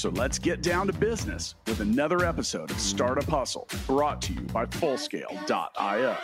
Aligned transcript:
So 0.00 0.08
let's 0.08 0.38
get 0.38 0.62
down 0.62 0.86
to 0.86 0.94
business 0.94 1.56
with 1.66 1.80
another 1.80 2.24
episode 2.24 2.70
of 2.70 2.80
Startup 2.80 3.22
Hustle 3.24 3.68
brought 3.86 4.22
to 4.22 4.32
you 4.32 4.40
by 4.40 4.64
Fullscale.io. 4.64 6.16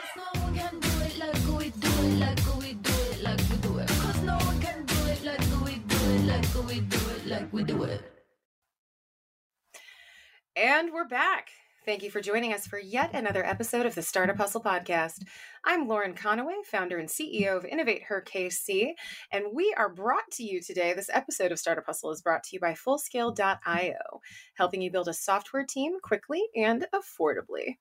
And 10.56 10.90
we're 10.94 11.04
back. 11.04 11.50
Thank 11.86 12.02
you 12.02 12.10
for 12.10 12.20
joining 12.20 12.52
us 12.52 12.66
for 12.66 12.80
yet 12.80 13.14
another 13.14 13.46
episode 13.46 13.86
of 13.86 13.94
the 13.94 14.02
Startup 14.02 14.36
Hustle 14.36 14.60
podcast. 14.60 15.22
I'm 15.64 15.86
Lauren 15.86 16.14
Conaway, 16.14 16.64
founder 16.64 16.98
and 16.98 17.08
CEO 17.08 17.56
of 17.56 17.64
Innovate 17.64 18.02
Her 18.02 18.24
KC, 18.26 18.94
and 19.30 19.44
we 19.54 19.72
are 19.78 19.94
brought 19.94 20.28
to 20.32 20.42
you 20.42 20.60
today. 20.60 20.94
This 20.94 21.08
episode 21.12 21.52
of 21.52 21.60
Startup 21.60 21.86
Hustle 21.86 22.10
is 22.10 22.22
brought 22.22 22.42
to 22.42 22.56
you 22.56 22.58
by 22.58 22.72
Fullscale.io, 22.72 24.20
helping 24.54 24.82
you 24.82 24.90
build 24.90 25.06
a 25.06 25.14
software 25.14 25.64
team 25.64 25.92
quickly 26.02 26.42
and 26.56 26.88
affordably. 26.92 27.76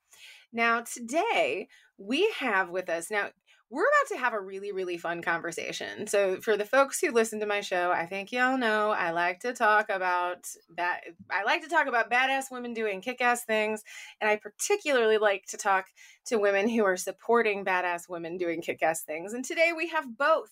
Now, 0.53 0.81
today 0.81 1.67
we 1.97 2.31
have 2.37 2.69
with 2.69 2.89
us, 2.89 3.09
now 3.09 3.29
we're 3.71 3.83
about 3.83 4.15
to 4.15 4.19
have 4.19 4.33
a 4.33 4.39
really, 4.39 4.71
really 4.71 4.97
fun 4.97 5.21
conversation. 5.21 6.05
So, 6.07 6.39
for 6.39 6.55
the 6.55 6.65
folks 6.65 6.99
who 6.99 7.11
listen 7.11 7.39
to 7.39 7.47
my 7.47 7.61
show, 7.61 7.91
I 7.91 8.05
think 8.05 8.31
y'all 8.31 8.57
know 8.57 8.91
I 8.91 9.11
like 9.11 9.39
to 9.39 9.53
talk 9.53 9.89
about 9.89 10.45
that. 10.77 11.01
I 11.31 11.43
like 11.43 11.63
to 11.63 11.69
talk 11.69 11.87
about 11.87 12.11
badass 12.11 12.51
women 12.51 12.73
doing 12.73 13.01
kick 13.01 13.21
ass 13.21 13.43
things. 13.43 13.83
And 14.21 14.29
I 14.29 14.35
particularly 14.35 15.17
like 15.17 15.45
to 15.47 15.57
talk 15.57 15.85
to 16.27 16.37
women 16.37 16.69
who 16.69 16.85
are 16.85 16.97
supporting 16.97 17.65
badass 17.65 18.07
women 18.07 18.37
doing 18.37 18.61
kick 18.61 18.83
ass 18.83 19.01
things. 19.01 19.33
And 19.33 19.43
today 19.43 19.71
we 19.75 19.89
have 19.89 20.15
both 20.15 20.51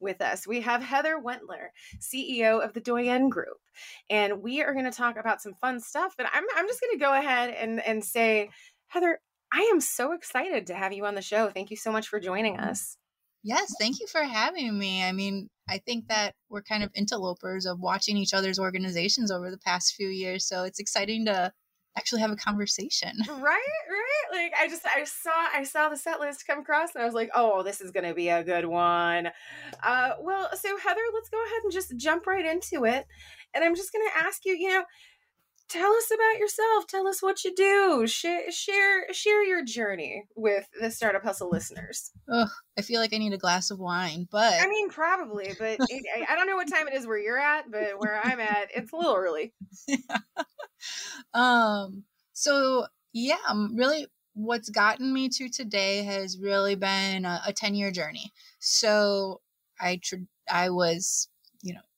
with 0.00 0.20
us. 0.20 0.46
We 0.46 0.62
have 0.62 0.82
Heather 0.82 1.20
Wentler, 1.22 1.68
CEO 2.00 2.64
of 2.64 2.72
the 2.72 2.80
Doyenne 2.80 3.28
Group, 3.28 3.58
and 4.10 4.42
we 4.42 4.62
are 4.62 4.72
going 4.72 4.84
to 4.84 4.90
talk 4.90 5.16
about 5.18 5.42
some 5.42 5.54
fun 5.54 5.80
stuff. 5.80 6.14
But 6.16 6.26
I'm, 6.32 6.44
I'm 6.56 6.66
just 6.66 6.80
going 6.80 6.98
to 6.98 7.04
go 7.04 7.14
ahead 7.14 7.50
and, 7.50 7.84
and 7.86 8.04
say, 8.04 8.50
Heather, 8.88 9.20
I 9.56 9.70
am 9.72 9.80
so 9.80 10.12
excited 10.12 10.66
to 10.66 10.74
have 10.74 10.92
you 10.92 11.06
on 11.06 11.14
the 11.14 11.22
show. 11.22 11.48
Thank 11.48 11.70
you 11.70 11.78
so 11.78 11.90
much 11.90 12.08
for 12.08 12.20
joining 12.20 12.58
us. 12.58 12.98
Yes, 13.42 13.72
thank 13.80 14.00
you 14.00 14.06
for 14.06 14.22
having 14.22 14.78
me. 14.78 15.02
I 15.02 15.12
mean, 15.12 15.48
I 15.66 15.78
think 15.78 16.08
that 16.08 16.34
we're 16.50 16.62
kind 16.62 16.82
of 16.84 16.90
interlopers 16.94 17.64
of 17.64 17.80
watching 17.80 18.18
each 18.18 18.34
other's 18.34 18.58
organizations 18.58 19.30
over 19.30 19.50
the 19.50 19.58
past 19.58 19.94
few 19.94 20.08
years. 20.08 20.46
So 20.46 20.64
it's 20.64 20.78
exciting 20.78 21.24
to 21.24 21.52
actually 21.96 22.20
have 22.20 22.32
a 22.32 22.36
conversation. 22.36 23.12
Right, 23.26 23.40
right. 23.40 24.42
Like 24.42 24.52
I 24.60 24.68
just 24.68 24.84
I 24.84 25.04
saw 25.04 25.30
I 25.54 25.62
saw 25.64 25.88
the 25.88 25.96
set 25.96 26.20
list 26.20 26.46
come 26.46 26.58
across 26.58 26.94
and 26.94 27.02
I 27.02 27.06
was 27.06 27.14
like, 27.14 27.30
oh, 27.34 27.62
this 27.62 27.80
is 27.80 27.90
gonna 27.92 28.12
be 28.12 28.28
a 28.28 28.44
good 28.44 28.66
one. 28.66 29.28
Uh 29.82 30.10
well, 30.20 30.50
so 30.54 30.76
Heather, 30.76 31.00
let's 31.14 31.30
go 31.30 31.42
ahead 31.42 31.62
and 31.62 31.72
just 31.72 31.96
jump 31.96 32.26
right 32.26 32.44
into 32.44 32.84
it. 32.84 33.06
And 33.54 33.64
I'm 33.64 33.74
just 33.74 33.92
gonna 33.92 34.10
ask 34.14 34.44
you, 34.44 34.54
you 34.54 34.68
know, 34.68 34.84
tell 35.68 35.92
us 35.92 36.10
about 36.12 36.38
yourself. 36.38 36.86
Tell 36.86 37.06
us 37.06 37.22
what 37.22 37.44
you 37.44 37.54
do. 37.54 38.06
Share 38.06 38.50
share 38.50 39.12
share 39.12 39.44
your 39.44 39.64
journey 39.64 40.24
with 40.36 40.66
the 40.80 40.90
Startup 40.90 41.22
Hustle 41.22 41.50
listeners. 41.50 42.10
Ugh, 42.32 42.48
I 42.78 42.82
feel 42.82 43.00
like 43.00 43.12
I 43.12 43.18
need 43.18 43.32
a 43.32 43.38
glass 43.38 43.70
of 43.70 43.78
wine, 43.78 44.28
but 44.30 44.60
I 44.60 44.68
mean, 44.68 44.88
probably, 44.90 45.54
but 45.58 45.78
it, 45.88 46.04
I 46.28 46.34
don't 46.34 46.46
know 46.46 46.56
what 46.56 46.70
time 46.70 46.88
it 46.88 46.94
is 46.94 47.06
where 47.06 47.18
you're 47.18 47.38
at, 47.38 47.70
but 47.70 47.98
where 47.98 48.20
I'm 48.22 48.40
at, 48.40 48.68
it's 48.74 48.92
a 48.92 48.96
little 48.96 49.14
early. 49.14 49.54
um. 51.34 52.04
So 52.32 52.86
yeah, 53.12 53.38
um, 53.48 53.74
really, 53.76 54.06
what's 54.34 54.68
gotten 54.68 55.12
me 55.12 55.30
to 55.30 55.48
today 55.48 56.02
has 56.02 56.38
really 56.38 56.74
been 56.74 57.24
a, 57.24 57.52
10 57.54 57.74
year 57.74 57.90
journey. 57.90 58.30
So 58.58 59.40
I 59.80 59.98
tr- 60.02 60.16
I 60.50 60.70
was 60.70 61.28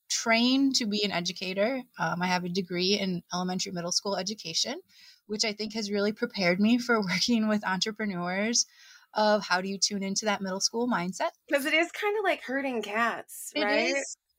trained 0.09 0.75
to 0.75 0.85
be 0.85 1.03
an 1.03 1.11
educator. 1.11 1.81
Um, 1.97 2.21
I 2.21 2.27
have 2.27 2.43
a 2.43 2.49
degree 2.49 2.99
in 2.99 3.23
elementary 3.33 3.71
middle 3.71 3.91
school 3.91 4.15
education, 4.15 4.81
which 5.27 5.45
I 5.45 5.53
think 5.53 5.73
has 5.73 5.91
really 5.91 6.11
prepared 6.11 6.59
me 6.59 6.77
for 6.77 6.99
working 7.05 7.47
with 7.47 7.65
entrepreneurs 7.65 8.65
of 9.13 9.45
how 9.45 9.61
do 9.61 9.67
you 9.67 9.77
tune 9.77 10.03
into 10.03 10.25
that 10.25 10.41
middle 10.41 10.59
school 10.59 10.87
mindset. 10.87 11.29
Because 11.47 11.65
it 11.65 11.73
is 11.73 11.91
kind 11.91 12.17
of 12.17 12.23
like 12.23 12.43
herding 12.43 12.81
cats, 12.81 13.51
right? 13.55 13.95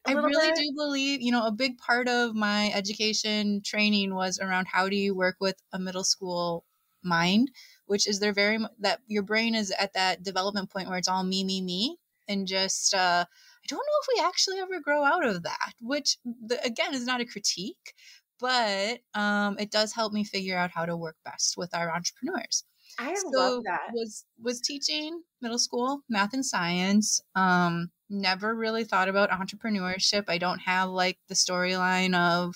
I 0.07 0.13
really 0.13 0.49
bit. 0.49 0.57
do 0.57 0.73
believe, 0.75 1.21
you 1.21 1.31
know, 1.31 1.47
a 1.47 1.53
big 1.53 1.77
part 1.79 2.09
of 2.09 2.35
my 2.35 2.73
education 2.73 3.61
training 3.63 4.15
was 4.15 4.39
around 4.39 4.67
how 4.67 4.89
do 4.89 4.97
you 4.97 5.15
work 5.15 5.37
with 5.41 5.57
a 5.73 5.79
middle 5.79 6.05
school 6.05 6.65
mind, 7.03 7.51
which 7.87 8.09
is 8.09 8.19
they're 8.19 8.33
very 8.33 8.59
that 8.79 9.01
your 9.07 9.23
brain 9.23 9.55
is 9.55 9.73
at 9.79 9.93
that 9.95 10.23
development 10.23 10.71
point 10.71 10.89
where 10.89 10.99
it's 10.99 11.09
all 11.09 11.23
me, 11.23 11.45
me, 11.45 11.61
me, 11.61 11.99
and 12.31 12.47
just 12.47 12.95
uh, 12.95 13.25
I 13.27 13.67
don't 13.69 13.79
know 13.79 14.01
if 14.03 14.09
we 14.17 14.27
actually 14.27 14.59
ever 14.59 14.81
grow 14.81 15.05
out 15.05 15.27
of 15.27 15.43
that, 15.43 15.73
which 15.81 16.17
the, 16.25 16.63
again 16.65 16.95
is 16.95 17.05
not 17.05 17.21
a 17.21 17.27
critique, 17.27 17.95
but 18.39 19.01
um, 19.15 19.59
it 19.59 19.71
does 19.71 19.93
help 19.93 20.13
me 20.13 20.25
figure 20.25 20.57
out 20.57 20.71
how 20.71 20.87
to 20.87 20.97
work 20.97 21.17
best 21.25 21.57
with 21.57 21.75
our 21.75 21.95
entrepreneurs. 21.95 22.65
I 22.99 23.15
so 23.15 23.29
love 23.29 23.65
that. 23.65 23.91
Was 23.93 24.25
was 24.43 24.61
teaching 24.61 25.23
middle 25.43 25.59
school 25.59 26.03
math 26.09 26.33
and 26.33 26.45
science. 26.45 27.21
Um, 27.35 27.91
never 28.09 28.55
really 28.55 28.85
thought 28.85 29.09
about 29.09 29.31
entrepreneurship. 29.31 30.25
I 30.29 30.39
don't 30.39 30.61
have 30.61 30.89
like 30.89 31.19
the 31.29 31.35
storyline 31.35 32.15
of 32.15 32.55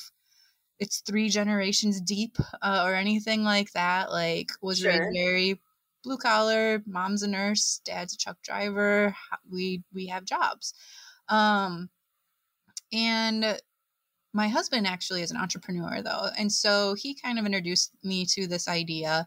it's 0.80 1.02
three 1.06 1.28
generations 1.28 2.00
deep 2.00 2.36
uh, 2.60 2.82
or 2.84 2.94
anything 2.94 3.44
like 3.44 3.72
that. 3.72 4.10
Like 4.10 4.48
was 4.60 4.78
sure. 4.78 5.10
very 5.14 5.60
blue 6.04 6.18
collar. 6.18 6.82
Mom's 6.86 7.22
a 7.22 7.28
nurse, 7.28 7.80
dad's 7.84 8.14
a 8.14 8.18
truck 8.18 8.40
driver. 8.42 9.16
We 9.50 9.82
we 9.92 10.06
have 10.06 10.24
jobs, 10.24 10.74
um, 11.28 11.88
and 12.92 13.58
my 14.32 14.48
husband 14.48 14.86
actually 14.86 15.22
is 15.22 15.30
an 15.30 15.36
entrepreneur 15.36 16.02
though, 16.02 16.28
and 16.38 16.52
so 16.52 16.94
he 16.94 17.14
kind 17.14 17.38
of 17.38 17.46
introduced 17.46 17.92
me 18.04 18.26
to 18.26 18.46
this 18.46 18.68
idea. 18.68 19.26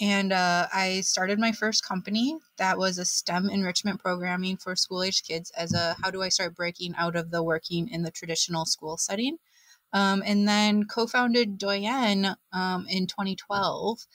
And 0.00 0.32
uh, 0.32 0.66
I 0.72 1.02
started 1.02 1.38
my 1.38 1.52
first 1.52 1.84
company 1.86 2.36
that 2.58 2.76
was 2.76 2.98
a 2.98 3.04
STEM 3.04 3.48
enrichment 3.50 4.00
programming 4.00 4.56
for 4.56 4.74
school 4.74 5.02
age 5.02 5.22
kids 5.22 5.52
as 5.56 5.74
a 5.74 5.94
how 6.02 6.10
do 6.10 6.22
I 6.22 6.28
start 6.28 6.56
breaking 6.56 6.94
out 6.96 7.14
of 7.14 7.30
the 7.30 7.42
working 7.42 7.88
in 7.88 8.02
the 8.02 8.10
traditional 8.10 8.64
school 8.66 8.96
setting. 8.96 9.38
Um, 9.92 10.22
and 10.26 10.48
then 10.48 10.84
co 10.84 11.06
founded 11.06 11.58
Doyenne 11.58 12.34
um, 12.52 12.86
in 12.88 13.06
2012 13.06 14.06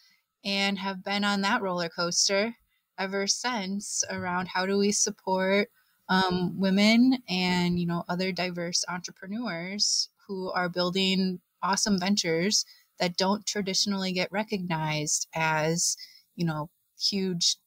and 0.43 0.79
have 0.79 1.03
been 1.03 1.23
on 1.23 1.41
that 1.41 1.61
roller 1.61 1.89
coaster 1.89 2.55
ever 2.99 3.27
since 3.27 4.03
around 4.09 4.47
how 4.47 4.65
do 4.65 4.77
we 4.77 4.91
support 4.91 5.69
um, 6.09 6.59
women 6.59 7.17
and 7.29 7.79
you 7.79 7.85
know 7.85 8.03
other 8.07 8.31
diverse 8.31 8.85
entrepreneurs 8.87 10.09
who 10.27 10.51
are 10.51 10.69
building 10.69 11.39
awesome 11.61 11.99
ventures 11.99 12.65
that 12.99 13.17
don't 13.17 13.45
traditionally 13.45 14.11
get 14.11 14.31
recognized 14.31 15.27
as 15.35 15.97
you 16.35 16.45
know 16.45 16.69
huge 16.99 17.57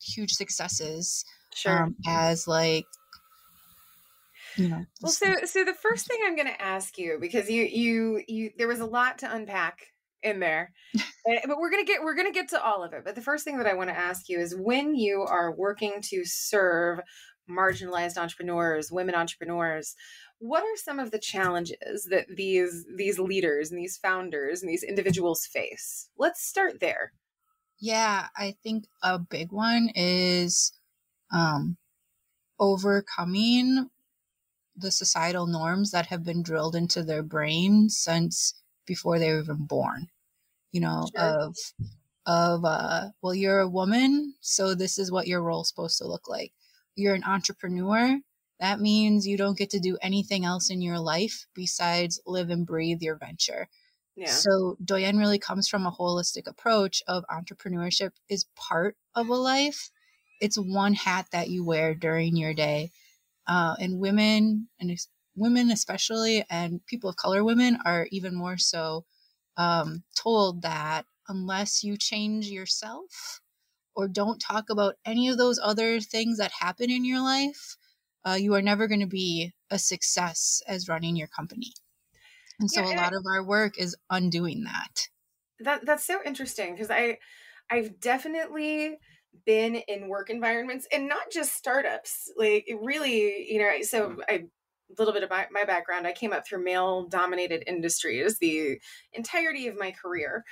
huge 0.00 0.32
successes 0.32 1.24
sure. 1.54 1.84
um, 1.84 1.96
as 2.06 2.46
like 2.46 2.84
you 4.56 4.68
know 4.68 4.84
well 5.00 5.12
so 5.12 5.34
so 5.44 5.64
the 5.64 5.74
first 5.74 6.06
thing 6.06 6.18
i'm 6.26 6.36
going 6.36 6.46
to 6.46 6.62
ask 6.62 6.98
you 6.98 7.16
because 7.20 7.50
you 7.50 7.64
you 7.64 8.22
you 8.28 8.50
there 8.58 8.68
was 8.68 8.80
a 8.80 8.86
lot 8.86 9.18
to 9.18 9.34
unpack 9.34 9.88
in 10.22 10.40
there. 10.40 10.72
Eh, 11.24 11.38
but 11.46 11.58
we're 11.58 11.70
to 11.70 11.84
get 11.84 12.02
we're 12.02 12.16
to 12.16 12.32
get 12.32 12.48
to 12.48 12.60
all 12.60 12.82
of 12.82 12.92
it. 12.92 13.04
But 13.04 13.14
the 13.14 13.22
first 13.22 13.44
thing 13.44 13.58
that 13.58 13.66
I 13.68 13.74
want 13.74 13.90
to 13.90 13.96
ask 13.96 14.28
you 14.28 14.40
is 14.40 14.56
when 14.56 14.96
you 14.96 15.22
are 15.22 15.54
working 15.54 16.00
to 16.10 16.24
serve 16.24 16.98
marginalized 17.48 18.16
entrepreneurs, 18.16 18.90
women 18.90 19.14
entrepreneurs, 19.14 19.94
what 20.40 20.64
are 20.64 20.76
some 20.76 20.98
of 20.98 21.12
the 21.12 21.20
challenges 21.20 22.08
that 22.10 22.26
these 22.34 22.84
these 22.96 23.20
leaders 23.20 23.70
and 23.70 23.78
these 23.78 23.98
founders 23.98 24.62
and 24.62 24.68
these 24.68 24.82
individuals 24.82 25.46
face? 25.46 26.08
Let's 26.18 26.42
start 26.42 26.80
there. 26.80 27.12
Yeah, 27.78 28.26
I 28.36 28.56
think 28.64 28.86
a 29.00 29.20
big 29.20 29.52
one 29.52 29.90
is 29.94 30.72
um 31.32 31.76
overcoming 32.58 33.90
the 34.76 34.90
societal 34.90 35.46
norms 35.46 35.90
that 35.90 36.06
have 36.06 36.24
been 36.24 36.42
drilled 36.42 36.74
into 36.74 37.02
their 37.02 37.22
brain 37.22 37.88
since 37.88 38.54
before 38.86 39.18
they 39.18 39.32
were 39.32 39.40
even 39.40 39.66
born 39.66 40.08
you 40.72 40.80
know 40.80 41.06
sure. 41.16 41.24
of 41.24 41.56
of 42.26 42.64
uh 42.64 43.08
well 43.20 43.34
you're 43.34 43.60
a 43.60 43.68
woman 43.68 44.34
so 44.40 44.74
this 44.74 44.98
is 44.98 45.10
what 45.10 45.26
your 45.26 45.42
role's 45.42 45.68
supposed 45.68 45.98
to 45.98 46.06
look 46.06 46.28
like 46.28 46.52
you're 46.94 47.14
an 47.14 47.24
entrepreneur 47.24 48.18
that 48.60 48.80
means 48.80 49.26
you 49.26 49.36
don't 49.36 49.58
get 49.58 49.70
to 49.70 49.80
do 49.80 49.98
anything 50.02 50.44
else 50.44 50.70
in 50.70 50.80
your 50.80 51.00
life 51.00 51.46
besides 51.54 52.20
live 52.26 52.50
and 52.50 52.66
breathe 52.66 53.02
your 53.02 53.16
venture 53.16 53.68
yeah. 54.16 54.26
So 54.26 54.76
Doyenne 54.84 55.18
really 55.18 55.38
comes 55.38 55.68
from 55.68 55.86
a 55.86 55.92
holistic 55.92 56.46
approach 56.46 57.02
of 57.08 57.24
entrepreneurship 57.30 58.12
is 58.28 58.46
part 58.56 58.96
of 59.14 59.28
a 59.28 59.34
life. 59.34 59.90
it's 60.40 60.58
one 60.58 60.92
hat 60.92 61.26
that 61.30 61.50
you 61.50 61.64
wear 61.64 61.94
during 61.94 62.36
your 62.36 62.52
day. 62.52 62.90
Uh, 63.46 63.74
and 63.80 64.00
women, 64.00 64.68
and 64.80 64.90
women 65.34 65.70
especially, 65.70 66.44
and 66.50 66.84
people 66.86 67.10
of 67.10 67.16
color 67.16 67.44
women 67.44 67.78
are 67.84 68.08
even 68.10 68.34
more 68.34 68.58
so 68.58 69.04
um, 69.56 70.02
told 70.14 70.62
that 70.62 71.06
unless 71.28 71.82
you 71.82 71.96
change 71.96 72.48
yourself 72.48 73.40
or 73.94 74.08
don't 74.08 74.38
talk 74.38 74.70
about 74.70 74.94
any 75.04 75.28
of 75.28 75.38
those 75.38 75.58
other 75.62 76.00
things 76.00 76.38
that 76.38 76.52
happen 76.60 76.90
in 76.90 77.04
your 77.04 77.20
life, 77.20 77.76
uh, 78.24 78.36
you 78.38 78.54
are 78.54 78.62
never 78.62 78.86
going 78.86 79.00
to 79.00 79.06
be 79.06 79.52
a 79.70 79.78
success 79.78 80.62
as 80.66 80.88
running 80.88 81.16
your 81.16 81.28
company. 81.28 81.72
And 82.60 82.70
so 82.70 82.82
yeah, 82.82 82.94
a 82.94 82.96
lot 82.96 83.12
I, 83.12 83.16
of 83.16 83.24
our 83.26 83.44
work 83.44 83.78
is 83.78 83.96
undoing 84.10 84.64
that. 84.64 85.08
That 85.60 85.84
that's 85.84 86.04
so 86.04 86.20
interesting 86.24 86.74
because 86.74 86.90
I 86.90 87.18
I've 87.70 88.00
definitely 88.00 88.98
been 89.46 89.76
in 89.76 90.08
work 90.08 90.30
environments 90.30 90.86
and 90.92 91.08
not 91.08 91.30
just 91.30 91.54
startups. 91.54 92.30
Like 92.36 92.68
really, 92.80 93.50
you 93.50 93.58
know, 93.58 93.82
so 93.82 94.16
I 94.28 94.32
a 94.34 94.40
little 94.98 95.14
bit 95.14 95.22
about 95.22 95.46
my, 95.50 95.64
background. 95.64 96.06
I 96.06 96.12
came 96.12 96.32
up 96.32 96.46
through 96.46 96.64
male 96.64 97.06
dominated 97.08 97.64
industries 97.66 98.38
the 98.38 98.80
entirety 99.12 99.68
of 99.68 99.78
my 99.78 99.92
career. 99.92 100.44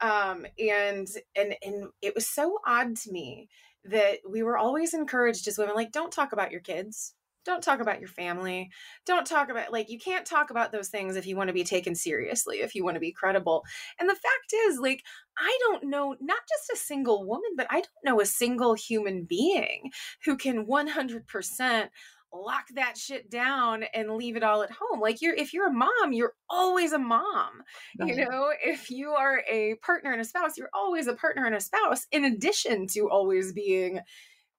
Um, 0.00 0.44
and 0.58 1.06
and 1.36 1.54
and 1.62 1.88
it 2.02 2.14
was 2.14 2.28
so 2.28 2.58
odd 2.66 2.96
to 2.96 3.12
me 3.12 3.48
that 3.84 4.18
we 4.28 4.42
were 4.42 4.58
always 4.58 4.94
encouraged 4.94 5.46
as 5.46 5.58
women, 5.58 5.74
like, 5.74 5.92
don't 5.92 6.12
talk 6.12 6.32
about 6.32 6.50
your 6.50 6.60
kids. 6.60 7.14
Don't 7.44 7.62
talk 7.62 7.80
about 7.80 8.00
your 8.00 8.08
family. 8.08 8.70
Don't 9.04 9.26
talk 9.26 9.50
about, 9.50 9.70
like, 9.70 9.90
you 9.90 9.98
can't 9.98 10.24
talk 10.24 10.48
about 10.50 10.72
those 10.72 10.88
things 10.88 11.14
if 11.14 11.26
you 11.26 11.36
want 11.36 11.48
to 11.48 11.54
be 11.54 11.64
taken 11.64 11.94
seriously, 11.94 12.60
if 12.60 12.74
you 12.74 12.84
want 12.84 12.94
to 12.94 13.00
be 13.00 13.12
credible. 13.12 13.62
And 14.00 14.08
the 14.08 14.14
fact 14.14 14.54
is, 14.66 14.78
like, 14.78 15.02
I 15.36 15.58
don't 15.60 15.84
know, 15.84 16.16
not 16.20 16.38
just 16.48 16.70
a 16.72 16.82
single 16.82 17.26
woman, 17.26 17.50
but 17.54 17.66
I 17.68 17.76
don't 17.76 18.04
know 18.04 18.20
a 18.20 18.26
single 18.26 18.72
human 18.72 19.24
being 19.24 19.90
who 20.24 20.38
can 20.38 20.66
100% 20.66 21.88
lock 22.34 22.64
that 22.74 22.96
shit 22.98 23.30
down 23.30 23.84
and 23.94 24.14
leave 24.14 24.36
it 24.36 24.42
all 24.42 24.62
at 24.62 24.70
home. 24.70 25.00
Like 25.00 25.22
you're 25.22 25.34
if 25.34 25.52
you're 25.52 25.68
a 25.68 25.72
mom 25.72 26.12
you're 26.12 26.34
always 26.50 26.92
a 26.92 26.98
mom 26.98 27.62
you 27.98 28.16
know? 28.16 28.52
If 28.62 28.90
you 28.90 29.10
are 29.10 29.42
a 29.50 29.76
partner 29.76 30.12
and 30.12 30.20
a 30.20 30.24
spouse 30.24 30.58
you're 30.58 30.70
always 30.74 31.06
a 31.06 31.14
partner 31.14 31.46
and 31.46 31.54
a 31.54 31.60
spouse 31.60 32.06
in 32.10 32.24
addition 32.24 32.86
to 32.88 33.08
always 33.10 33.52
being 33.52 34.00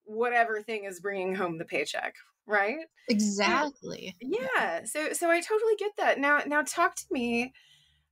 whatever 0.04 0.62
thing 0.62 0.84
is 0.84 1.00
bringing 1.00 1.34
home 1.34 1.58
the 1.58 1.64
paycheck 1.64 2.14
right? 2.46 2.86
Exactly. 3.08 4.16
Yeah 4.20 4.84
so 4.84 5.12
so 5.12 5.30
i 5.30 5.40
totally 5.40 5.74
get 5.78 5.92
that. 5.98 6.18
Now 6.18 6.40
now 6.46 6.62
talk 6.62 6.96
to 6.96 7.06
me. 7.10 7.52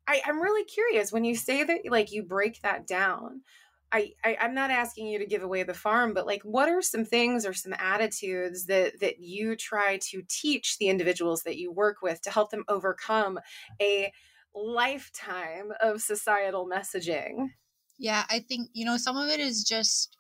I, 0.07 0.21
i'm 0.27 0.43
really 0.43 0.65
curious 0.65 1.13
when 1.13 1.25
you 1.25 1.35
say 1.35 1.65
that 1.65 1.81
like 1.89 2.13
you 2.13 2.23
break 2.23 2.61
that 2.61 2.87
down 2.87 3.41
I, 3.95 4.13
I 4.25 4.37
i'm 4.41 4.55
not 4.55 4.71
asking 4.71 5.07
you 5.07 5.21
to 5.21 5.27
give 5.27 5.45
away 5.45 5.63
the 5.63 5.73
farm 5.73 6.15
but 6.15 6.27
like 6.27 6.43
what 6.43 6.69
are 6.69 6.83
some 6.83 7.05
things 7.05 7.47
or 7.47 7.53
some 7.53 7.75
attitudes 7.79 8.67
that 8.67 8.99
that 9.01 9.21
you 9.21 9.55
try 9.55 9.99
to 10.11 10.23
teach 10.29 10.79
the 10.79 10.89
individuals 10.89 11.45
that 11.45 11.57
you 11.57 11.71
work 11.71 12.03
with 12.03 12.21
to 12.23 12.31
help 12.31 12.51
them 12.51 12.65
overcome 12.69 13.39
a 13.81 14.13
lifetime 14.55 15.73
of 15.81 16.01
societal 16.01 16.69
messaging? 16.69 17.51
Yeah 17.99 18.25
i 18.29 18.41
think 18.41 18.69
you 18.73 18.85
know 18.85 18.97
some 18.97 19.17
of 19.17 19.29
it 19.29 19.39
is 19.41 19.63
just 19.65 20.17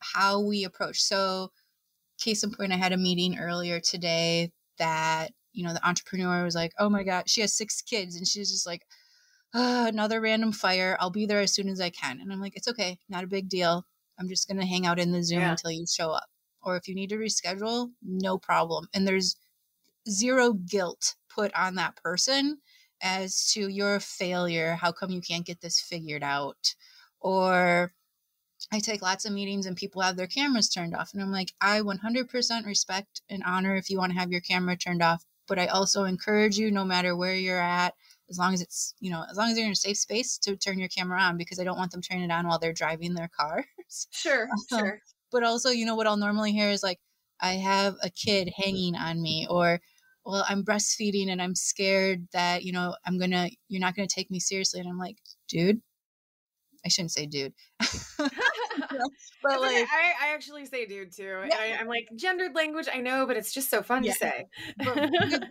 how 0.00 0.40
we 0.40 0.64
approach. 0.64 1.02
So 1.02 1.50
case 2.18 2.44
in 2.44 2.52
point 2.52 2.72
i 2.72 2.76
had 2.76 2.92
a 2.92 2.98
meeting 2.98 3.38
earlier 3.38 3.80
today 3.80 4.52
that 4.78 5.32
you 5.52 5.64
know 5.64 5.72
the 5.72 5.86
entrepreneur 5.86 6.44
was 6.44 6.54
like 6.54 6.72
oh 6.78 6.90
my 6.90 7.02
god 7.02 7.28
she 7.28 7.40
has 7.40 7.56
six 7.56 7.80
kids 7.80 8.14
and 8.14 8.26
she's 8.26 8.50
just 8.50 8.66
like 8.66 8.82
uh, 9.52 9.86
another 9.88 10.20
random 10.20 10.52
fire. 10.52 10.96
I'll 11.00 11.10
be 11.10 11.26
there 11.26 11.40
as 11.40 11.52
soon 11.52 11.68
as 11.68 11.80
I 11.80 11.90
can. 11.90 12.20
And 12.20 12.32
I'm 12.32 12.40
like, 12.40 12.56
it's 12.56 12.68
okay, 12.68 12.98
not 13.08 13.24
a 13.24 13.28
big 13.28 13.48
deal. 13.48 13.86
I'm 14.18 14.28
just 14.28 14.48
going 14.48 14.60
to 14.60 14.66
hang 14.66 14.86
out 14.86 14.98
in 14.98 15.12
the 15.12 15.22
Zoom 15.22 15.40
yeah. 15.40 15.50
until 15.52 15.70
you 15.70 15.86
show 15.86 16.10
up. 16.10 16.28
Or 16.62 16.76
if 16.76 16.86
you 16.88 16.94
need 16.94 17.08
to 17.10 17.16
reschedule, 17.16 17.90
no 18.02 18.38
problem. 18.38 18.88
And 18.92 19.06
there's 19.08 19.36
zero 20.08 20.52
guilt 20.52 21.14
put 21.34 21.52
on 21.54 21.76
that 21.76 21.96
person 21.96 22.58
as 23.02 23.50
to 23.52 23.68
your 23.68 23.98
failure. 23.98 24.74
How 24.74 24.92
come 24.92 25.10
you 25.10 25.22
can't 25.22 25.46
get 25.46 25.60
this 25.60 25.80
figured 25.80 26.22
out? 26.22 26.74
Or 27.20 27.92
I 28.72 28.78
take 28.78 29.02
lots 29.02 29.24
of 29.24 29.32
meetings 29.32 29.66
and 29.66 29.76
people 29.76 30.02
have 30.02 30.16
their 30.16 30.26
cameras 30.26 30.68
turned 30.68 30.94
off. 30.94 31.14
And 31.14 31.22
I'm 31.22 31.32
like, 31.32 31.52
I 31.60 31.80
100% 31.80 32.66
respect 32.66 33.22
and 33.30 33.42
honor 33.44 33.76
if 33.76 33.88
you 33.88 33.98
want 33.98 34.12
to 34.12 34.18
have 34.18 34.30
your 34.30 34.42
camera 34.42 34.76
turned 34.76 35.02
off. 35.02 35.24
But 35.48 35.58
I 35.58 35.66
also 35.66 36.04
encourage 36.04 36.58
you, 36.58 36.70
no 36.70 36.84
matter 36.84 37.16
where 37.16 37.34
you're 37.34 37.60
at, 37.60 37.94
as 38.30 38.38
long 38.38 38.54
as 38.54 38.62
it's 38.62 38.94
you 39.00 39.10
know 39.10 39.24
as 39.30 39.36
long 39.36 39.50
as 39.50 39.56
they're 39.56 39.66
in 39.66 39.72
a 39.72 39.76
safe 39.76 39.96
space 39.96 40.38
to 40.38 40.56
turn 40.56 40.78
your 40.78 40.88
camera 40.88 41.20
on 41.20 41.36
because 41.36 41.58
i 41.58 41.64
don't 41.64 41.76
want 41.76 41.90
them 41.90 42.00
turning 42.00 42.24
it 42.24 42.30
on 42.30 42.46
while 42.46 42.58
they're 42.58 42.72
driving 42.72 43.14
their 43.14 43.30
cars. 43.36 43.64
Sure 44.10 44.44
um, 44.44 44.78
sure. 44.78 45.00
but 45.32 45.42
also 45.42 45.70
you 45.70 45.84
know 45.84 45.94
what 45.94 46.06
i'll 46.06 46.16
normally 46.16 46.52
hear 46.52 46.70
is 46.70 46.82
like 46.82 46.98
i 47.40 47.54
have 47.54 47.96
a 48.02 48.10
kid 48.10 48.52
hanging 48.56 48.94
on 48.94 49.20
me 49.20 49.46
or 49.50 49.80
well 50.24 50.44
i'm 50.48 50.64
breastfeeding 50.64 51.28
and 51.28 51.42
i'm 51.42 51.54
scared 51.54 52.26
that 52.32 52.62
you 52.62 52.72
know 52.72 52.94
i'm 53.06 53.18
gonna 53.18 53.50
you're 53.68 53.80
not 53.80 53.94
gonna 53.94 54.08
take 54.08 54.30
me 54.30 54.40
seriously. 54.40 54.80
And 54.80 54.88
i'm 54.88 54.98
like 54.98 55.16
dude 55.48 55.80
I 56.84 56.88
shouldn't 56.88 57.12
say 57.12 57.26
dude. 57.26 57.52
but 59.42 59.60
like, 59.60 59.86
I, 59.90 60.28
I 60.28 60.34
actually 60.34 60.66
say 60.66 60.86
dude 60.86 61.12
too. 61.12 61.42
Yeah. 61.46 61.56
I, 61.58 61.64
am 61.80 61.86
like 61.86 62.08
gendered 62.16 62.54
language. 62.54 62.88
I 62.92 63.00
know, 63.00 63.26
but 63.26 63.36
it's 63.36 63.52
just 63.52 63.70
so 63.70 63.82
fun 63.82 64.04
yeah. 64.04 64.12
to 64.12 64.18
say. 64.18 64.46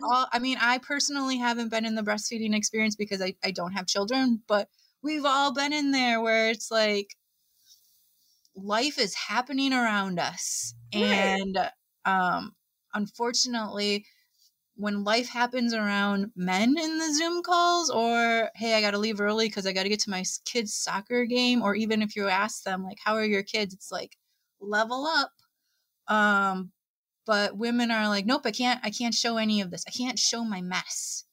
all, 0.02 0.26
I 0.32 0.38
mean, 0.38 0.58
I 0.60 0.78
personally 0.78 1.38
haven't 1.38 1.70
been 1.70 1.84
in 1.84 1.94
the 1.94 2.02
breastfeeding 2.02 2.54
experience 2.54 2.96
because 2.96 3.20
I, 3.20 3.34
I 3.44 3.50
don't 3.50 3.72
have 3.72 3.86
children, 3.86 4.42
but 4.46 4.68
we've 5.02 5.24
all 5.24 5.52
been 5.52 5.72
in 5.72 5.90
there 5.90 6.20
where 6.20 6.50
it's 6.50 6.70
like 6.70 7.16
life 8.54 8.98
is 8.98 9.14
happening 9.14 9.72
around 9.72 10.18
us, 10.18 10.74
right. 10.94 11.02
and 11.02 11.70
um, 12.04 12.52
unfortunately, 12.94 14.04
when 14.80 15.04
life 15.04 15.28
happens 15.28 15.74
around 15.74 16.32
men 16.34 16.76
in 16.78 16.98
the 16.98 17.14
Zoom 17.14 17.42
calls, 17.42 17.90
or 17.90 18.50
hey, 18.54 18.74
I 18.74 18.80
got 18.80 18.92
to 18.92 18.98
leave 18.98 19.20
early 19.20 19.46
because 19.46 19.66
I 19.66 19.72
got 19.72 19.82
to 19.82 19.90
get 19.90 20.00
to 20.00 20.10
my 20.10 20.24
kid's 20.46 20.72
soccer 20.72 21.26
game, 21.26 21.62
or 21.62 21.74
even 21.74 22.00
if 22.00 22.16
you 22.16 22.28
ask 22.28 22.62
them, 22.62 22.82
like, 22.82 22.96
how 23.04 23.14
are 23.14 23.24
your 23.24 23.42
kids? 23.42 23.74
It's 23.74 23.92
like, 23.92 24.16
level 24.58 25.06
up. 25.06 25.32
Um, 26.08 26.72
but 27.26 27.56
women 27.56 27.90
are 27.90 28.08
like, 28.08 28.24
nope, 28.24 28.42
I 28.46 28.52
can't, 28.52 28.80
I 28.82 28.90
can't 28.90 29.14
show 29.14 29.36
any 29.36 29.60
of 29.60 29.70
this. 29.70 29.84
I 29.86 29.90
can't 29.90 30.18
show 30.18 30.44
my 30.44 30.62
mess. 30.62 31.24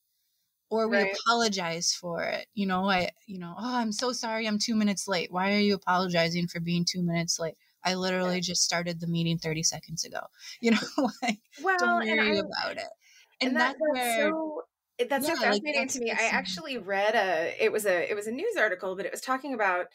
Or 0.70 0.90
we 0.90 0.98
right. 0.98 1.16
apologize 1.26 1.94
for 1.94 2.24
it. 2.24 2.48
You 2.54 2.66
know, 2.66 2.90
I, 2.90 3.10
you 3.28 3.40
know, 3.40 3.56
oh, 3.58 3.78
I'm 3.78 3.94
so 3.94 4.12
sorry 4.12 4.46
I'm 4.46 4.60
two 4.60 4.76
minutes 4.76 5.08
late. 5.08 5.32
Why 5.32 5.54
are 5.54 5.60
you 5.60 5.76
apologizing 5.76 6.48
for 6.48 6.60
being 6.60 6.84
two 6.86 7.02
minutes 7.02 7.40
late? 7.40 7.56
I 7.86 7.94
literally 7.94 8.42
just 8.42 8.64
started 8.64 9.00
the 9.00 9.08
meeting 9.08 9.38
30 9.38 9.64
seconds 9.64 10.04
ago. 10.04 10.20
You 10.60 10.72
know, 10.72 10.78
like, 11.24 11.40
well, 11.64 11.78
don't 11.80 12.06
worry 12.06 12.40
about 12.40 12.76
it 12.76 12.90
and, 13.42 13.50
and 13.50 13.58
that, 13.58 13.76
that's, 13.80 13.80
where 13.80 14.30
so 14.30 14.62
eh, 15.00 15.06
that's 15.10 15.28
yeah, 15.28 15.36
so 15.36 15.42
fascinating 15.42 15.82
like, 15.82 15.92
to 15.92 16.00
me. 16.00 16.12
I 16.12 16.28
actually 16.32 16.78
read 16.78 17.16
a 17.16 17.56
it 17.64 17.72
was 17.72 17.86
a 17.86 18.10
it 18.10 18.16
was 18.16 18.28
a 18.28 18.32
news 18.32 18.56
article, 18.58 18.96
but 18.96 19.06
it 19.06 19.12
was 19.12 19.22
talking 19.22 19.54
about 19.54 19.88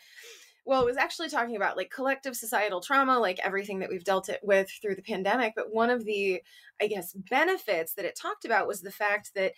well, 0.64 0.82
it 0.82 0.86
was 0.86 0.96
actually 0.96 1.28
talking 1.28 1.56
about 1.56 1.76
like 1.76 1.90
collective 1.90 2.36
societal 2.36 2.80
trauma, 2.80 3.18
like 3.18 3.40
everything 3.40 3.80
that 3.80 3.90
we've 3.90 4.04
dealt 4.04 4.28
it 4.28 4.40
with 4.42 4.70
through 4.80 4.94
the 4.94 5.02
pandemic. 5.02 5.54
But 5.56 5.72
one 5.74 5.90
of 5.90 6.04
the, 6.04 6.40
I 6.80 6.86
guess, 6.86 7.12
benefits 7.12 7.94
that 7.94 8.04
it 8.04 8.16
talked 8.20 8.44
about 8.44 8.68
was 8.68 8.80
the 8.80 8.92
fact 8.92 9.32
that 9.34 9.54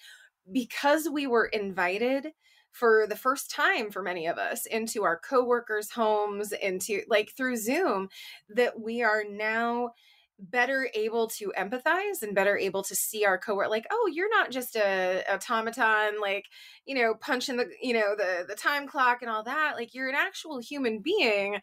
because 0.51 1.09
we 1.11 1.27
were 1.27 1.47
invited 1.47 2.29
for 2.71 3.07
the 3.07 3.17
first 3.17 3.51
time 3.51 3.91
for 3.91 4.03
many 4.03 4.27
of 4.27 4.39
us 4.39 4.67
into 4.67 5.05
our 5.05 5.19
coworkers' 5.19 5.93
homes, 5.93 6.53
into 6.53 7.03
like 7.09 7.33
through 7.37 7.57
Zoom, 7.57 8.09
that 8.49 8.81
we 8.81 9.03
are 9.03 9.25
now 9.29 9.91
better 10.39 10.89
able 10.95 11.29
to 11.29 11.53
empathize 11.57 12.23
and 12.23 12.35
better 12.35 12.57
able 12.59 12.83
to 12.83 12.95
see 12.97 13.25
our 13.25 13.39
coworker 13.39 13.71
like 13.71 13.87
oh 13.91 14.11
you're 14.13 14.31
not 14.31 14.51
just 14.51 14.75
a 14.75 15.23
automaton 15.33 16.21
like 16.21 16.47
you 16.87 16.95
know 16.95 17.15
punching 17.15 17.57
the 17.57 17.71
you 17.81 17.95
know 17.95 18.17
the 18.17 18.45
the 18.49 18.55
time 18.55 18.87
clock 18.89 19.23
and 19.23 19.31
all 19.31 19.45
that 19.45 19.75
like 19.77 19.95
you're 19.95 20.09
an 20.09 20.15
actual 20.17 20.59
human 20.59 20.99
being 20.99 21.59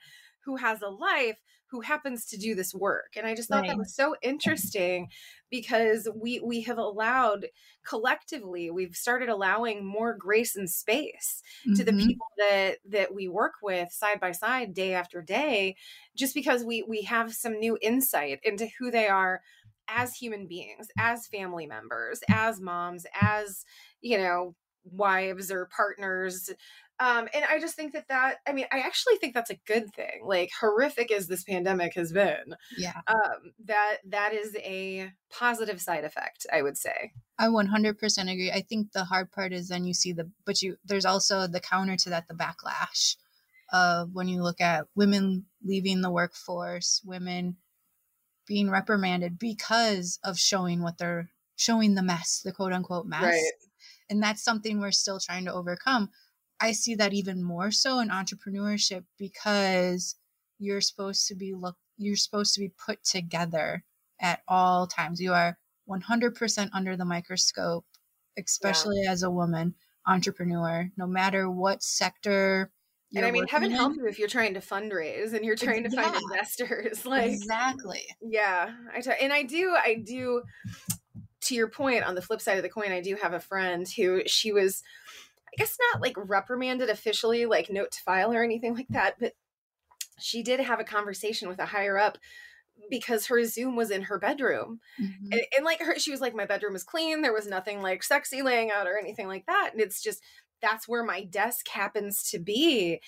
who 0.46 0.56
has 0.56 0.82
a 0.82 0.88
life 0.88 1.38
who 1.72 1.82
happens 1.82 2.26
to 2.26 2.38
do 2.38 2.54
this 2.54 2.74
work 2.74 3.14
and 3.16 3.26
i 3.26 3.34
just 3.34 3.50
thought 3.50 3.62
right. 3.62 3.70
that 3.70 3.78
was 3.78 3.96
so 3.96 4.16
interesting 4.22 5.08
because 5.50 6.08
we 6.16 6.40
we 6.40 6.62
have 6.62 6.78
allowed 6.78 7.48
collectively 7.86 8.70
we've 8.70 8.96
started 8.96 9.30
allowing 9.30 9.86
more 9.86 10.16
grace 10.16 10.56
and 10.56 10.70
space 10.70 11.42
mm-hmm. 11.66 11.76
to 11.76 11.84
the 11.84 11.92
mm-hmm. 11.92 12.08
people 12.08 12.28
that 12.38 12.78
that 12.88 13.14
we 13.14 13.28
work 13.28 13.54
with 13.64 13.92
side 13.92 14.20
by 14.20 14.32
side 14.32 14.74
day 14.74 14.94
after 14.94 15.22
day 15.22 15.76
just 16.16 16.36
because 16.36 16.64
we 16.64 16.84
we 16.88 17.04
have 17.04 17.34
some 17.34 17.60
new 17.60 17.78
insight 17.82 18.40
into 18.44 18.68
who 18.80 18.92
they 18.92 19.08
are 19.08 19.42
as 19.88 20.16
human 20.16 20.48
beings 20.48 20.88
as 21.00 21.28
family 21.28 21.66
members 21.66 22.22
as 22.30 22.62
moms 22.62 23.06
as 23.20 23.66
you 24.02 24.18
know 24.18 24.56
wives 24.84 25.52
or 25.52 25.70
partners 25.76 26.50
um, 27.02 27.28
and 27.34 27.44
I 27.50 27.60
just 27.60 27.76
think 27.76 27.94
that 27.94 28.08
that, 28.10 28.36
I 28.48 28.54
mean, 28.54 28.66
I 28.72 28.82
actually 28.82 29.16
think 29.16 29.34
that's 29.34 29.50
a 29.50 29.60
good 29.66 29.92
thing. 29.96 30.22
Like 30.24 30.52
horrific 30.60 31.12
as 31.12 31.26
this 31.26 31.44
pandemic 31.44 31.96
has 31.96 32.14
been, 32.14 32.56
yeah, 32.78 33.02
um, 33.08 33.54
that 33.66 33.98
that 34.06 34.34
is 34.36 34.56
a 34.58 35.12
positive 35.32 35.82
side 35.82 36.04
effect, 36.04 36.46
I 36.54 36.62
would 36.62 36.78
say. 36.78 37.14
I 37.40 37.48
100% 37.48 37.98
agree. 38.22 38.52
I 38.52 38.62
think 38.62 38.92
the 38.92 39.06
hard 39.06 39.32
part 39.32 39.52
is 39.52 39.70
then 39.70 39.84
you 39.84 39.96
see 39.96 40.14
the, 40.14 40.30
but 40.46 40.62
you, 40.62 40.78
there's 40.86 41.06
also 41.06 41.48
the 41.48 41.60
counter 41.60 41.96
to 41.98 42.10
that, 42.12 42.28
the 42.28 42.36
backlash 42.36 43.16
of 43.74 44.10
when 44.14 44.28
you 44.28 44.44
look 44.44 44.62
at 44.62 44.86
women 44.96 45.46
leaving 45.64 46.02
the 46.02 46.12
workforce, 46.12 47.02
women 47.04 47.58
being 48.46 48.70
reprimanded 48.70 49.40
because 49.40 50.20
of 50.24 50.38
showing 50.38 50.84
what 50.84 51.00
they're 51.00 51.32
showing 51.56 51.96
the 51.96 52.04
mess, 52.04 52.42
the 52.46 52.52
quote 52.52 52.74
unquote 52.74 53.08
mess. 53.08 53.24
Right. 53.24 53.52
And 54.08 54.22
that's 54.22 54.44
something 54.44 54.80
we're 54.80 54.92
still 54.92 55.20
trying 55.20 55.46
to 55.46 55.54
overcome. 55.54 56.10
I 56.62 56.74
see 56.74 56.96
that 56.96 57.14
even 57.14 57.44
more 57.44 57.72
so 57.72 58.00
in 58.00 58.10
entrepreneurship 58.10 59.04
because 59.18 60.16
you're 60.60 60.82
supposed 60.82 61.28
to 61.28 61.36
be 61.36 61.54
look 61.54 61.76
you're 61.98 62.16
supposed 62.16 62.54
to 62.56 62.60
be 62.60 62.72
put 62.84 63.04
together 63.04 63.84
at 64.20 64.42
all 64.48 64.88
times. 64.88 65.20
You 65.20 65.34
are 65.34 65.58
100% 65.90 66.70
under 66.74 66.96
the 66.96 67.06
microscope, 67.06 67.86
especially 68.38 69.04
yeah. 69.04 69.12
as 69.12 69.24
a 69.24 69.32
woman 69.32 69.76
entrepreneur, 70.08 70.90
no 70.98 71.06
matter 71.06 71.50
what 71.50 71.84
sector. 71.84 72.72
and 73.16 73.26
I 73.26 73.32
mean, 73.32 73.48
heaven 73.48 73.72
in. 73.72 73.78
help 73.78 73.96
you 73.96 74.08
if 74.08 74.18
you're 74.18 74.28
trying 74.28 74.54
to 74.56 74.62
fundraise 74.62 75.34
and 75.34 75.46
you're 75.46 75.56
trying 75.56 75.84
to 75.84 75.90
yeah. 75.92 76.04
find 76.04 76.22
investors. 76.24 77.06
Like 77.06 77.32
exactly. 77.32 78.04
Yeah, 78.22 78.72
I 78.96 79.02
t- 79.02 79.12
and 79.22 79.34
I 79.34 79.44
do. 79.44 79.76
I 79.76 79.96
do. 79.96 80.44
To 81.46 81.56
your 81.56 81.70
point, 81.70 82.04
on 82.04 82.14
the 82.14 82.22
flip 82.22 82.40
side 82.40 82.58
of 82.58 82.64
the 82.64 82.70
coin, 82.70 82.92
I 82.92 83.02
do 83.02 83.16
have 83.16 83.34
a 83.34 83.40
friend 83.40 83.88
who 83.88 84.22
she 84.28 84.52
was, 84.52 84.84
I 85.54 85.58
guess, 85.58 85.78
not 85.94 86.02
like 86.02 86.16
reprimanded 86.18 86.90
officially, 86.90 87.46
like 87.46 87.70
note 87.70 87.92
to 87.92 88.02
file 88.04 88.32
or 88.32 88.44
anything 88.44 88.74
like 88.74 88.88
that, 88.90 89.16
but 89.20 89.34
she 90.20 90.44
did 90.44 90.60
have 90.60 90.80
a 90.80 90.86
conversation 90.86 91.50
with 91.50 91.60
a 91.60 91.66
higher 91.66 91.98
up 91.98 92.18
because 92.90 93.28
her 93.28 93.44
Zoom 93.44 93.76
was 93.76 93.92
in 93.92 94.04
her 94.04 94.18
bedroom. 94.18 94.80
Mm-hmm. 95.02 95.32
And, 95.32 95.42
and, 95.58 95.66
like 95.66 95.82
her, 95.82 95.98
she 96.00 96.12
was 96.12 96.22
like, 96.22 96.36
My 96.36 96.46
bedroom 96.46 96.76
is 96.76 96.84
clean. 96.84 97.22
There 97.22 97.34
was 97.34 97.48
nothing 97.48 97.82
like 97.82 98.04
sexy 98.04 98.42
laying 98.42 98.72
out 98.72 98.88
or 98.88 98.98
anything 98.98 99.28
like 99.28 99.46
that. 99.48 99.72
And 99.74 99.82
it's 99.82 100.02
just, 100.02 100.22
that's 100.62 100.88
where 100.88 101.04
my 101.04 101.24
desk 101.24 101.68
happens 101.70 102.30
to 102.32 102.40
be. 102.40 103.02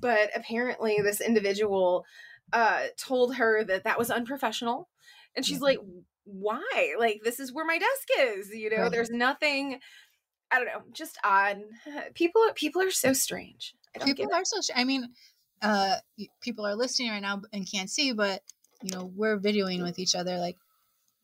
But 0.00 0.30
apparently, 0.34 0.98
this 1.02 1.20
individual 1.20 2.04
uh, 2.52 2.86
told 2.96 3.36
her 3.36 3.64
that 3.64 3.84
that 3.84 3.98
was 3.98 4.10
unprofessional. 4.10 4.88
And 5.36 5.44
she's 5.44 5.56
mm-hmm. 5.56 5.64
like, 5.64 5.78
Why? 6.24 6.94
Like, 6.98 7.20
this 7.24 7.40
is 7.40 7.52
where 7.52 7.66
my 7.66 7.78
desk 7.78 8.36
is. 8.36 8.50
You 8.50 8.70
know, 8.70 8.82
right. 8.82 8.90
there's 8.90 9.10
nothing. 9.10 9.80
I 10.50 10.56
don't 10.58 10.66
know, 10.66 10.82
just 10.92 11.18
odd. 11.24 11.62
People, 12.14 12.42
people 12.54 12.82
are 12.82 12.90
so 12.90 13.12
strange. 13.12 13.74
people 14.04 14.32
are 14.32 14.44
so. 14.44 14.60
I 14.74 14.84
mean, 14.84 15.08
uh, 15.62 15.96
people 16.40 16.66
are 16.66 16.74
listening 16.74 17.10
right 17.10 17.22
now 17.22 17.42
and 17.52 17.70
can't 17.70 17.90
see, 17.90 18.12
but 18.12 18.42
you 18.82 18.90
know, 18.96 19.10
we're 19.14 19.38
videoing 19.38 19.82
with 19.82 19.98
each 19.98 20.14
other. 20.14 20.38
Like 20.38 20.56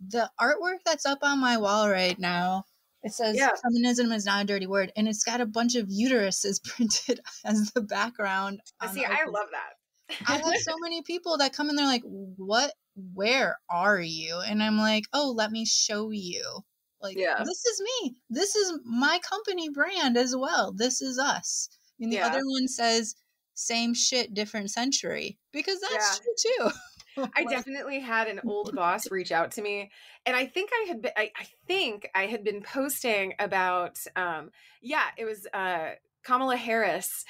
the 0.06 0.30
artwork 0.40 0.78
that's 0.84 1.06
up 1.06 1.18
on 1.22 1.40
my 1.40 1.56
wall 1.56 1.88
right 1.88 2.18
now, 2.18 2.64
it 3.02 3.12
says 3.12 3.36
yeah. 3.36 3.50
feminism 3.62 4.12
is 4.12 4.26
not 4.26 4.44
a 4.44 4.46
dirty 4.46 4.66
word, 4.66 4.92
and 4.96 5.08
it's 5.08 5.24
got 5.24 5.40
a 5.40 5.46
bunch 5.46 5.74
of 5.74 5.88
uteruses 5.88 6.62
printed 6.64 7.20
as 7.44 7.70
the 7.72 7.80
background. 7.80 8.60
See, 8.92 9.04
I 9.04 9.24
love 9.26 9.48
that. 9.52 10.18
I 10.26 10.38
have 10.38 10.56
so 10.60 10.74
many 10.80 11.02
people 11.02 11.38
that 11.38 11.52
come 11.52 11.70
in, 11.70 11.76
they're 11.76 11.86
like, 11.86 12.02
"What? 12.04 12.72
Where 13.14 13.58
are 13.70 14.00
you?" 14.00 14.40
And 14.40 14.62
I'm 14.62 14.78
like, 14.78 15.04
"Oh, 15.12 15.32
let 15.36 15.50
me 15.50 15.64
show 15.64 16.10
you." 16.10 16.42
Like, 17.00 17.16
yeah. 17.16 17.42
this 17.44 17.64
is 17.64 17.80
me. 17.80 18.16
This 18.30 18.56
is 18.56 18.78
my 18.84 19.18
company 19.28 19.68
brand 19.68 20.16
as 20.16 20.34
well. 20.34 20.72
This 20.72 21.02
is 21.02 21.18
us. 21.18 21.68
And 22.00 22.12
the 22.12 22.16
yeah. 22.16 22.26
other 22.26 22.40
one 22.44 22.68
says, 22.68 23.14
"Same 23.54 23.94
shit, 23.94 24.34
different 24.34 24.70
century," 24.70 25.38
because 25.52 25.80
that's 25.80 26.20
yeah. 26.20 26.22
true 26.22 26.70
too. 26.70 27.28
I 27.34 27.44
definitely 27.44 28.00
had 28.00 28.28
an 28.28 28.40
old 28.46 28.74
boss 28.76 29.10
reach 29.10 29.32
out 29.32 29.52
to 29.52 29.62
me, 29.62 29.90
and 30.26 30.36
I 30.36 30.46
think 30.46 30.70
I 30.72 30.88
had 30.88 31.02
been. 31.02 31.12
I, 31.16 31.30
I 31.36 31.46
think 31.66 32.08
I 32.14 32.26
had 32.26 32.44
been 32.44 32.62
posting 32.62 33.34
about. 33.38 33.98
Um, 34.14 34.50
yeah, 34.82 35.06
it 35.16 35.24
was 35.24 35.46
uh, 35.54 35.92
Kamala 36.22 36.56
Harris 36.56 37.24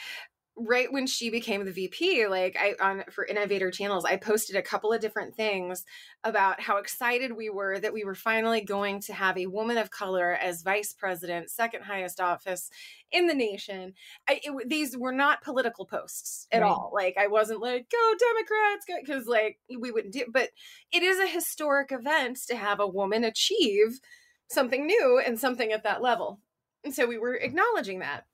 right 0.57 0.91
when 0.91 1.07
she 1.07 1.29
became 1.29 1.65
the 1.65 1.73
VP, 1.73 2.27
like 2.29 2.57
I 2.59 2.75
on 2.81 3.05
for 3.11 3.27
Innovate 3.27 3.61
Her 3.61 3.71
channels, 3.71 4.05
I 4.05 4.17
posted 4.17 4.57
a 4.57 4.63
couple 4.63 4.93
of 4.93 5.01
different 5.01 5.35
things 5.35 5.85
about 6.25 6.61
how 6.61 6.79
excited 6.79 7.37
we 7.37 7.51
were 7.51 7.79
that 7.79 7.93
we 7.93 8.05
were 8.05 8.15
finally 8.15 8.63
going 8.63 9.01
to 9.03 9.13
have 9.13 9.37
a 9.37 9.47
woman 9.47 9.77
of 9.77 9.91
color 9.91 10.33
as 10.33 10.63
vice 10.63 10.95
president, 10.95 11.51
second 11.51 11.83
highest 11.83 12.21
office 12.21 12.71
in 13.13 13.27
the 13.27 13.35
nation. 13.35 13.93
I, 14.29 14.41
it, 14.43 14.69
these 14.69 14.97
were 14.97 15.13
not 15.13 15.43
political 15.43 15.85
posts 15.85 16.47
at 16.51 16.63
right. 16.63 16.69
all. 16.69 16.91
Like 16.95 17.17
I 17.19 17.27
wasn't 17.27 17.61
like 17.61 17.91
go 17.91 18.15
Democrats, 18.19 18.87
because 19.05 19.27
like 19.27 19.59
we 19.69 19.91
wouldn't 19.91 20.15
do. 20.15 20.25
But 20.33 20.51
it 20.91 21.03
is 21.03 21.19
a 21.19 21.27
historic 21.27 21.93
event 21.93 22.39
to 22.49 22.57
have 22.57 22.81
a 22.81 22.89
woman 22.89 23.25
achieve 23.25 24.01
something 24.49 24.87
new 24.87 25.21
and 25.25 25.39
something 25.39 25.73
at 25.73 25.83
that 25.85 26.03
level. 26.03 26.41
And 26.85 26.95
so 26.95 27.07
we 27.07 27.19
were 27.19 27.35
acknowledging 27.35 27.99
that. 27.99 28.25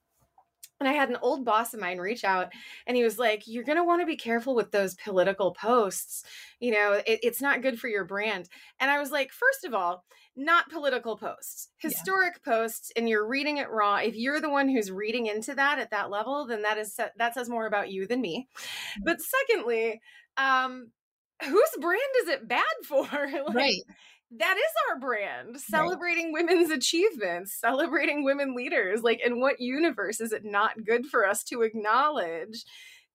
And 0.83 0.89
I 0.89 0.95
had 0.95 1.11
an 1.11 1.19
old 1.23 1.45
boss 1.45 1.73
of 1.75 1.81
mine 1.81 1.99
reach 1.99 2.25
out 2.25 2.51
and 2.89 2.97
he 2.97 3.05
was 3.05 3.17
like, 3.17 3.45
You're 3.47 3.63
going 3.63 3.79
to 3.79 3.85
want 3.85 4.03
to 4.03 4.07
be 4.07 4.17
careful 4.17 4.57
with 4.57 4.73
those 4.73 4.97
political 4.97 5.53
posts. 5.53 6.25
You 6.59 6.73
know, 6.73 7.01
it, 7.07 7.21
it's 7.23 7.41
not 7.41 7.63
good 7.63 7.79
for 7.79 7.87
your 7.87 8.05
brand. 8.05 8.49
And 8.81 8.91
I 8.91 8.99
was 8.99 9.13
like, 9.13 9.31
First 9.31 9.65
of 9.65 9.75
all, 9.75 10.05
not 10.35 10.71
political 10.71 11.17
posts, 11.17 11.69
historic 11.79 12.41
yeah. 12.45 12.53
posts, 12.53 12.91
and 12.97 13.09
you're 13.09 13.29
reading 13.29 13.59
it 13.59 13.71
raw. 13.71 13.99
If 13.99 14.17
you're 14.17 14.41
the 14.41 14.51
one 14.51 14.69
who's 14.69 14.91
reading 14.91 15.27
into 15.27 15.55
that 15.55 15.79
at 15.79 15.91
that 15.91 16.11
level, 16.11 16.47
then 16.47 16.63
that 16.63 16.79
is 16.79 16.97
that 16.97 17.35
says 17.35 17.49
more 17.49 17.67
about 17.67 17.93
you 17.93 18.09
than 18.09 18.21
me. 18.21 18.49
Mm-hmm. 18.57 19.03
But 19.05 19.19
secondly, 19.21 20.01
um, 20.37 20.91
whose 21.45 21.71
brand 21.81 22.01
is 22.23 22.29
it 22.29 22.49
bad 22.49 22.63
for? 22.85 23.07
like, 23.07 23.55
right 23.55 23.83
that 24.39 24.57
is 24.57 24.73
our 24.91 24.99
brand 24.99 25.61
celebrating 25.61 26.33
right. 26.33 26.45
women's 26.45 26.71
achievements 26.71 27.55
celebrating 27.55 28.25
women 28.25 28.55
leaders 28.55 29.03
like 29.03 29.21
in 29.25 29.41
what 29.41 29.61
universe 29.61 30.21
is 30.21 30.33
it 30.33 30.45
not 30.45 30.85
good 30.85 31.07
for 31.07 31.27
us 31.27 31.45
to 31.45 31.63
acknowledge 31.63 32.65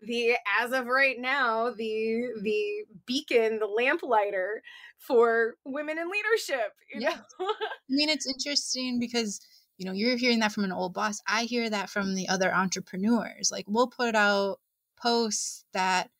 the 0.01 0.35
as 0.61 0.71
of 0.71 0.85
right 0.85 1.19
now 1.19 1.71
the 1.71 2.27
the 2.43 2.85
beacon 3.07 3.57
the 3.59 3.65
lamplighter 3.65 4.61
for 4.99 5.55
women 5.65 5.97
in 5.97 6.09
leadership 6.09 6.73
yeah 6.93 7.17
i 7.39 7.53
mean 7.89 8.09
it's 8.09 8.27
interesting 8.27 8.99
because 8.99 9.41
you 9.77 9.85
know 9.85 9.91
you're 9.93 10.17
hearing 10.17 10.39
that 10.39 10.51
from 10.51 10.63
an 10.63 10.71
old 10.71 10.93
boss 10.93 11.19
i 11.27 11.43
hear 11.45 11.67
that 11.67 11.89
from 11.89 12.13
the 12.13 12.27
other 12.29 12.53
entrepreneurs 12.53 13.49
like 13.51 13.65
we'll 13.67 13.87
put 13.87 14.13
out 14.13 14.59
posts 15.01 15.65
that 15.73 16.11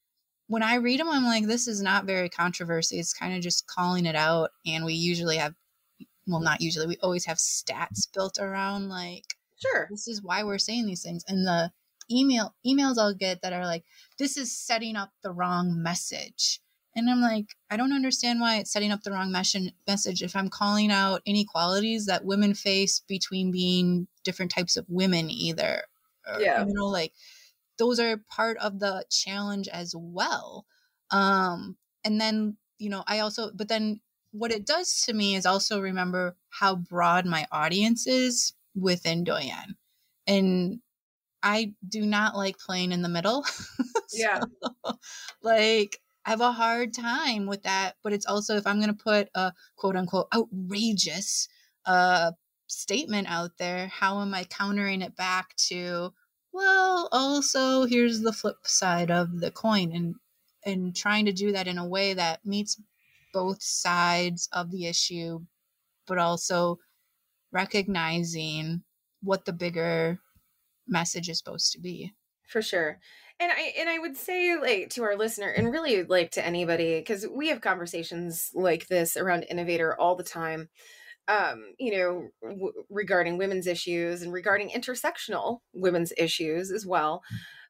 when 0.47 0.63
I 0.63 0.75
read 0.75 0.99
them, 0.99 1.09
I'm 1.09 1.25
like, 1.25 1.45
this 1.45 1.67
is 1.67 1.81
not 1.81 2.05
very 2.05 2.29
controversy. 2.29 2.99
It's 2.99 3.13
kind 3.13 3.35
of 3.35 3.41
just 3.41 3.67
calling 3.67 4.05
it 4.05 4.15
out. 4.15 4.51
And 4.65 4.85
we 4.85 4.93
usually 4.93 5.37
have, 5.37 5.53
well, 6.25 6.39
not 6.39 6.61
usually, 6.61 6.87
we 6.87 6.97
always 7.03 7.25
have 7.25 7.37
stats 7.37 8.07
built 8.13 8.37
around 8.39 8.89
like, 8.89 9.25
sure, 9.61 9.87
this 9.89 10.07
is 10.07 10.23
why 10.23 10.43
we're 10.43 10.57
saying 10.57 10.85
these 10.85 11.03
things. 11.03 11.23
And 11.27 11.45
the 11.45 11.71
email 12.09 12.55
emails 12.65 12.97
I'll 12.97 13.13
get 13.13 13.41
that 13.41 13.53
are 13.53 13.65
like, 13.65 13.83
this 14.17 14.37
is 14.37 14.57
setting 14.57 14.95
up 14.95 15.11
the 15.21 15.31
wrong 15.31 15.81
message. 15.81 16.61
And 16.95 17.09
I'm 17.11 17.21
like, 17.21 17.45
I 17.69 17.77
don't 17.77 17.93
understand 17.93 18.39
why 18.39 18.55
it's 18.55 18.71
setting 18.71 18.91
up 18.91 19.03
the 19.03 19.11
wrong 19.11 19.31
mes- 19.31 19.71
message 19.85 20.23
if 20.23 20.35
I'm 20.35 20.49
calling 20.49 20.91
out 20.91 21.21
inequalities 21.25 22.07
that 22.07 22.25
women 22.25 22.55
face 22.55 23.01
between 23.07 23.51
being 23.51 24.07
different 24.23 24.51
types 24.51 24.77
of 24.77 24.85
women, 24.89 25.29
either. 25.29 25.83
Or, 26.27 26.41
yeah. 26.41 26.65
You 26.65 26.73
know, 26.73 26.87
like 26.87 27.13
those 27.77 27.99
are 27.99 28.21
part 28.29 28.57
of 28.57 28.79
the 28.79 29.05
challenge 29.09 29.67
as 29.67 29.93
well. 29.95 30.65
Um, 31.11 31.77
and 32.03 32.19
then, 32.19 32.57
you 32.77 32.89
know, 32.89 33.03
I 33.07 33.19
also, 33.19 33.51
but 33.53 33.67
then 33.67 34.01
what 34.31 34.51
it 34.51 34.65
does 34.65 35.03
to 35.05 35.13
me 35.13 35.35
is 35.35 35.45
also 35.45 35.79
remember 35.79 36.35
how 36.49 36.75
broad 36.75 37.25
my 37.25 37.45
audience 37.51 38.07
is 38.07 38.53
within 38.75 39.23
Doyenne. 39.23 39.75
And 40.25 40.79
I 41.41 41.73
do 41.87 42.05
not 42.05 42.35
like 42.35 42.57
playing 42.57 42.91
in 42.91 43.01
the 43.01 43.09
middle. 43.09 43.45
yeah. 44.13 44.41
like, 45.41 45.99
I 46.25 46.31
have 46.31 46.41
a 46.41 46.51
hard 46.51 46.93
time 46.93 47.45
with 47.45 47.63
that. 47.63 47.93
But 48.03 48.13
it's 48.13 48.25
also 48.25 48.57
if 48.57 48.67
I'm 48.67 48.81
going 48.81 48.95
to 48.95 49.03
put 49.03 49.29
a 49.33 49.53
quote 49.77 49.95
unquote 49.95 50.27
outrageous 50.35 51.47
uh, 51.85 52.33
statement 52.67 53.27
out 53.29 53.51
there, 53.57 53.87
how 53.87 54.21
am 54.21 54.33
I 54.33 54.43
countering 54.43 55.01
it 55.01 55.15
back 55.15 55.55
to 55.67 56.13
well, 56.57 57.07
also 57.11 57.85
here's 57.85 58.21
the 58.21 58.33
flip 58.33 58.57
side 58.63 59.11
of 59.11 59.39
the 59.39 59.51
coin 59.51 59.91
and 59.93 60.15
and 60.65 60.95
trying 60.95 61.25
to 61.25 61.31
do 61.31 61.51
that 61.51 61.67
in 61.67 61.77
a 61.77 61.87
way 61.87 62.13
that 62.13 62.45
meets 62.45 62.81
both 63.31 63.61
sides 63.61 64.49
of 64.51 64.71
the 64.71 64.87
issue 64.87 65.39
but 66.07 66.17
also 66.17 66.79
recognizing 67.51 68.81
what 69.21 69.45
the 69.45 69.53
bigger 69.53 70.19
message 70.87 71.29
is 71.29 71.37
supposed 71.37 71.71
to 71.73 71.79
be. 71.79 72.13
For 72.47 72.61
sure. 72.61 72.99
And 73.39 73.51
I 73.51 73.73
and 73.77 73.89
I 73.89 73.99
would 73.99 74.17
say 74.17 74.57
like 74.59 74.89
to 74.91 75.03
our 75.03 75.15
listener 75.15 75.49
and 75.49 75.71
really 75.71 76.03
like 76.03 76.31
to 76.31 76.45
anybody 76.45 77.03
cuz 77.03 77.27
we 77.27 77.49
have 77.49 77.61
conversations 77.61 78.49
like 78.55 78.87
this 78.87 79.15
around 79.15 79.43
Innovate 79.43 79.81
Her 79.81 79.99
all 79.99 80.15
the 80.15 80.23
time 80.23 80.69
um, 81.27 81.73
you 81.77 81.97
know, 81.97 82.29
w- 82.41 82.83
regarding 82.89 83.37
women's 83.37 83.67
issues 83.67 84.21
and 84.21 84.31
regarding 84.31 84.69
intersectional 84.69 85.59
women's 85.73 86.13
issues 86.17 86.71
as 86.71 86.85
well. 86.85 87.21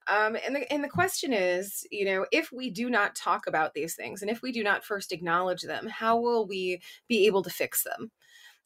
Um, 0.07 0.37
and 0.45 0.55
the 0.55 0.71
and 0.71 0.83
the 0.83 0.89
question 0.89 1.33
is, 1.33 1.85
you 1.91 2.05
know, 2.05 2.25
if 2.31 2.51
we 2.51 2.69
do 2.69 2.89
not 2.89 3.15
talk 3.15 3.45
about 3.45 3.73
these 3.73 3.95
things 3.95 4.21
and 4.21 4.31
if 4.31 4.41
we 4.41 4.51
do 4.51 4.63
not 4.63 4.85
first 4.85 5.11
acknowledge 5.11 5.63
them, 5.63 5.87
how 5.87 6.17
will 6.19 6.47
we 6.47 6.81
be 7.09 7.25
able 7.27 7.43
to 7.43 7.49
fix 7.49 7.83
them? 7.83 8.11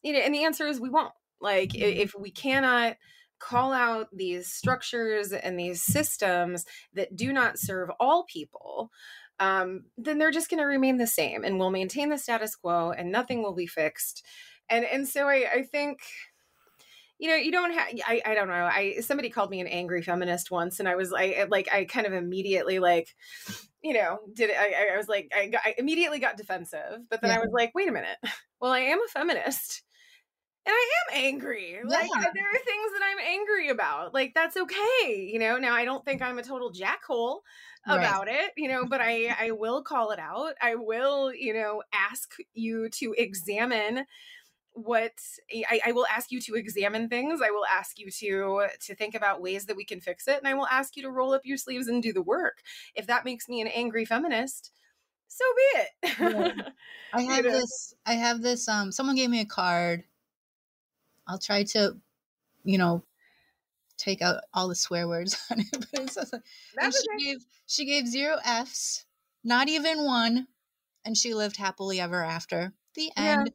You 0.02 0.12
know, 0.12 0.20
and 0.20 0.34
the 0.34 0.44
answer 0.44 0.66
is 0.66 0.80
we 0.80 0.90
won't. 0.90 1.12
Like 1.40 1.70
mm-hmm. 1.70 2.00
if 2.00 2.14
we 2.14 2.30
cannot 2.30 2.96
call 3.40 3.72
out 3.72 4.06
these 4.12 4.52
structures 4.52 5.32
and 5.32 5.58
these 5.58 5.82
systems 5.82 6.64
that 6.94 7.16
do 7.16 7.32
not 7.32 7.58
serve 7.58 7.90
all 7.98 8.24
people, 8.24 8.92
um, 9.40 9.86
then 9.98 10.18
they're 10.18 10.30
just 10.30 10.48
going 10.48 10.60
to 10.60 10.64
remain 10.64 10.98
the 10.98 11.06
same 11.08 11.42
and 11.42 11.58
we'll 11.58 11.70
maintain 11.70 12.10
the 12.10 12.18
status 12.18 12.54
quo 12.54 12.92
and 12.92 13.10
nothing 13.10 13.42
will 13.42 13.54
be 13.54 13.66
fixed. 13.66 14.24
And 14.72 14.84
and 14.84 15.06
so 15.06 15.28
I, 15.28 15.46
I 15.54 15.62
think 15.62 16.00
you 17.22 17.28
know 17.28 17.36
you 17.36 17.52
don't 17.52 17.72
have 17.72 17.88
I, 18.04 18.20
I 18.26 18.34
don't 18.34 18.48
know 18.48 18.54
i 18.64 18.96
somebody 19.00 19.30
called 19.30 19.48
me 19.48 19.60
an 19.60 19.68
angry 19.68 20.02
feminist 20.02 20.50
once 20.50 20.80
and 20.80 20.88
i 20.88 20.96
was 20.96 21.12
i 21.12 21.46
like 21.48 21.68
i 21.72 21.84
kind 21.84 22.04
of 22.04 22.12
immediately 22.12 22.80
like 22.80 23.14
you 23.80 23.94
know 23.94 24.18
did 24.34 24.50
it 24.50 24.56
i, 24.58 24.92
I 24.92 24.96
was 24.96 25.06
like 25.06 25.30
I, 25.34 25.46
got, 25.46 25.60
I 25.64 25.76
immediately 25.78 26.18
got 26.18 26.36
defensive 26.36 26.98
but 27.08 27.20
then 27.20 27.30
yeah. 27.30 27.36
i 27.36 27.38
was 27.38 27.50
like 27.52 27.76
wait 27.76 27.88
a 27.88 27.92
minute 27.92 28.16
well 28.60 28.72
i 28.72 28.80
am 28.80 28.98
a 28.98 29.08
feminist 29.08 29.84
and 30.64 30.72
I 30.72 30.90
am 31.16 31.24
angry. 31.24 31.80
Like 31.84 32.08
yeah. 32.14 32.20
there 32.32 32.48
are 32.48 32.64
things 32.64 32.92
that 32.92 33.02
I'm 33.02 33.18
angry 33.18 33.68
about. 33.70 34.14
Like 34.14 34.32
that's 34.32 34.56
okay, 34.56 35.28
you 35.32 35.40
know. 35.40 35.58
Now 35.58 35.74
I 35.74 35.84
don't 35.84 36.04
think 36.04 36.22
I'm 36.22 36.38
a 36.38 36.42
total 36.44 36.72
jackhole 36.72 37.40
about 37.84 38.26
right. 38.26 38.44
it, 38.44 38.52
you 38.56 38.68
know, 38.68 38.86
but 38.86 39.00
I 39.00 39.34
I 39.40 39.50
will 39.50 39.82
call 39.82 40.12
it 40.12 40.20
out. 40.20 40.54
I 40.62 40.76
will, 40.76 41.34
you 41.34 41.52
know, 41.52 41.82
ask 41.92 42.30
you 42.54 42.88
to 42.90 43.12
examine 43.18 44.04
what 44.74 45.12
I, 45.52 45.80
I, 45.86 45.92
will 45.92 46.06
ask 46.06 46.32
you 46.32 46.40
to 46.40 46.54
examine 46.54 47.08
things. 47.08 47.40
I 47.44 47.50
will 47.50 47.66
ask 47.66 47.98
you 47.98 48.10
to 48.10 48.68
to 48.86 48.94
think 48.94 49.14
about 49.14 49.42
ways 49.42 49.66
that 49.66 49.76
we 49.76 49.84
can 49.84 50.00
fix 50.00 50.26
it 50.26 50.38
and 50.38 50.48
i 50.48 50.54
will 50.54 50.66
ask 50.66 50.96
you 50.96 51.02
to 51.02 51.10
roll 51.10 51.34
up 51.34 51.42
your 51.44 51.58
sleeves 51.58 51.88
and 51.88 52.02
do 52.02 52.12
the 52.12 52.22
work. 52.22 52.62
If 52.94 53.06
that 53.06 53.24
makes 53.24 53.48
me 53.48 53.60
an 53.60 53.68
angry 53.68 54.04
feminist 54.04 54.72
so 55.28 55.44
be 55.56 55.80
it. 55.80 55.88
Yeah. 56.20 56.68
i 57.14 57.22
have 57.22 57.44
this 57.44 57.94
i 58.04 58.14
have 58.14 58.42
this 58.42 58.68
um 58.68 58.92
someone 58.92 59.16
gave 59.16 59.30
me 59.30 59.40
a 59.40 59.46
card. 59.46 60.04
I'll 61.26 61.38
try 61.38 61.64
to 61.64 61.96
you 62.64 62.78
know 62.78 63.02
take 63.98 64.22
out 64.22 64.42
all 64.52 64.68
the 64.68 64.74
swear 64.74 65.06
words 65.06 65.36
on 65.50 65.60
it 65.60 65.68
but 65.72 66.00
it's 66.00 66.14
just 66.14 66.32
like, 66.32 66.92
she 66.92 67.24
gave 67.24 67.36
she 67.66 67.84
gave 67.84 68.06
zero 68.06 68.36
f's 68.44 69.04
not 69.44 69.68
even 69.68 70.04
one 70.04 70.48
and 71.04 71.16
she 71.16 71.34
lived 71.34 71.56
happily 71.56 72.00
ever 72.00 72.22
after. 72.22 72.72
The 72.94 73.10
end. 73.16 73.46
yeah 73.46 73.52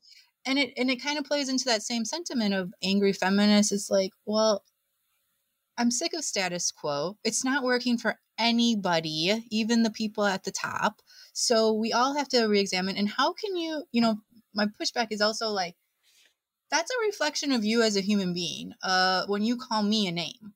and 0.48 0.58
it 0.58 0.74
and 0.78 0.90
it 0.90 1.04
kind 1.04 1.20
of 1.20 1.26
plays 1.26 1.50
into 1.50 1.66
that 1.66 1.84
same 1.84 2.06
sentiment 2.06 2.56
of 2.56 2.74
angry 2.82 3.14
feminists. 3.14 3.72
It's 3.72 3.90
like 3.90 4.12
well 4.26 4.64
i'm 5.78 5.92
sick 5.92 6.14
of 6.14 6.24
status 6.24 6.72
quo. 6.72 7.18
It's 7.24 7.44
not 7.44 7.64
working 7.64 7.98
for 7.98 8.16
anybody 8.40 9.46
even 9.52 9.84
the 9.84 9.92
people 9.92 10.26
at 10.26 10.44
the 10.44 10.52
top. 10.52 11.02
So 11.34 11.74
we 11.74 11.94
all 11.94 12.16
have 12.16 12.30
to 12.30 12.48
re-examine 12.48 12.98
and 12.98 13.10
how 13.10 13.34
can 13.34 13.56
you 13.58 13.84
you 13.92 14.02
know 14.02 14.18
my 14.56 14.68
pushback 14.82 15.08
is 15.12 15.22
also 15.22 15.50
like 15.50 15.76
that's 16.72 16.92
a 16.92 17.06
reflection 17.06 17.52
of 17.52 17.64
you 17.64 17.82
as 17.84 17.96
a 17.96 18.02
human 18.02 18.34
being 18.34 18.74
uh 18.84 19.26
when 19.28 19.44
you 19.44 19.58
call 19.58 19.84
me 19.84 20.08
a 20.08 20.12
name. 20.12 20.54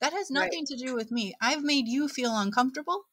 That 0.00 0.12
has 0.12 0.30
nothing 0.30 0.66
right. 0.68 0.78
to 0.78 0.84
do 0.84 0.94
with 0.94 1.10
me. 1.10 1.34
I've 1.40 1.62
made 1.62 1.88
you 1.88 2.08
feel 2.08 2.36
uncomfortable 2.36 3.04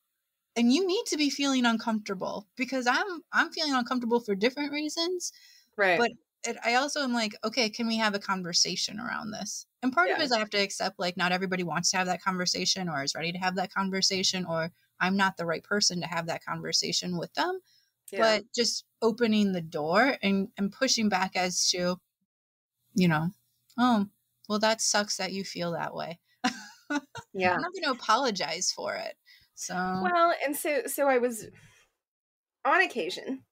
and 0.55 0.73
you 0.73 0.85
need 0.85 1.03
to 1.07 1.17
be 1.17 1.29
feeling 1.29 1.65
uncomfortable 1.65 2.47
because 2.57 2.88
i'm 2.88 3.21
i'm 3.31 3.51
feeling 3.51 3.73
uncomfortable 3.73 4.19
for 4.19 4.35
different 4.35 4.71
reasons 4.71 5.31
Right. 5.77 5.99
But 5.99 6.11
it, 6.43 6.57
I 6.65 6.75
also 6.75 7.01
am 7.01 7.13
like, 7.13 7.35
okay, 7.43 7.69
can 7.69 7.87
we 7.87 7.97
have 7.97 8.15
a 8.15 8.19
conversation 8.19 8.99
around 8.99 9.31
this? 9.31 9.65
And 9.83 9.93
part 9.93 10.09
yeah. 10.09 10.15
of 10.15 10.21
it 10.21 10.25
is 10.25 10.31
I 10.31 10.39
have 10.39 10.49
to 10.51 10.61
accept 10.61 10.99
like 10.99 11.17
not 11.17 11.31
everybody 11.31 11.63
wants 11.63 11.91
to 11.91 11.97
have 11.97 12.07
that 12.07 12.23
conversation 12.23 12.89
or 12.89 13.03
is 13.03 13.15
ready 13.15 13.31
to 13.31 13.37
have 13.37 13.55
that 13.55 13.73
conversation 13.73 14.45
or 14.45 14.71
I'm 14.99 15.17
not 15.17 15.37
the 15.37 15.45
right 15.45 15.63
person 15.63 16.01
to 16.01 16.07
have 16.07 16.27
that 16.27 16.43
conversation 16.43 17.17
with 17.17 17.33
them. 17.33 17.59
Yeah. 18.11 18.19
But 18.19 18.43
just 18.55 18.85
opening 19.01 19.51
the 19.51 19.61
door 19.61 20.17
and, 20.21 20.49
and 20.57 20.71
pushing 20.71 21.09
back 21.09 21.35
as 21.35 21.69
to, 21.69 21.97
you 22.93 23.07
know, 23.07 23.29
oh, 23.77 24.05
well, 24.49 24.59
that 24.59 24.81
sucks 24.81 25.17
that 25.17 25.31
you 25.31 25.43
feel 25.43 25.71
that 25.71 25.95
way. 25.95 26.19
yeah. 27.33 27.53
I'm 27.53 27.61
not 27.61 27.73
going 27.73 27.83
to 27.85 27.91
apologize 27.91 28.71
for 28.75 28.95
it. 28.95 29.15
So, 29.55 29.75
well, 29.75 30.33
and 30.43 30.55
so, 30.55 30.81
so 30.87 31.07
I 31.07 31.19
was 31.19 31.47
on 32.65 32.81
occasion, 32.81 33.43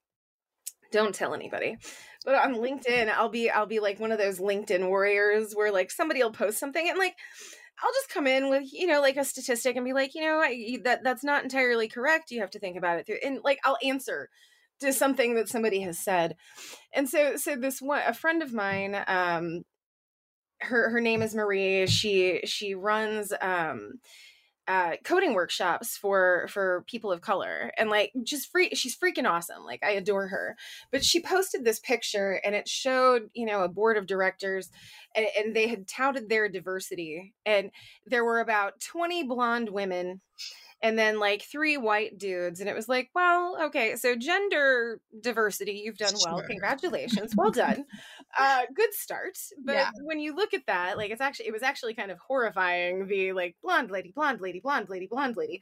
don't 0.90 1.14
tell 1.14 1.34
anybody. 1.34 1.76
But 2.24 2.34
on 2.34 2.54
linkedin 2.54 3.08
i'll 3.08 3.30
be 3.30 3.48
i'll 3.48 3.64
be 3.66 3.80
like 3.80 3.98
one 3.98 4.12
of 4.12 4.18
those 4.18 4.38
linkedin 4.38 4.88
warriors 4.88 5.54
where 5.54 5.72
like 5.72 5.90
somebody 5.90 6.22
will 6.22 6.32
post 6.32 6.58
something 6.58 6.86
and 6.86 6.98
like 6.98 7.16
i'll 7.82 7.92
just 7.94 8.10
come 8.10 8.26
in 8.26 8.50
with 8.50 8.70
you 8.74 8.86
know 8.86 9.00
like 9.00 9.16
a 9.16 9.24
statistic 9.24 9.74
and 9.74 9.86
be 9.86 9.94
like 9.94 10.14
you 10.14 10.20
know 10.20 10.38
I, 10.38 10.78
that 10.84 11.02
that's 11.02 11.24
not 11.24 11.44
entirely 11.44 11.88
correct. 11.88 12.30
You 12.30 12.40
have 12.40 12.50
to 12.50 12.58
think 12.58 12.76
about 12.76 12.98
it 12.98 13.06
through 13.06 13.20
and 13.24 13.40
like 13.42 13.58
i'll 13.64 13.78
answer 13.82 14.28
to 14.80 14.92
something 14.92 15.34
that 15.34 15.48
somebody 15.48 15.80
has 15.80 15.98
said. 15.98 16.36
And 16.92 17.08
so 17.08 17.36
so 17.36 17.56
this 17.56 17.80
one 17.80 18.02
a 18.06 18.14
friend 18.14 18.42
of 18.42 18.52
mine 18.52 18.96
um 19.06 19.62
her 20.60 20.90
her 20.90 21.00
name 21.00 21.22
is 21.22 21.34
marie. 21.34 21.86
She 21.86 22.40
she 22.44 22.74
runs 22.74 23.32
um 23.40 23.94
uh, 24.68 24.92
coding 25.04 25.34
workshops 25.34 25.96
for 25.96 26.46
for 26.48 26.84
people 26.86 27.10
of 27.10 27.20
color 27.20 27.72
and 27.76 27.90
like 27.90 28.12
just 28.22 28.50
free 28.50 28.70
she's 28.74 28.96
freaking 28.96 29.28
awesome 29.28 29.64
like 29.64 29.82
i 29.82 29.90
adore 29.90 30.28
her. 30.28 30.56
But 30.92 31.04
she 31.04 31.20
posted 31.20 31.64
this 31.64 31.80
picture 31.80 32.40
and 32.44 32.54
it 32.54 32.68
showed 32.68 33.30
you 33.34 33.46
know 33.46 33.62
a 33.62 33.68
board 33.68 33.96
of 33.96 34.06
directors 34.06 34.70
and, 35.14 35.26
and 35.36 35.56
they 35.56 35.66
had 35.66 35.88
touted 35.88 36.28
their 36.28 36.48
diversity 36.48 37.34
and 37.44 37.70
there 38.06 38.24
were 38.24 38.40
about 38.40 38.80
20 38.80 39.24
blonde 39.24 39.70
women 39.70 40.20
and 40.82 40.98
then 40.98 41.18
like 41.18 41.42
three 41.42 41.76
white 41.76 42.18
dudes 42.18 42.60
and 42.60 42.68
it 42.68 42.74
was 42.74 42.88
like 42.88 43.10
well 43.14 43.56
okay 43.62 43.96
so 43.96 44.16
gender 44.16 45.00
diversity 45.20 45.82
you've 45.84 45.98
done 45.98 46.14
well 46.24 46.42
congratulations 46.42 47.34
well 47.36 47.50
done 47.52 47.84
uh 48.38 48.62
good 48.74 48.92
start 48.92 49.36
but 49.64 49.74
yeah. 49.74 49.90
when 50.04 50.18
you 50.18 50.34
look 50.34 50.54
at 50.54 50.66
that 50.66 50.96
like 50.96 51.10
it's 51.10 51.20
actually 51.20 51.46
it 51.46 51.52
was 51.52 51.62
actually 51.62 51.94
kind 51.94 52.10
of 52.10 52.18
horrifying 52.18 53.06
the 53.06 53.32
like 53.32 53.56
blonde 53.62 53.90
lady 53.90 54.12
blonde 54.14 54.40
lady 54.40 54.60
blonde 54.60 54.88
lady 54.88 55.06
blonde 55.06 55.36
lady 55.36 55.60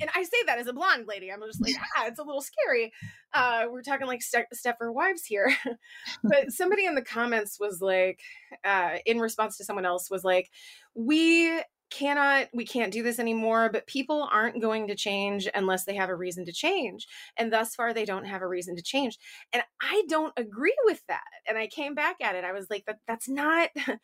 and 0.00 0.10
I 0.14 0.22
say 0.24 0.36
that 0.46 0.58
as 0.58 0.66
a 0.66 0.72
blonde 0.72 1.06
lady. 1.08 1.32
I'm 1.32 1.40
just 1.46 1.62
like, 1.62 1.74
ah, 1.96 2.04
it's 2.06 2.18
a 2.18 2.22
little 2.22 2.42
scary. 2.42 2.92
Uh, 3.32 3.64
we're 3.70 3.82
talking 3.82 4.06
like 4.06 4.22
Ste- 4.22 4.52
Stepford 4.54 4.92
Wives 4.92 5.24
here. 5.24 5.50
but 6.22 6.52
somebody 6.52 6.84
in 6.84 6.94
the 6.94 7.02
comments 7.02 7.58
was 7.58 7.80
like, 7.80 8.20
uh, 8.64 8.96
in 9.06 9.20
response 9.20 9.56
to 9.56 9.64
someone 9.64 9.86
else, 9.86 10.10
was 10.10 10.22
like, 10.22 10.50
we 10.94 11.62
cannot 11.90 12.48
we 12.52 12.64
can't 12.64 12.92
do 12.92 13.02
this 13.02 13.18
anymore 13.18 13.70
but 13.72 13.86
people 13.86 14.28
aren't 14.32 14.60
going 14.60 14.88
to 14.88 14.94
change 14.94 15.48
unless 15.54 15.84
they 15.84 15.94
have 15.94 16.08
a 16.08 16.14
reason 16.14 16.44
to 16.44 16.52
change 16.52 17.06
and 17.36 17.52
thus 17.52 17.74
far 17.74 17.94
they 17.94 18.04
don't 18.04 18.24
have 18.24 18.42
a 18.42 18.48
reason 18.48 18.74
to 18.74 18.82
change 18.82 19.18
and 19.52 19.62
i 19.80 20.02
don't 20.08 20.32
agree 20.36 20.76
with 20.84 21.00
that 21.06 21.22
and 21.48 21.56
i 21.56 21.66
came 21.66 21.94
back 21.94 22.16
at 22.20 22.34
it 22.34 22.44
i 22.44 22.52
was 22.52 22.66
like 22.70 22.84
that 22.86 22.98
that's 23.06 23.28
not 23.28 23.70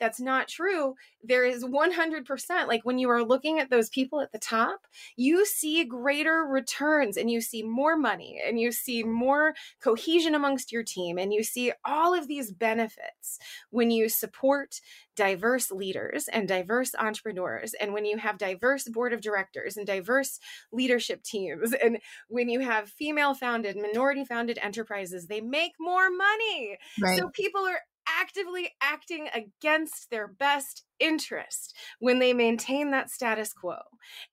that's 0.00 0.20
not 0.20 0.48
true. 0.48 0.94
There 1.22 1.44
is 1.44 1.64
100%. 1.64 2.66
Like 2.66 2.82
when 2.84 2.98
you 2.98 3.08
are 3.10 3.24
looking 3.24 3.58
at 3.58 3.70
those 3.70 3.88
people 3.88 4.20
at 4.20 4.32
the 4.32 4.38
top, 4.38 4.80
you 5.16 5.46
see 5.46 5.84
greater 5.84 6.44
returns 6.44 7.16
and 7.16 7.30
you 7.30 7.40
see 7.40 7.62
more 7.62 7.96
money 7.96 8.40
and 8.44 8.58
you 8.58 8.72
see 8.72 9.02
more 9.02 9.54
cohesion 9.82 10.34
amongst 10.34 10.72
your 10.72 10.82
team 10.82 11.18
and 11.18 11.32
you 11.32 11.42
see 11.42 11.72
all 11.84 12.14
of 12.14 12.28
these 12.28 12.52
benefits 12.52 13.38
when 13.70 13.90
you 13.90 14.08
support 14.08 14.80
diverse 15.16 15.70
leaders 15.70 16.28
and 16.32 16.48
diverse 16.48 16.94
entrepreneurs 16.98 17.74
and 17.80 17.92
when 17.92 18.04
you 18.04 18.18
have 18.18 18.36
diverse 18.38 18.88
board 18.88 19.12
of 19.12 19.20
directors 19.20 19.76
and 19.76 19.86
diverse 19.86 20.40
leadership 20.72 21.22
teams 21.22 21.72
and 21.82 21.98
when 22.28 22.48
you 22.48 22.60
have 22.60 22.88
female 22.88 23.34
founded 23.34 23.76
minority 23.76 24.24
founded 24.24 24.58
enterprises 24.60 25.26
they 25.26 25.40
make 25.40 25.72
more 25.78 26.10
money 26.10 26.76
right. 27.00 27.18
so 27.18 27.28
people 27.28 27.64
are 27.64 27.78
actively 28.08 28.70
acting 28.80 29.28
against 29.34 30.10
their 30.10 30.28
best 30.28 30.84
interest 31.00 31.76
when 31.98 32.18
they 32.18 32.32
maintain 32.32 32.90
that 32.90 33.10
status 33.10 33.52
quo. 33.52 33.78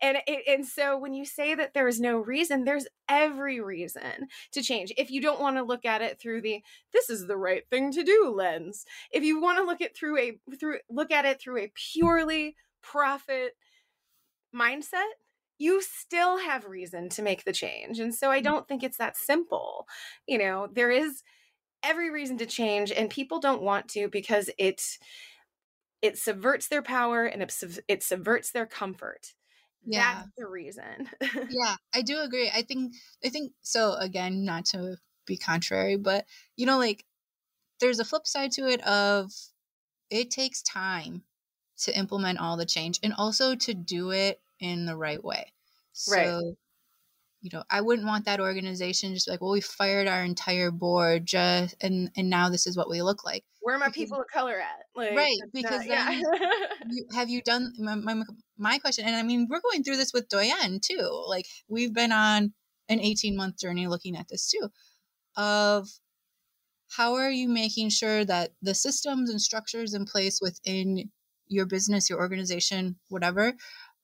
And 0.02 0.18
it, 0.28 0.44
and 0.48 0.66
so 0.66 0.98
when 0.98 1.14
you 1.14 1.26
say 1.26 1.56
that 1.56 1.74
there 1.74 1.88
is 1.88 2.00
no 2.00 2.18
reason, 2.18 2.64
there's 2.64 2.88
every 3.10 3.60
reason 3.60 4.28
to 4.52 4.62
change. 4.62 4.94
If 4.98 5.12
you 5.12 5.22
don't 5.22 5.42
want 5.42 5.58
to 5.58 5.64
look 5.64 5.86
at 5.86 6.02
it 6.02 6.20
through 6.20 6.42
the 6.42 6.62
this 6.94 7.10
is 7.10 7.28
the 7.28 7.38
right 7.38 7.64
thing 7.70 7.92
to 7.94 8.04
do 8.04 8.34
lens, 8.36 8.86
if 9.12 9.24
you 9.24 9.42
want 9.42 9.58
to 9.58 9.64
look 9.64 9.82
at 9.82 9.96
through 9.96 10.20
a 10.20 10.40
through 10.60 10.80
look 10.90 11.12
at 11.12 11.26
it 11.26 11.42
through 11.42 11.62
a 11.62 11.72
purely 11.94 12.56
profit 12.82 13.54
mindset, 14.56 15.10
you 15.58 15.82
still 15.82 16.40
have 16.40 16.66
reason 16.66 17.08
to 17.10 17.22
make 17.22 17.44
the 17.44 17.54
change. 17.54 18.00
And 18.00 18.14
so 18.14 18.32
I 18.32 18.40
mm. 18.40 18.44
don't 18.44 18.68
think 18.68 18.84
it's 18.84 18.98
that 18.98 19.16
simple. 19.16 19.88
You 20.28 20.38
know, 20.38 20.68
there 20.72 20.92
is 20.92 21.24
every 21.84 22.10
reason 22.10 22.38
to 22.38 22.46
change 22.46 22.92
and 22.92 23.10
people 23.10 23.40
don't 23.40 23.62
want 23.62 23.88
to 23.90 24.08
because 24.08 24.50
it 24.58 24.98
it 26.02 26.18
subverts 26.18 26.68
their 26.68 26.82
power 26.82 27.26
and 27.26 27.44
it, 27.44 27.64
it 27.88 28.02
subverts 28.02 28.52
their 28.52 28.66
comfort. 28.66 29.34
Yeah. 29.86 30.16
that's 30.16 30.30
the 30.38 30.48
reason. 30.48 31.10
Yeah 31.50 31.76
i 31.94 32.02
do 32.02 32.20
agree 32.22 32.52
i 32.54 32.62
think 32.62 32.94
i 33.26 33.30
think 33.30 33.52
so 33.62 33.94
again 33.96 34.46
not 34.46 34.66
to 34.66 34.98
be 35.26 35.38
contrary 35.38 35.98
but 35.98 36.26
you 36.56 36.66
know 36.66 36.78
like 36.78 37.04
there's 37.80 38.00
a 38.00 38.06
flip 38.06 38.28
side 38.28 38.52
to 38.52 38.68
it 38.68 38.82
of 38.88 39.32
it 40.12 40.30
takes 40.30 40.62
time 40.62 41.24
to 41.80 41.98
implement 41.98 42.40
all 42.40 42.58
the 42.58 42.66
change 42.66 43.00
and 43.02 43.14
also 43.14 43.56
to 43.56 43.74
do 43.74 44.12
it 44.12 44.40
in 44.60 44.86
the 44.86 44.96
right 44.96 45.24
way. 45.24 45.52
So 45.94 46.16
right 46.16 46.56
you 47.42 47.50
know, 47.52 47.64
I 47.70 47.82
wouldn't 47.82 48.08
want 48.08 48.26
that 48.26 48.40
organization 48.40 49.16
just 49.16 49.28
like, 49.28 49.42
well, 49.42 49.52
we 49.52 49.62
fired 49.62 50.08
our 50.08 50.24
entire 50.24 50.70
board 50.70 51.26
just 51.26 51.76
and 51.82 52.12
and 52.16 52.30
now 52.30 52.50
this 52.50 52.68
is 52.68 52.78
what 52.78 52.90
we 52.90 53.02
look 53.02 53.26
like. 53.26 53.44
Where 53.62 53.76
are 53.76 53.80
my 53.80 53.90
people 53.90 54.20
of 54.20 54.28
color 54.28 54.60
at? 54.60 54.86
Like, 54.96 55.16
right, 55.16 55.38
because 55.54 55.86
not, 55.86 55.88
yeah. 55.88 56.22
you, 56.90 57.06
have 57.14 57.30
you 57.30 57.42
done 57.42 57.74
my, 57.80 57.96
my, 57.96 58.24
my 58.58 58.78
question? 58.78 59.06
And 59.06 59.16
I 59.16 59.24
mean, 59.24 59.48
we're 59.50 59.62
going 59.62 59.84
through 59.84 59.98
this 59.98 60.14
with 60.14 60.30
Doyenne 60.30 60.80
too. 60.82 61.26
Like 61.28 61.46
we've 61.68 61.94
been 61.94 62.12
on 62.12 62.54
an 62.90 63.00
18 63.00 63.36
month 63.36 63.60
journey 63.60 63.88
looking 63.88 64.16
at 64.16 64.28
this 64.30 64.50
too 64.50 64.70
of 65.36 65.88
how 66.90 67.16
are 67.16 67.32
you 67.32 67.48
making 67.48 67.90
sure 67.90 68.26
that 68.26 68.52
the 68.62 68.76
systems 68.76 69.30
and 69.30 69.42
structures 69.42 69.94
in 69.94 70.06
place 70.06 70.40
within 70.42 71.10
your 71.48 71.66
business 71.66 72.10
your 72.10 72.20
organization 72.20 72.98
whatever 73.08 73.54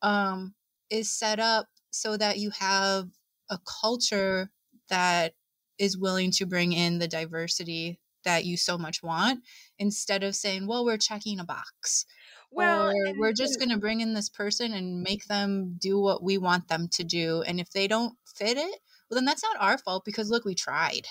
um, 0.01 0.53
is 0.89 1.11
set 1.11 1.39
up 1.39 1.67
so 1.91 2.15
that 2.15 2.37
you 2.37 2.49
have 2.51 3.07
a 3.49 3.59
culture 3.81 4.49
that 4.89 5.33
is 5.77 5.97
willing 5.97 6.31
to 6.31 6.45
bring 6.45 6.71
in 6.73 6.99
the 6.99 7.07
diversity 7.07 7.99
that 8.23 8.45
you 8.45 8.57
so 8.57 8.77
much 8.77 9.01
want 9.03 9.41
instead 9.79 10.23
of 10.23 10.35
saying 10.35 10.67
well 10.67 10.83
we're 10.83 10.97
checking 10.97 11.39
a 11.39 11.45
box 11.45 12.05
well 12.51 12.89
or 12.89 13.13
we're 13.17 13.33
just 13.33 13.59
going 13.59 13.69
to 13.69 13.77
bring 13.77 14.01
in 14.01 14.13
this 14.13 14.29
person 14.29 14.73
and 14.73 15.01
make 15.01 15.25
them 15.27 15.75
do 15.79 15.99
what 15.99 16.23
we 16.23 16.37
want 16.37 16.67
them 16.67 16.87
to 16.91 17.03
do 17.03 17.41
and 17.43 17.59
if 17.59 17.69
they 17.71 17.87
don't 17.87 18.13
fit 18.25 18.57
it 18.57 18.79
well 19.09 19.15
then 19.15 19.25
that's 19.25 19.43
not 19.43 19.55
our 19.59 19.77
fault 19.77 20.03
because 20.03 20.29
look 20.29 20.45
we 20.45 20.55
tried 20.55 21.07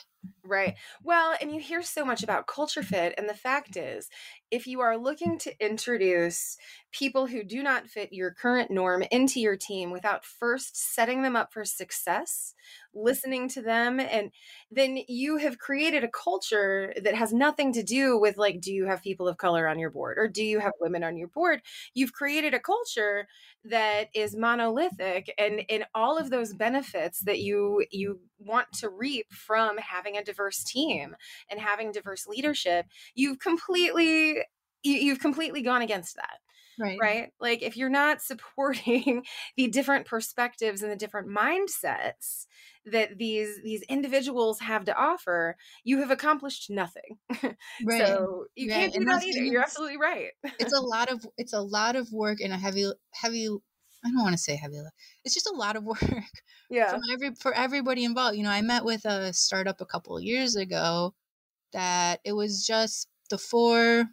Right. 0.47 0.77
Well, 1.03 1.35
and 1.41 1.51
you 1.51 1.61
hear 1.61 1.83
so 1.83 2.05
much 2.05 2.23
about 2.23 2.47
culture 2.47 2.83
fit. 2.83 3.15
And 3.19 3.29
the 3.29 3.35
fact 3.35 3.77
is, 3.77 4.09
if 4.51 4.67
you 4.67 4.81
are 4.81 4.97
looking 4.97 5.39
to 5.39 5.65
introduce 5.65 6.57
people 6.93 7.27
who 7.27 7.43
do 7.43 7.63
not 7.63 7.89
fit 7.89 8.13
your 8.13 8.31
current 8.33 8.71
norm 8.71 9.03
into 9.11 9.41
your 9.41 9.57
team 9.57 9.91
without 9.91 10.25
first 10.25 10.77
setting 10.77 11.23
them 11.23 11.35
up 11.35 11.53
for 11.53 11.65
success, 11.65 12.55
listening 12.95 13.49
to 13.49 13.63
them, 13.63 13.99
and 13.99 14.31
then 14.71 14.99
you 15.09 15.39
have 15.39 15.59
created 15.59 16.05
a 16.05 16.09
culture 16.09 16.93
that 17.03 17.15
has 17.15 17.33
nothing 17.33 17.73
to 17.73 17.83
do 17.83 18.17
with 18.19 18.37
like, 18.37 18.61
do 18.61 18.73
you 18.73 18.87
have 18.87 19.03
people 19.03 19.27
of 19.27 19.39
color 19.39 19.67
on 19.67 19.79
your 19.79 19.91
board 19.91 20.17
or 20.19 20.29
do 20.29 20.45
you 20.45 20.61
have 20.61 20.73
women 20.81 21.03
on 21.03 21.17
your 21.17 21.29
board? 21.29 21.61
You've 21.95 22.13
created 22.13 22.55
a 22.55 22.61
culture 22.61 23.27
that 23.65 24.09
is 24.15 24.37
monolithic 24.37 25.33
and 25.39 25.61
in 25.69 25.85
all 25.95 26.19
of 26.19 26.31
those 26.31 26.55
benefits 26.55 27.21
that 27.21 27.41
you 27.41 27.85
you 27.91 28.21
want 28.39 28.71
to 28.73 28.89
reap 28.89 29.33
from 29.33 29.77
having 29.79 30.17
a 30.17 30.23
diverse 30.37 30.63
team 30.63 31.17
and 31.51 31.61
having 31.61 31.93
diverse 31.93 32.27
leadership 32.27 32.87
you've 33.15 33.39
completely 33.39 34.43
you've 34.83 35.21
completely 35.21 35.63
gone 35.63 35.83
against 35.83 36.17
that 36.17 36.39
right. 36.79 36.99
right? 37.01 37.33
Like 37.41 37.63
if 37.63 37.77
you're 37.77 37.89
not 37.89 38.23
supporting 38.23 39.25
the 39.57 39.69
different 39.69 40.07
perspectives 40.07 40.83
and 40.83 40.91
the 40.91 40.97
different 40.97 41.29
mindsets 41.29 42.47
that 42.85 43.19
these 43.19 43.61
these 43.63 43.83
individuals 43.83 44.61
have 44.61 44.85
to 44.85 44.97
offer 44.97 45.57
you 45.85 45.99
have 45.99 46.11
accomplished 46.11 46.71
nothing. 46.71 47.19
Right. 47.85 48.07
so 48.07 48.47
you 48.55 48.71
right. 48.71 48.77
can't 48.77 48.93
do 48.93 49.01
and 49.01 49.09
that 49.09 49.23
either. 49.23 49.43
you're 49.43 49.63
absolutely 49.63 49.99
right. 49.99 50.31
it's 50.59 50.73
a 50.73 50.81
lot 50.81 51.11
of 51.11 51.25
it's 51.37 51.53
a 51.53 51.61
lot 51.61 51.97
of 51.97 52.11
work 52.13 52.39
and 52.41 52.53
a 52.53 52.57
heavy 52.57 52.91
heavy 53.13 53.49
I 54.07 54.11
don't 54.11 54.23
want 54.23 54.35
to 54.35 54.43
say 54.43 54.57
heavy. 54.57 54.81
It's 55.25 55.35
just 55.35 55.51
a 55.51 55.55
lot 55.55 55.77
of 55.77 55.85
work. 55.85 56.01
Yeah. 56.71 56.91
From 56.91 57.01
every 57.13 57.35
for 57.35 57.53
everybody 57.53 58.05
involved. 58.05 58.37
You 58.37 58.45
know, 58.45 58.51
I 58.51 58.63
met 58.63 58.85
with 58.85 59.05
a 59.05 59.33
startup 59.33 59.81
a 59.81 59.87
couple 59.87 60.17
of 60.17 60.23
years 60.23 60.57
ago 60.57 61.15
that 61.73 62.21
it 62.25 62.33
was 62.33 62.67
just 62.67 63.09
the 63.31 63.39
four 63.39 64.07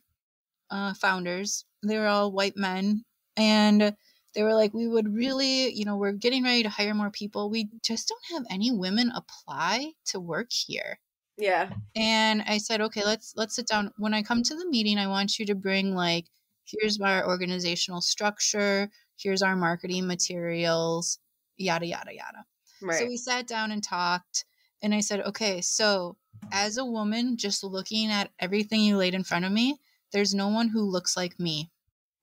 uh, 0.70 0.94
founders. 0.96 1.66
They 1.84 1.98
were 1.98 2.08
all 2.08 2.32
white 2.32 2.58
men, 2.58 3.04
and 3.38 3.96
they 4.34 4.44
were 4.44 4.54
like, 4.54 4.74
"We 4.74 4.88
would 4.88 5.14
really, 5.14 5.74
you 5.74 5.86
know, 5.86 5.98
we're 5.98 6.14
getting 6.14 6.44
ready 6.44 6.64
to 6.64 6.70
hire 6.70 6.94
more 6.94 7.12
people. 7.12 7.50
We 7.50 7.70
just 7.84 8.08
don't 8.10 8.38
have 8.38 8.46
any 8.50 8.72
women 8.72 9.12
apply 9.14 9.92
to 10.08 10.20
work 10.20 10.52
here." 10.52 11.00
Yeah. 11.38 11.72
And 11.96 12.42
I 12.44 12.58
said, 12.58 12.82
"Okay, 12.82 13.04
let's 13.04 13.34
let's 13.36 13.56
sit 13.56 13.68
down. 13.68 13.92
When 13.98 14.14
I 14.14 14.24
come 14.24 14.44
to 14.44 14.56
the 14.56 14.68
meeting, 14.70 14.98
I 14.98 15.08
want 15.08 15.40
you 15.40 15.46
to 15.48 15.56
bring 15.56 15.96
like." 15.96 16.26
Here's 16.66 16.98
our 17.02 17.28
organizational 17.28 18.00
structure 18.00 18.90
here's 19.18 19.42
our 19.42 19.56
marketing 19.56 20.08
materials, 20.08 21.20
yada, 21.58 21.86
yada, 21.86 22.14
yada. 22.14 22.46
Right. 22.82 23.00
So 23.00 23.08
we 23.08 23.18
sat 23.18 23.48
down 23.48 23.72
and 23.72 23.84
talked. 23.84 24.46
And 24.82 24.94
I 24.94 25.00
said, 25.00 25.22
okay, 25.22 25.62
so 25.62 26.18
as 26.52 26.78
a 26.78 26.86
woman, 26.86 27.38
just 27.38 27.64
looking 27.64 28.10
at 28.10 28.32
everything 28.40 28.82
you 28.82 28.98
laid 28.98 29.14
in 29.14 29.24
front 29.24 29.46
of 29.46 29.52
me, 29.52 29.80
there's 30.12 30.34
no 30.34 30.50
one 30.50 30.68
who 30.68 30.82
looks 30.82 31.16
like 31.16 31.40
me. 31.40 31.72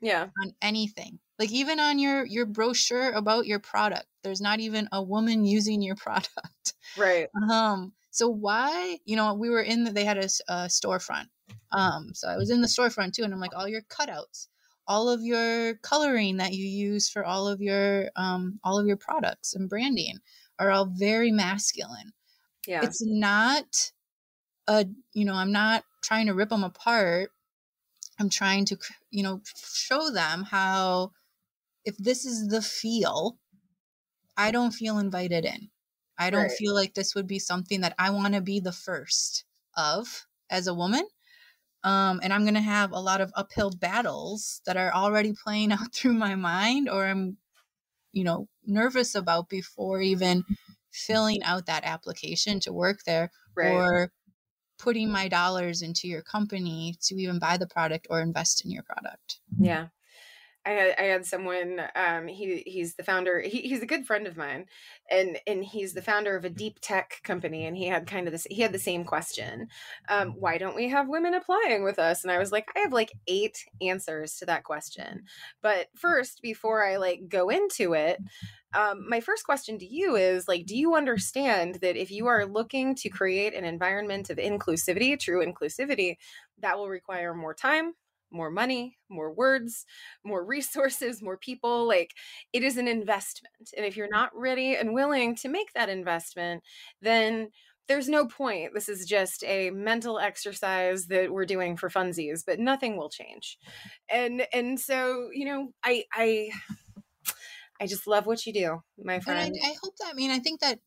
Yeah. 0.01 0.29
On 0.43 0.55
anything. 0.61 1.19
Like 1.39 1.53
even 1.53 1.81
on 1.81 1.99
your 1.99 2.27
your 2.27 2.45
brochure 2.45 3.13
about 3.13 3.47
your 3.47 3.61
product, 3.61 4.05
there's 4.23 4.43
not 4.43 4.61
even 4.61 4.89
a 4.93 5.03
woman 5.03 5.47
using 5.47 5.81
your 5.81 5.97
product. 5.97 6.75
Right. 6.99 7.29
Um. 7.51 7.93
So 8.11 8.29
why, 8.29 8.99
you 9.05 9.17
know, 9.17 9.35
we 9.35 9.51
were 9.51 9.63
in 9.63 9.85
the, 9.85 9.93
they 9.93 10.05
had 10.05 10.19
a, 10.19 10.29
a 10.49 10.55
storefront. 10.67 11.29
Um. 11.73 12.11
So 12.13 12.29
I 12.29 12.37
was 12.37 12.51
in 12.51 12.61
the 12.61 12.67
storefront 12.67 13.13
too, 13.13 13.25
and 13.25 13.33
I'm 13.33 13.41
like, 13.41 13.57
all 13.57 13.69
your 13.69 13.83
cutouts 13.83 14.49
all 14.87 15.09
of 15.09 15.23
your 15.23 15.75
coloring 15.77 16.39
that 16.39 16.53
you 16.53 16.67
use 16.67 17.09
for 17.09 17.25
all 17.25 17.49
of 17.49 17.61
your 17.61 18.11
um, 18.17 18.59
all 18.65 18.79
of 18.79 18.87
your 18.87 18.97
products 18.97 19.55
and 19.55 19.69
branding 19.69 20.19
are 20.59 20.71
all 20.71 20.87
very 20.87 21.31
masculine. 21.31 22.13
Yeah. 22.67 22.81
It's 22.83 23.03
not 23.05 23.93
a 24.67 24.87
you 25.13 25.25
know, 25.25 25.35
I'm 25.35 25.53
not 25.53 25.85
trying 26.03 26.27
to 26.27 26.35
rip 26.35 26.51
them 26.51 26.65
apart. 26.65 27.31
I'm 28.19 28.31
trying 28.31 28.67
to 28.67 28.79
you 29.11 29.23
know, 29.23 29.41
show 29.73 30.11
them 30.11 30.45
how 30.45 31.13
if 31.85 31.97
this 31.97 32.25
is 32.25 32.49
the 32.49 32.63
feel, 32.63 33.39
I 34.37 34.51
don't 34.51 34.73
feel 34.73 34.99
invited 34.99 35.45
in. 35.45 35.71
I 36.19 36.29
don't 36.31 36.43
right. 36.43 36.53
feel 36.53 36.75
like 36.75 36.95
this 36.95 37.15
would 37.15 37.27
be 37.27 37.39
something 37.39 37.81
that 37.81 37.95
I 37.99 38.11
want 38.11 38.35
to 38.35 38.43
be 38.43 38.61
the 38.61 38.73
first 38.73 39.45
of 39.77 40.27
as 40.51 40.67
a 40.67 40.75
woman 40.75 41.07
um, 41.83 42.21
and 42.23 42.33
I'm 42.33 42.43
going 42.43 42.55
to 42.55 42.61
have 42.61 42.93
a 42.93 43.01
lot 43.01 43.21
of 43.21 43.33
uphill 43.35 43.71
battles 43.71 44.61
that 44.67 44.77
are 44.77 44.93
already 44.93 45.33
playing 45.33 45.73
out 45.73 45.95
through 45.95 46.15
my 46.15 46.35
mind 46.35 46.89
or 46.89 47.07
I'm, 47.07 47.37
you 48.13 48.25
know, 48.25 48.49
nervous 48.67 49.15
about 49.15 49.49
before 49.49 50.01
even 50.01 50.45
filling 50.93 51.43
out 51.43 51.67
that 51.67 51.85
application 51.85 52.61
to 52.61 52.73
work 52.73 53.01
there 53.07 53.31
right. 53.55 53.73
or 53.73 54.13
putting 54.79 55.11
my 55.11 55.29
dollars 55.29 55.83
into 55.83 56.09
your 56.09 56.23
company 56.23 56.97
to 57.03 57.15
even 57.15 57.39
buy 57.39 57.57
the 57.57 57.67
product 57.67 58.07
or 58.11 58.21
invest 58.21 58.65
in 58.65 58.71
your 58.71 58.83
product. 58.83 59.41
Yeah. 59.59 59.89
I 60.67 60.71
had 60.71 60.95
I 60.99 61.03
had 61.05 61.25
someone 61.25 61.81
um 61.95 62.29
he 62.29 62.63
he's 62.67 62.95
the 62.95 63.03
founder 63.03 63.41
he, 63.41 63.63
he's 63.63 63.83
a 63.83 63.87
good 63.87 64.07
friend 64.07 64.27
of 64.27 64.37
mine 64.37 64.67
and 65.11 65.39
and 65.47 65.65
he's 65.65 65.95
the 65.95 66.03
founder 66.03 66.37
of 66.37 66.45
a 66.45 66.51
deep 66.51 66.79
tech 66.81 67.21
company 67.25 67.65
and 67.65 67.77
he 67.77 67.87
had 67.87 68.07
kind 68.07 68.27
of 68.27 68.33
this 68.33 68.47
he 68.51 68.61
had 68.61 68.73
the 68.73 68.79
same 68.79 69.05
question 69.05 69.69
um 70.09 70.31
why 70.39 70.59
don't 70.59 70.77
we 70.77 70.89
have 70.89 71.09
women 71.09 71.35
applying 71.35 71.83
with 71.83 71.99
us? 71.99 72.23
And 72.23 72.31
I 72.31 72.39
was 72.39 72.53
like 72.53 72.69
I 72.77 72.81
have 72.81 72.93
like 72.93 73.13
eight 73.27 73.65
answers 73.81 74.37
to 74.37 74.47
that 74.47 74.65
question. 74.65 75.25
But 75.63 75.89
first 75.97 76.43
before 76.43 76.85
I 76.85 76.97
like 76.97 77.29
go 77.29 77.49
into 77.49 77.95
it 77.95 78.21
um, 78.73 79.09
my 79.09 79.21
first 79.21 79.45
question 79.45 79.79
to 79.81 79.87
you 79.87 80.15
is 80.15 80.47
like 80.47 80.67
do 80.67 80.77
you 80.77 80.95
understand 80.95 81.77
that 81.77 81.97
if 81.97 82.11
you 82.11 82.27
are 82.29 82.47
looking 82.47 82.95
to 82.97 83.09
create 83.09 83.55
an 83.55 83.65
environment 83.65 84.31
of 84.31 84.37
inclusivity 84.37 85.19
true 85.19 85.45
inclusivity 85.45 86.17
that 86.59 86.79
will 86.79 86.89
require 86.89 87.35
more 87.35 87.55
time 87.55 87.95
more 88.31 88.51
money, 88.51 88.99
more 89.09 89.33
words, 89.33 89.87
more 90.25 90.45
resources, 90.57 91.23
more 91.23 91.37
people. 91.37 91.87
Like 91.87 92.13
it 92.53 92.63
is 92.63 92.77
an 92.77 92.89
investment. 92.89 93.71
And 93.77 93.87
if 93.87 93.97
you're 93.97 94.09
mm. 94.09 94.13
not 94.13 94.31
ready 94.35 94.75
and 94.75 94.95
willing 94.95 95.37
to 95.37 95.49
make 95.49 95.73
that 95.75 95.89
investment, 95.89 96.63
then 97.03 97.51
there's 97.89 98.09
no 98.09 98.27
point. 98.27 98.73
This 98.73 98.89
is 98.89 99.05
just 99.05 99.43
a 99.43 99.71
mental 99.71 100.21
exercise 100.21 101.07
that 101.07 101.33
we're 101.33 101.45
doing 101.45 101.77
for 101.77 101.91
funsies, 101.91 102.45
but 102.47 102.61
nothing 102.61 102.97
will 102.97 103.11
change. 103.11 103.59
And 104.13 104.47
and 104.53 104.79
so, 104.79 105.29
you 105.33 105.45
know, 105.45 105.73
I 105.85 106.05
I 106.13 106.51
I 107.81 107.87
just 107.87 108.07
love 108.07 108.27
what 108.27 108.45
you 108.45 108.53
do, 108.53 108.83
my 109.03 109.21
friend. 109.21 109.55
I, 109.63 109.69
I 109.69 109.75
hope 109.83 109.95
that 109.99 110.09
I 110.11 110.15
mean 110.15 110.31
I 110.31 110.39
think 110.39 110.61
that 110.61 110.79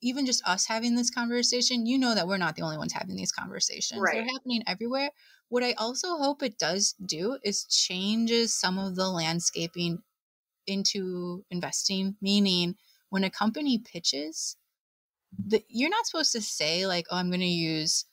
even 0.00 0.26
just 0.26 0.46
us 0.46 0.66
having 0.66 0.94
this 0.94 1.10
conversation, 1.10 1.86
you 1.86 1.98
know 1.98 2.14
that 2.14 2.28
we're 2.28 2.36
not 2.36 2.56
the 2.56 2.62
only 2.62 2.78
ones 2.78 2.92
having 2.92 3.16
these 3.16 3.32
conversations. 3.32 4.00
Right. 4.00 4.14
They're 4.14 4.32
happening 4.32 4.62
everywhere. 4.66 5.10
What 5.48 5.64
I 5.64 5.72
also 5.72 6.16
hope 6.18 6.42
it 6.42 6.58
does 6.58 6.94
do 7.04 7.38
is 7.42 7.64
changes 7.64 8.52
some 8.54 8.78
of 8.78 8.96
the 8.96 9.08
landscaping 9.08 10.02
into 10.66 11.44
investing, 11.50 12.16
meaning 12.20 12.76
when 13.10 13.24
a 13.24 13.30
company 13.30 13.78
pitches, 13.78 14.56
the, 15.32 15.64
you're 15.68 15.90
not 15.90 16.06
supposed 16.06 16.32
to 16.32 16.40
say 16.40 16.86
like, 16.86 17.06
"Oh, 17.10 17.16
I'm 17.16 17.30
going 17.30 17.40
to 17.40 17.46
use 17.46 18.04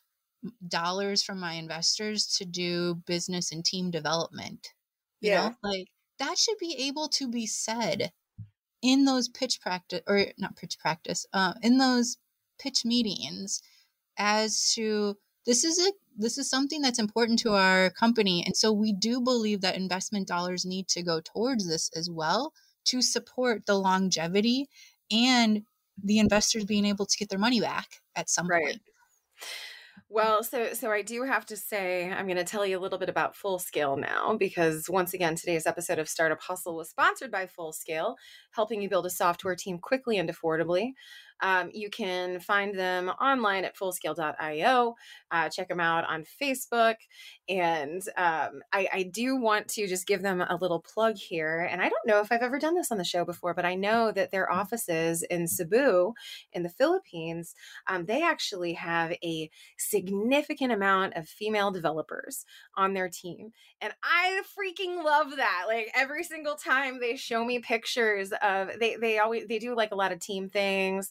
dollars 0.68 1.24
from 1.24 1.40
my 1.40 1.54
investors 1.54 2.28
to 2.38 2.46
do 2.46 2.96
business 3.06 3.52
and 3.52 3.64
team 3.66 3.92
development." 3.92 4.74
You 5.22 5.32
yeah. 5.32 5.50
know, 5.50 5.56
like 5.64 5.88
that 6.20 6.38
should 6.38 6.58
be 6.60 6.76
able 6.88 7.10
to 7.10 7.30
be 7.30 7.46
said 7.48 8.12
in 8.86 9.06
those 9.06 9.28
pitch 9.28 9.60
practice 9.62 10.02
or 10.08 10.28
not 10.38 10.56
pitch 10.56 10.78
practice, 10.78 11.26
uh, 11.34 11.56
in 11.64 11.80
those 11.80 12.18
pitch 12.60 12.86
meetings 12.86 13.62
as 14.18 14.72
to 14.76 15.18
this 15.48 15.64
is 15.64 15.80
a 15.80 15.92
this 16.18 16.38
is 16.38 16.50
something 16.50 16.82
that's 16.82 17.00
important 17.00 17.40
to 17.40 17.52
our 17.52 17.90
company 17.90 18.44
and 18.46 18.56
so 18.56 18.72
we 18.72 18.94
do 18.94 19.20
believe 19.20 19.60
that 19.60 19.76
investment 19.76 20.26
dollars 20.28 20.64
need 20.64 20.88
to 20.88 21.04
go 21.04 21.20
towards 21.20 21.68
this 21.68 21.90
as 21.94 22.10
well 22.10 22.54
to 22.86 23.02
support 23.02 23.66
the 23.66 23.78
longevity 23.78 24.70
and 25.12 25.64
the 26.02 26.20
investors 26.20 26.64
being 26.64 26.86
able 26.86 27.06
to 27.06 27.18
get 27.18 27.28
their 27.28 27.40
money 27.40 27.60
back 27.60 28.00
at 28.16 28.30
some 28.30 28.48
right. 28.48 28.64
point 28.64 28.82
well, 30.10 30.44
so 30.44 30.74
so 30.74 30.92
I 30.92 31.02
do 31.02 31.24
have 31.24 31.46
to 31.48 31.58
say 31.58 32.12
I'm 32.12 32.28
going 32.28 32.38
to 32.38 32.44
tell 32.44 32.66
you 32.66 32.78
a 32.78 32.82
little 32.82 33.00
bit 33.00 33.10
about 33.10 33.36
Full 33.36 33.58
Scale 33.58 33.98
now 33.98 34.36
because 34.38 34.88
once 34.88 35.14
again 35.14 35.36
today's 35.36 35.66
episode 35.66 35.98
of 35.98 36.08
Startup 36.08 36.40
Hustle 36.40 36.78
was 36.78 36.90
sponsored 36.90 37.32
by 37.32 37.48
Full 37.48 37.74
Scale, 37.74 38.16
helping 38.52 38.82
you 38.82 38.90
build 38.90 39.08
a 39.08 39.10
software 39.10 39.56
team 39.56 39.80
quickly 39.80 40.18
and 40.18 40.30
affordably. 40.30 40.92
Um, 41.42 41.70
you 41.74 41.90
can 41.90 42.40
find 42.40 42.78
them 42.78 43.10
online 43.10 43.66
at 43.66 43.78
fullscale.io. 43.78 44.96
Uh, 45.32 45.50
check 45.50 45.68
them 45.68 45.80
out 45.80 46.06
on 46.10 46.24
Facebook. 46.42 46.96
And 47.48 48.02
um, 48.18 48.62
I, 48.74 48.88
I 48.94 49.04
do 49.12 49.36
want 49.36 49.68
to 49.70 49.88
just 49.88 50.08
give 50.08 50.22
them 50.22 50.42
a 50.42 50.58
little 50.60 50.82
plug 50.82 51.18
here. 51.18 51.68
And 51.70 51.82
I 51.82 51.90
don't 51.90 52.08
know 52.08 52.22
if 52.22 52.32
I've 52.32 52.42
ever 52.42 52.60
done 52.60 52.76
this 52.76 52.92
on 52.92 52.98
the 52.98 53.04
show 53.04 53.26
before, 53.26 53.54
but 53.54 53.66
I 53.66 53.76
know 53.76 54.12
that 54.12 54.32
their 54.32 54.52
offices 54.52 55.24
in 55.24 55.48
Cebu 55.48 56.14
in 56.54 56.64
the 56.64 56.70
Philippines, 56.70 57.54
um, 57.88 58.06
they 58.06 58.24
actually 58.24 58.74
have 58.74 59.12
a 59.24 59.50
significant 59.78 60.72
amount 60.72 61.16
of 61.16 61.28
female 61.28 61.72
developers 61.72 62.46
on 62.76 62.94
their 62.94 63.10
team. 63.10 63.52
And 63.82 63.94
I 64.04 64.42
freaking 64.58 65.04
love 65.04 65.36
that. 65.38 65.66
Like 65.68 65.92
every 65.96 66.24
single 66.24 66.56
time 66.56 67.00
they 67.00 67.16
show 67.16 67.44
me 67.44 67.60
pictures 67.60 68.32
of 68.42 68.70
they 68.80 68.96
they 68.96 69.20
always 69.20 69.48
they 69.48 69.60
do 69.60 69.76
like 69.76 69.92
a 69.92 69.96
lot 69.96 70.12
of 70.12 70.20
team 70.20 70.50
things. 70.50 71.10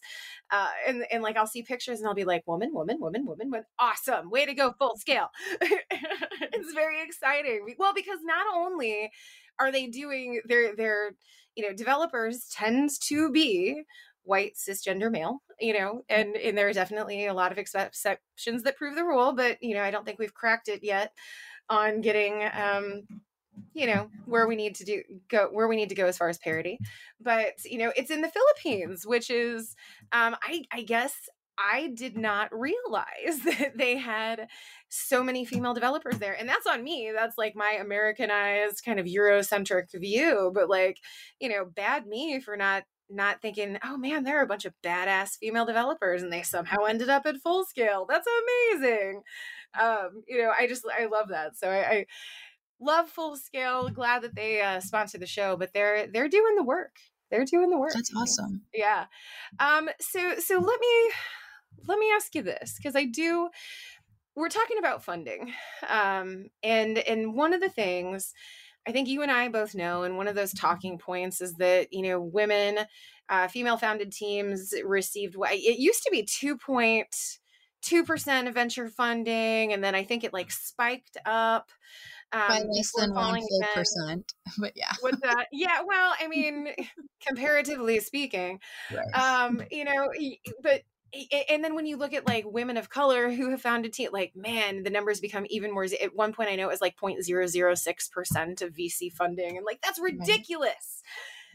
Uh 0.51 0.69
and, 0.87 1.05
and 1.11 1.23
like 1.23 1.37
I'll 1.37 1.47
see 1.47 1.63
pictures 1.63 1.99
and 1.99 2.07
I'll 2.07 2.15
be 2.15 2.25
like, 2.25 2.43
woman, 2.47 2.71
woman, 2.73 2.99
woman, 2.99 3.25
woman, 3.25 3.49
woman. 3.49 3.65
Awesome. 3.79 4.29
Way 4.29 4.45
to 4.45 4.53
go, 4.53 4.73
full 4.77 4.97
scale. 4.97 5.29
it's 5.61 6.73
very 6.73 7.03
exciting. 7.03 7.65
Well, 7.77 7.93
because 7.93 8.19
not 8.23 8.45
only 8.53 9.11
are 9.59 9.71
they 9.71 9.87
doing 9.87 10.41
their 10.45 10.75
their 10.75 11.11
you 11.55 11.63
know 11.63 11.73
developers 11.73 12.47
tends 12.51 12.97
to 12.97 13.31
be 13.31 13.83
white 14.23 14.53
cisgender 14.55 15.11
male 15.11 15.41
you 15.59 15.73
know 15.77 16.01
and 16.09 16.35
and 16.35 16.57
there 16.57 16.67
are 16.67 16.73
definitely 16.73 17.27
a 17.27 17.33
lot 17.33 17.51
of 17.51 17.57
exceptions 17.57 18.63
that 18.63 18.75
prove 18.75 18.95
the 18.95 19.03
rule 19.03 19.33
but 19.33 19.57
you 19.61 19.75
know 19.75 19.83
i 19.83 19.91
don't 19.91 20.05
think 20.05 20.19
we've 20.19 20.33
cracked 20.33 20.67
it 20.67 20.83
yet 20.83 21.11
on 21.69 22.01
getting 22.01 22.43
um 22.53 23.03
you 23.73 23.87
know 23.87 24.09
where 24.25 24.47
we 24.47 24.55
need 24.55 24.75
to 24.75 24.83
do 24.83 25.03
go 25.29 25.49
where 25.51 25.67
we 25.67 25.75
need 25.75 25.89
to 25.89 25.95
go 25.95 26.05
as 26.05 26.17
far 26.17 26.29
as 26.29 26.37
parity 26.37 26.79
but 27.19 27.53
you 27.63 27.77
know 27.77 27.91
it's 27.95 28.11
in 28.11 28.21
the 28.21 28.29
philippines 28.29 29.05
which 29.05 29.29
is 29.29 29.75
um 30.11 30.35
i 30.43 30.63
i 30.71 30.81
guess 30.81 31.13
I 31.57 31.91
did 31.93 32.17
not 32.17 32.49
realize 32.51 33.39
that 33.45 33.77
they 33.77 33.97
had 33.97 34.47
so 34.89 35.23
many 35.23 35.45
female 35.45 35.73
developers 35.73 36.19
there. 36.19 36.33
And 36.37 36.47
that's 36.47 36.67
on 36.67 36.83
me. 36.83 37.11
That's 37.13 37.37
like 37.37 37.55
my 37.55 37.77
Americanized 37.79 38.83
kind 38.83 38.99
of 38.99 39.05
Eurocentric 39.05 39.87
view. 39.93 40.51
But 40.53 40.69
like, 40.69 40.99
you 41.39 41.49
know, 41.49 41.65
bad 41.65 42.07
me 42.07 42.39
for 42.39 42.57
not 42.57 42.83
not 43.07 43.39
thinking, 43.39 43.77
oh 43.83 43.97
man, 43.97 44.23
there 44.23 44.39
are 44.39 44.43
a 44.43 44.47
bunch 44.47 44.65
of 44.65 44.73
badass 44.83 45.37
female 45.37 45.65
developers 45.65 46.23
and 46.23 46.33
they 46.33 46.41
somehow 46.41 46.85
ended 46.85 47.07
up 47.07 47.27
at 47.27 47.37
full 47.37 47.63
scale. 47.63 48.07
That's 48.09 48.27
amazing. 48.71 49.21
Um, 49.79 50.23
you 50.27 50.41
know, 50.41 50.51
I 50.57 50.65
just 50.67 50.85
I 50.87 51.05
love 51.05 51.29
that. 51.29 51.55
So 51.55 51.69
I, 51.69 51.89
I 51.89 52.05
love 52.79 53.09
full 53.09 53.35
scale. 53.35 53.89
Glad 53.89 54.23
that 54.23 54.35
they 54.35 54.61
uh, 54.61 54.79
sponsor 54.79 55.17
the 55.17 55.25
show, 55.25 55.55
but 55.57 55.73
they're 55.73 56.07
they're 56.07 56.29
doing 56.29 56.55
the 56.55 56.63
work. 56.63 56.95
They're 57.31 57.45
doing 57.45 57.69
the 57.69 57.77
work. 57.77 57.93
That's 57.93 58.11
awesome. 58.15 58.61
Yeah. 58.73 59.05
Um. 59.59 59.89
So 59.99 60.35
so 60.39 60.59
let 60.59 60.79
me 60.79 61.11
let 61.87 61.99
me 61.99 62.11
ask 62.15 62.35
you 62.35 62.41
this 62.41 62.75
because 62.77 62.95
I 62.95 63.05
do. 63.05 63.49
We're 64.35 64.49
talking 64.49 64.77
about 64.77 65.03
funding, 65.03 65.53
um, 65.87 66.47
and 66.61 66.97
and 66.97 67.35
one 67.35 67.53
of 67.53 67.61
the 67.61 67.69
things 67.69 68.33
I 68.87 68.91
think 68.91 69.07
you 69.07 69.21
and 69.21 69.31
I 69.31 69.47
both 69.47 69.73
know, 69.73 70.03
and 70.03 70.17
one 70.17 70.27
of 70.27 70.35
those 70.35 70.53
talking 70.53 70.97
points 70.97 71.41
is 71.41 71.53
that 71.55 71.87
you 71.91 72.03
know 72.03 72.21
women, 72.21 72.79
uh, 73.29 73.47
female 73.47 73.77
founded 73.77 74.11
teams 74.11 74.73
received. 74.83 75.35
It 75.39 75.79
used 75.79 76.03
to 76.03 76.11
be 76.11 76.23
two 76.23 76.57
point 76.57 77.15
two 77.81 78.03
percent 78.03 78.47
of 78.47 78.53
venture 78.53 78.87
funding, 78.87 79.73
and 79.73 79.83
then 79.83 79.95
I 79.95 80.03
think 80.03 80.23
it 80.23 80.33
like 80.33 80.51
spiked 80.51 81.17
up 81.25 81.69
um, 82.31 82.47
by 82.47 82.61
less 82.67 82.91
than 82.97 83.13
one 83.13 83.39
full 83.39 83.63
percent. 83.73 84.33
But 84.59 84.73
yeah, 84.75 84.91
with 85.01 85.21
that, 85.21 85.47
yeah. 85.51 85.81
Well, 85.85 86.13
I 86.19 86.27
mean, 86.29 86.69
comparatively 87.27 87.99
speaking, 87.99 88.59
right. 88.91 89.43
um, 89.43 89.61
you 89.71 89.85
know, 89.85 90.09
but 90.61 90.81
and 91.49 91.63
then 91.63 91.75
when 91.75 91.85
you 91.85 91.97
look 91.97 92.13
at 92.13 92.27
like 92.27 92.43
women 92.45 92.77
of 92.77 92.89
color 92.89 93.31
who 93.31 93.49
have 93.49 93.61
founded 93.61 93.93
team 93.93 94.09
like 94.11 94.33
man 94.35 94.83
the 94.83 94.89
numbers 94.89 95.21
become 95.21 95.45
even 95.49 95.73
more 95.73 95.85
at 95.85 96.13
one 96.13 96.33
point 96.33 96.49
i 96.49 96.57
know 96.57 96.65
it 96.65 96.71
was 96.71 96.81
like 96.81 96.97
0.006% 96.97 98.61
of 98.61 98.73
vc 98.73 99.13
funding 99.13 99.55
and 99.55 99.65
like 99.65 99.79
that's 99.81 99.99
ridiculous 99.99 101.01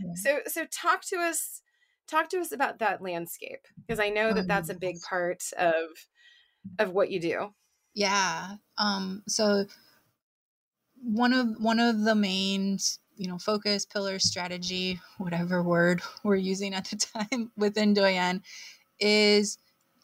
right. 0.03 0.17
so 0.17 0.39
so 0.47 0.65
talk 0.71 1.03
to 1.05 1.17
us 1.17 1.61
talk 2.09 2.31
to 2.31 2.39
us 2.39 2.53
about 2.53 2.79
that 2.79 3.03
landscape 3.03 3.67
because 3.87 4.01
i 4.01 4.09
know 4.09 4.33
that 4.33 4.49
that's 4.49 4.71
a 4.71 4.75
big 4.75 4.97
part 5.03 5.43
of 5.59 5.85
of 6.79 6.93
what 6.93 7.11
you 7.11 7.21
do 7.21 7.53
yeah 7.95 8.55
um 8.79 9.23
so 9.29 9.67
one 11.03 11.33
of 11.33 11.49
one 11.59 11.81
of 11.81 12.03
the 12.03 12.15
main 12.15 12.79
you 13.17 13.29
know 13.29 13.39
focus 13.39 13.85
pillar 13.85 14.19
strategy 14.19 15.01
whatever 15.19 15.63
word 15.63 16.03
we're 16.25 16.37
using 16.37 16.75
at 16.75 16.87
the 16.87 16.97
time 16.97 17.51
within 17.57 17.95
doyenne 17.95 18.43
is 18.99 19.59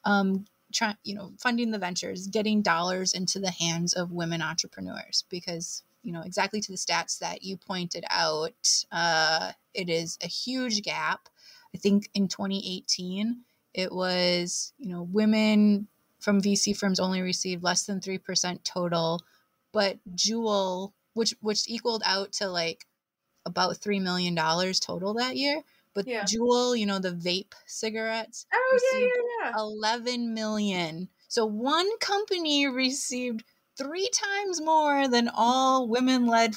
um, 0.04 0.46
trying, 0.72 0.96
you 1.04 1.14
know, 1.14 1.32
funding 1.38 1.70
the 1.70 1.78
ventures, 1.78 2.26
getting 2.28 2.62
dollars 2.62 3.12
into 3.12 3.38
the 3.38 3.50
hands 3.50 3.92
of 3.92 4.12
women 4.12 4.42
entrepreneurs 4.42 5.24
because 5.28 5.82
you 6.02 6.12
know 6.12 6.22
exactly 6.22 6.61
to 6.61 6.70
the 6.70 6.78
stats 6.78 7.18
that 7.18 7.42
you 7.42 7.56
pointed 7.56 8.04
out 8.11 8.85
uh, 8.92 9.52
it 9.74 9.88
is 9.88 10.18
a 10.22 10.28
huge 10.28 10.82
gap. 10.82 11.28
I 11.74 11.78
think 11.78 12.09
in 12.14 12.28
2018 12.28 13.40
it 13.74 13.92
was 13.92 14.72
you 14.78 14.88
know 14.88 15.02
women 15.02 15.88
from 16.20 16.40
vc 16.40 16.76
firms 16.76 16.98
only 16.98 17.20
received 17.20 17.62
less 17.62 17.85
than 17.85 18.00
3% 18.00 18.64
total 18.64 19.20
but 19.72 19.98
Juul 20.14 20.92
which 21.14 21.35
which 21.40 21.68
equaled 21.68 22.02
out 22.05 22.33
to 22.33 22.48
like 22.48 22.87
about 23.44 23.76
$3 23.76 24.02
million 24.02 24.35
total 24.35 25.14
that 25.14 25.37
year 25.37 25.62
but 25.96 26.07
yeah. 26.07 26.24
Juul, 26.24 26.79
you 26.79 26.85
know, 26.85 26.98
the 26.98 27.12
vape 27.12 27.55
cigarettes. 27.64 28.44
Oh 28.52 28.79
yeah, 28.92 28.98
yeah, 29.00 29.50
yeah. 29.50 29.52
11 29.57 30.35
million. 30.35 31.09
So 31.29 31.46
one 31.46 31.88
company 32.00 32.66
received 32.66 33.44
three 33.79 34.09
times 34.12 34.61
more 34.61 35.09
than 35.09 35.31
all 35.35 35.88
women-led 35.88 36.57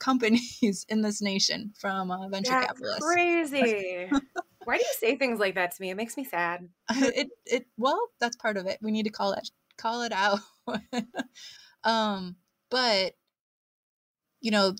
companies 0.00 0.84
in 0.88 1.02
this 1.02 1.22
nation 1.22 1.72
from 1.78 2.10
uh, 2.10 2.28
venture 2.28 2.50
that's 2.50 2.66
capitalists. 2.66 3.04
Crazy. 3.04 4.10
Why 4.64 4.76
do 4.76 4.82
you 4.82 4.94
say 4.98 5.16
things 5.16 5.38
like 5.38 5.54
that 5.54 5.74
to 5.76 5.80
me? 5.80 5.90
It 5.90 5.96
makes 5.96 6.16
me 6.16 6.24
sad. 6.24 6.68
it 6.90 7.28
it 7.46 7.66
well, 7.78 8.08
that's 8.18 8.36
part 8.36 8.56
of 8.56 8.66
it. 8.66 8.78
We 8.82 8.90
need 8.90 9.04
to 9.04 9.10
call 9.10 9.32
it 9.32 9.48
call 9.78 10.02
it 10.02 10.12
out. 10.12 10.40
um, 11.84 12.34
but 12.70 13.14
you 14.40 14.50
know, 14.50 14.74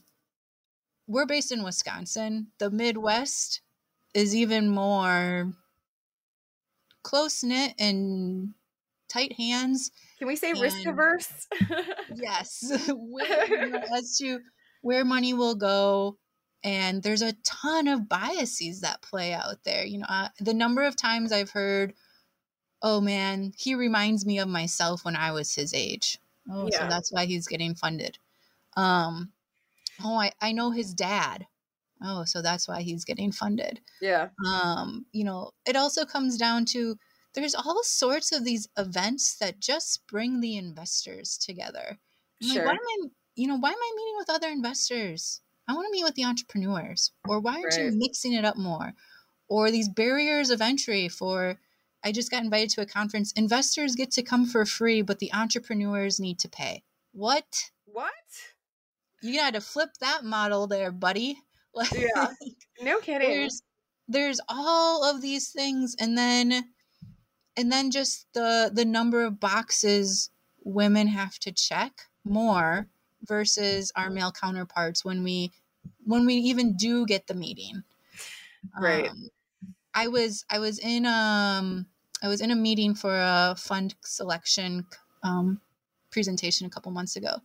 we're 1.06 1.26
based 1.26 1.52
in 1.52 1.62
Wisconsin. 1.62 2.48
The 2.58 2.70
Midwest 2.70 3.60
is 4.14 4.34
even 4.34 4.70
more 4.70 5.52
close 7.02 7.42
knit 7.42 7.74
and 7.78 8.54
tight 9.08 9.32
hands. 9.34 9.90
Can 10.18 10.28
we 10.28 10.36
say 10.36 10.52
risk 10.52 10.86
averse? 10.86 11.48
yes, 12.14 12.88
where, 12.94 13.46
you 13.46 13.70
know, 13.70 13.82
as 13.96 14.16
to 14.18 14.40
where 14.82 15.04
money 15.04 15.34
will 15.34 15.54
go. 15.54 16.16
And 16.62 17.02
there's 17.02 17.22
a 17.22 17.34
ton 17.42 17.88
of 17.88 18.08
biases 18.08 18.82
that 18.82 19.00
play 19.00 19.32
out 19.32 19.64
there. 19.64 19.84
You 19.84 19.98
know, 19.98 20.06
uh, 20.08 20.28
the 20.40 20.52
number 20.52 20.82
of 20.82 20.94
times 20.94 21.32
I've 21.32 21.50
heard, 21.50 21.94
"Oh 22.82 23.00
man, 23.00 23.52
he 23.56 23.74
reminds 23.74 24.26
me 24.26 24.38
of 24.40 24.48
myself 24.48 25.04
when 25.04 25.16
I 25.16 25.32
was 25.32 25.54
his 25.54 25.72
age." 25.72 26.18
Oh, 26.48 26.68
yeah. 26.70 26.78
so 26.78 26.88
that's 26.88 27.12
why 27.12 27.26
he's 27.26 27.46
getting 27.46 27.74
funded. 27.74 28.18
Um, 28.76 29.32
oh, 30.04 30.16
I, 30.16 30.32
I 30.40 30.52
know 30.52 30.70
his 30.70 30.94
dad 30.94 31.46
oh 32.02 32.24
so 32.24 32.42
that's 32.42 32.68
why 32.68 32.82
he's 32.82 33.04
getting 33.04 33.32
funded 33.32 33.80
yeah 34.00 34.28
um 34.46 35.06
you 35.12 35.24
know 35.24 35.50
it 35.66 35.76
also 35.76 36.04
comes 36.04 36.36
down 36.36 36.64
to 36.64 36.96
there's 37.34 37.54
all 37.54 37.80
sorts 37.82 38.32
of 38.32 38.44
these 38.44 38.68
events 38.76 39.36
that 39.38 39.60
just 39.60 40.06
bring 40.08 40.40
the 40.40 40.56
investors 40.56 41.38
together 41.38 41.98
sure. 42.42 42.56
Like, 42.56 42.66
why 42.66 42.72
am 42.72 42.78
i 42.78 43.08
you 43.36 43.46
know 43.46 43.56
why 43.56 43.70
am 43.70 43.76
i 43.76 43.92
meeting 43.96 44.14
with 44.18 44.30
other 44.30 44.48
investors 44.48 45.40
i 45.68 45.74
want 45.74 45.86
to 45.86 45.92
meet 45.92 46.04
with 46.04 46.14
the 46.14 46.24
entrepreneurs 46.24 47.12
or 47.28 47.40
why 47.40 47.54
aren't 47.54 47.76
right. 47.76 47.84
you 47.86 47.92
mixing 47.92 48.32
it 48.32 48.44
up 48.44 48.56
more 48.56 48.94
or 49.48 49.70
these 49.70 49.88
barriers 49.88 50.50
of 50.50 50.60
entry 50.60 51.08
for 51.08 51.58
i 52.04 52.12
just 52.12 52.30
got 52.30 52.42
invited 52.42 52.70
to 52.70 52.80
a 52.80 52.86
conference. 52.86 53.32
Investors 53.32 53.94
get 53.94 54.10
to 54.12 54.22
come 54.22 54.46
for 54.46 54.64
free 54.64 55.02
but 55.02 55.18
the 55.18 55.32
entrepreneurs 55.32 56.20
need 56.20 56.38
to 56.40 56.48
pay. 56.48 56.82
What? 57.12 57.70
What? 57.86 58.12
You 59.22 59.36
got 59.36 59.54
to 59.54 59.60
flip 59.60 59.90
that 60.00 60.24
model 60.24 60.66
there 60.66 60.92
buddy. 60.92 61.38
Like, 61.72 61.92
yeah, 61.92 62.26
no 62.82 62.98
kidding. 62.98 63.28
There's 63.28 63.62
there's 64.08 64.40
all 64.48 65.08
of 65.08 65.22
these 65.22 65.50
things, 65.50 65.94
and 66.00 66.18
then 66.18 66.64
and 67.56 67.70
then 67.70 67.92
just 67.92 68.26
the 68.34 68.72
the 68.74 68.84
number 68.84 69.24
of 69.24 69.38
boxes 69.38 70.30
women 70.64 71.06
have 71.06 71.38
to 71.38 71.52
check 71.52 71.92
more 72.24 72.88
versus 73.22 73.92
our 73.94 74.10
male 74.10 74.32
counterparts 74.32 75.04
when 75.04 75.22
we 75.22 75.52
when 76.04 76.26
we 76.26 76.34
even 76.34 76.76
do 76.76 77.06
get 77.06 77.28
the 77.28 77.34
meeting. 77.34 77.84
Right. 78.78 79.08
Um, 79.08 79.30
I 79.94 80.08
was 80.08 80.44
I 80.50 80.58
was 80.58 80.78
in 80.78 81.06
um 81.06 81.86
I 82.22 82.28
was 82.28 82.40
in 82.40 82.50
a 82.50 82.56
meeting 82.56 82.94
for 82.94 83.14
a 83.14 83.54
fund 83.56 83.94
selection 84.02 84.86
um, 85.22 85.60
presentation 86.10 86.66
a 86.66 86.70
couple 86.70 86.92
months 86.92 87.16
ago, 87.16 87.36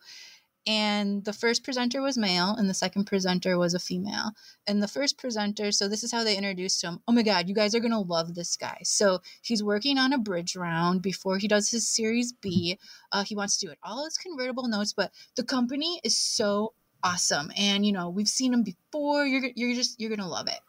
and 0.68 1.24
the 1.24 1.34
first 1.34 1.64
presenter 1.64 2.02
was 2.02 2.18
male 2.18 2.56
and 2.58 2.70
the 2.70 2.74
second 2.74 3.06
presenter 3.06 3.58
was 3.58 3.74
a 3.74 3.80
female. 3.80 4.32
And 4.68 4.84
the 4.84 4.88
first 4.88 5.18
presenter 5.18 5.72
so 5.72 5.88
this 5.88 6.04
is 6.04 6.12
how 6.12 6.24
they 6.24 6.38
introduced 6.38 6.84
him. 6.84 7.00
Oh 7.08 7.14
my 7.14 7.24
god 7.24 7.50
you 7.50 7.56
guys 7.56 7.74
are 7.74 7.80
gonna 7.80 8.00
love 8.00 8.36
this 8.36 8.56
guy. 8.58 8.80
So 8.84 9.20
he's 9.42 9.64
working 9.64 9.98
on 9.98 10.14
a 10.14 10.18
bridge 10.18 10.56
round 10.56 11.02
before 11.02 11.38
he 11.40 11.48
does 11.48 11.72
his 11.72 11.88
series 11.88 12.34
b. 12.34 12.78
Uh, 13.12 13.24
he 13.24 13.36
wants 13.36 13.58
to 13.58 13.66
do 13.68 13.72
it. 13.72 13.80
All 13.84 14.06
his 14.06 14.18
convertible 14.18 14.68
notes 14.68 14.94
but 14.94 15.12
the 15.36 15.44
company 15.44 16.00
is 16.04 16.16
so 16.16 16.74
awesome. 17.04 17.52
And 17.58 17.86
you 17.86 17.92
know 17.92 18.10
we've 18.10 18.28
seen 18.28 18.54
him 18.54 18.64
before. 18.64 19.26
You're, 19.26 19.50
you're 19.56 19.76
just 19.76 20.00
you're 20.00 20.16
gonna 20.16 20.30
love 20.30 20.48
it 20.48 20.60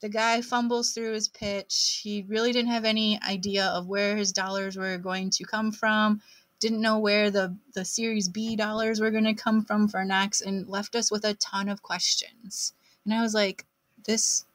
the 0.00 0.08
guy 0.08 0.40
fumbles 0.40 0.92
through 0.92 1.12
his 1.12 1.28
pitch 1.28 2.00
he 2.02 2.24
really 2.28 2.52
didn't 2.52 2.70
have 2.70 2.84
any 2.84 3.20
idea 3.22 3.66
of 3.66 3.86
where 3.86 4.16
his 4.16 4.32
dollars 4.32 4.76
were 4.76 4.98
going 4.98 5.30
to 5.30 5.44
come 5.44 5.72
from 5.72 6.20
didn't 6.64 6.80
know 6.80 6.98
where 6.98 7.30
the 7.30 7.54
the 7.74 7.84
Series 7.84 8.28
B 8.28 8.56
dollars 8.56 8.98
were 8.98 9.10
going 9.10 9.24
to 9.24 9.34
come 9.34 9.64
from 9.64 9.86
for 9.86 10.02
next, 10.02 10.40
and 10.40 10.66
left 10.66 10.94
us 10.96 11.10
with 11.10 11.24
a 11.24 11.34
ton 11.34 11.68
of 11.68 11.82
questions. 11.82 12.72
And 13.04 13.12
I 13.12 13.20
was 13.20 13.34
like, 13.34 13.66
this. 14.06 14.46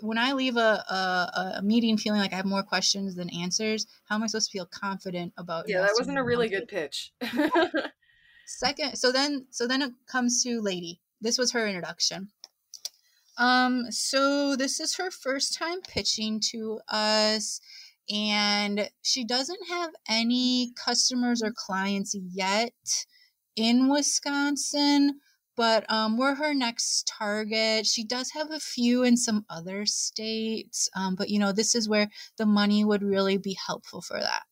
When 0.00 0.16
I 0.16 0.32
leave 0.32 0.56
a, 0.56 0.84
a, 0.88 1.58
a 1.58 1.62
meeting 1.62 1.98
feeling 1.98 2.18
like 2.18 2.32
I 2.32 2.36
have 2.36 2.46
more 2.46 2.62
questions 2.62 3.14
than 3.14 3.28
answers, 3.28 3.86
how 4.06 4.14
am 4.14 4.22
I 4.22 4.26
supposed 4.26 4.50
to 4.50 4.52
feel 4.52 4.64
confident 4.64 5.34
about? 5.36 5.68
Yeah, 5.68 5.82
that 5.82 5.94
wasn't 5.98 6.16
a 6.16 6.24
really 6.24 6.48
good 6.48 6.66
pitch. 6.66 7.12
Second, 8.46 8.96
so 8.96 9.12
then 9.12 9.46
so 9.50 9.66
then 9.66 9.82
it 9.82 9.92
comes 10.06 10.42
to 10.44 10.62
Lady. 10.62 11.00
This 11.20 11.36
was 11.38 11.52
her 11.52 11.66
introduction. 11.66 12.30
Um, 13.38 13.90
so 13.90 14.56
this 14.56 14.80
is 14.80 14.96
her 14.96 15.10
first 15.10 15.54
time 15.54 15.80
pitching 15.82 16.40
to 16.52 16.80
us 16.88 17.60
and 18.08 18.88
she 19.02 19.24
doesn't 19.24 19.68
have 19.68 19.90
any 20.08 20.72
customers 20.76 21.42
or 21.42 21.52
clients 21.52 22.14
yet 22.14 22.72
in 23.56 23.88
Wisconsin, 23.88 25.20
but 25.56 25.90
um, 25.90 26.16
we're 26.16 26.34
her 26.36 26.54
next 26.54 27.10
target. 27.18 27.86
She 27.86 28.04
does 28.04 28.30
have 28.30 28.50
a 28.50 28.60
few 28.60 29.02
in 29.02 29.16
some 29.16 29.44
other 29.50 29.86
states, 29.86 30.88
um, 30.94 31.16
but 31.16 31.30
you 31.30 31.38
know, 31.38 31.52
this 31.52 31.74
is 31.74 31.88
where 31.88 32.10
the 32.38 32.46
money 32.46 32.84
would 32.84 33.02
really 33.02 33.38
be 33.38 33.56
helpful 33.66 34.02
for 34.02 34.20
that. 34.20 34.42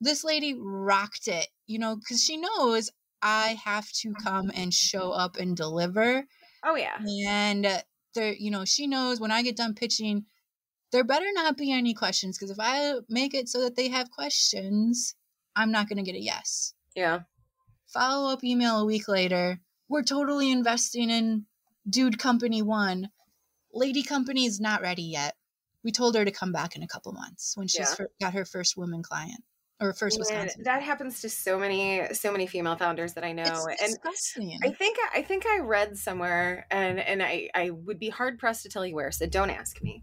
This 0.00 0.24
lady 0.24 0.54
rocked 0.58 1.26
it, 1.26 1.48
you 1.66 1.78
know, 1.78 1.96
because 1.96 2.22
she 2.22 2.36
knows 2.36 2.90
I 3.22 3.58
have 3.64 3.90
to 4.00 4.14
come 4.14 4.50
and 4.54 4.72
show 4.72 5.10
up 5.10 5.36
and 5.36 5.56
deliver. 5.56 6.24
Oh, 6.64 6.76
yeah. 6.76 6.98
And 7.26 7.66
uh, 7.66 7.78
there, 8.14 8.32
you 8.32 8.50
know, 8.50 8.64
she 8.64 8.86
knows 8.86 9.20
when 9.20 9.30
I 9.30 9.42
get 9.42 9.56
done 9.56 9.74
pitching, 9.74 10.24
there 10.92 11.04
better 11.04 11.26
not 11.32 11.56
be 11.56 11.72
any 11.72 11.94
questions 11.94 12.36
because 12.36 12.50
if 12.50 12.58
I 12.60 12.94
make 13.08 13.34
it 13.34 13.48
so 13.48 13.62
that 13.62 13.76
they 13.76 13.88
have 13.88 14.10
questions, 14.10 15.14
I'm 15.54 15.70
not 15.70 15.88
going 15.88 15.98
to 15.98 16.02
get 16.02 16.18
a 16.18 16.22
yes. 16.22 16.74
Yeah. 16.94 17.20
Follow 17.86 18.32
up 18.32 18.44
email 18.44 18.78
a 18.78 18.84
week 18.84 19.08
later. 19.08 19.60
We're 19.88 20.02
totally 20.02 20.50
investing 20.50 21.10
in 21.10 21.46
Dude 21.88 22.18
Company 22.18 22.62
One. 22.62 23.10
Lady 23.72 24.02
Company 24.02 24.46
is 24.46 24.60
not 24.60 24.82
ready 24.82 25.02
yet. 25.02 25.34
We 25.82 25.92
told 25.92 26.14
her 26.14 26.24
to 26.24 26.30
come 26.30 26.52
back 26.52 26.76
in 26.76 26.82
a 26.82 26.88
couple 26.88 27.12
months 27.12 27.56
when 27.56 27.66
she's 27.66 27.96
yeah. 27.98 28.06
got 28.20 28.34
her 28.34 28.44
first 28.44 28.76
woman 28.76 29.02
client 29.02 29.42
or 29.80 29.92
first 29.94 30.18
Wisconsin. 30.18 30.62
that 30.64 30.82
happens 30.82 31.20
to 31.22 31.30
so 31.30 31.58
many 31.58 32.02
so 32.12 32.30
many 32.30 32.46
female 32.46 32.76
founders 32.76 33.14
that 33.14 33.24
I 33.24 33.32
know. 33.32 33.66
And 33.82 33.96
I 34.62 34.70
think 34.70 34.98
I 35.14 35.22
think 35.22 35.46
I 35.46 35.60
read 35.60 35.96
somewhere 35.96 36.66
and 36.70 37.00
and 37.00 37.22
I 37.22 37.48
I 37.54 37.70
would 37.70 37.98
be 37.98 38.10
hard 38.10 38.38
pressed 38.38 38.62
to 38.64 38.68
tell 38.68 38.84
you 38.84 38.94
where, 38.94 39.10
so 39.10 39.26
don't 39.26 39.50
ask 39.50 39.82
me. 39.82 40.02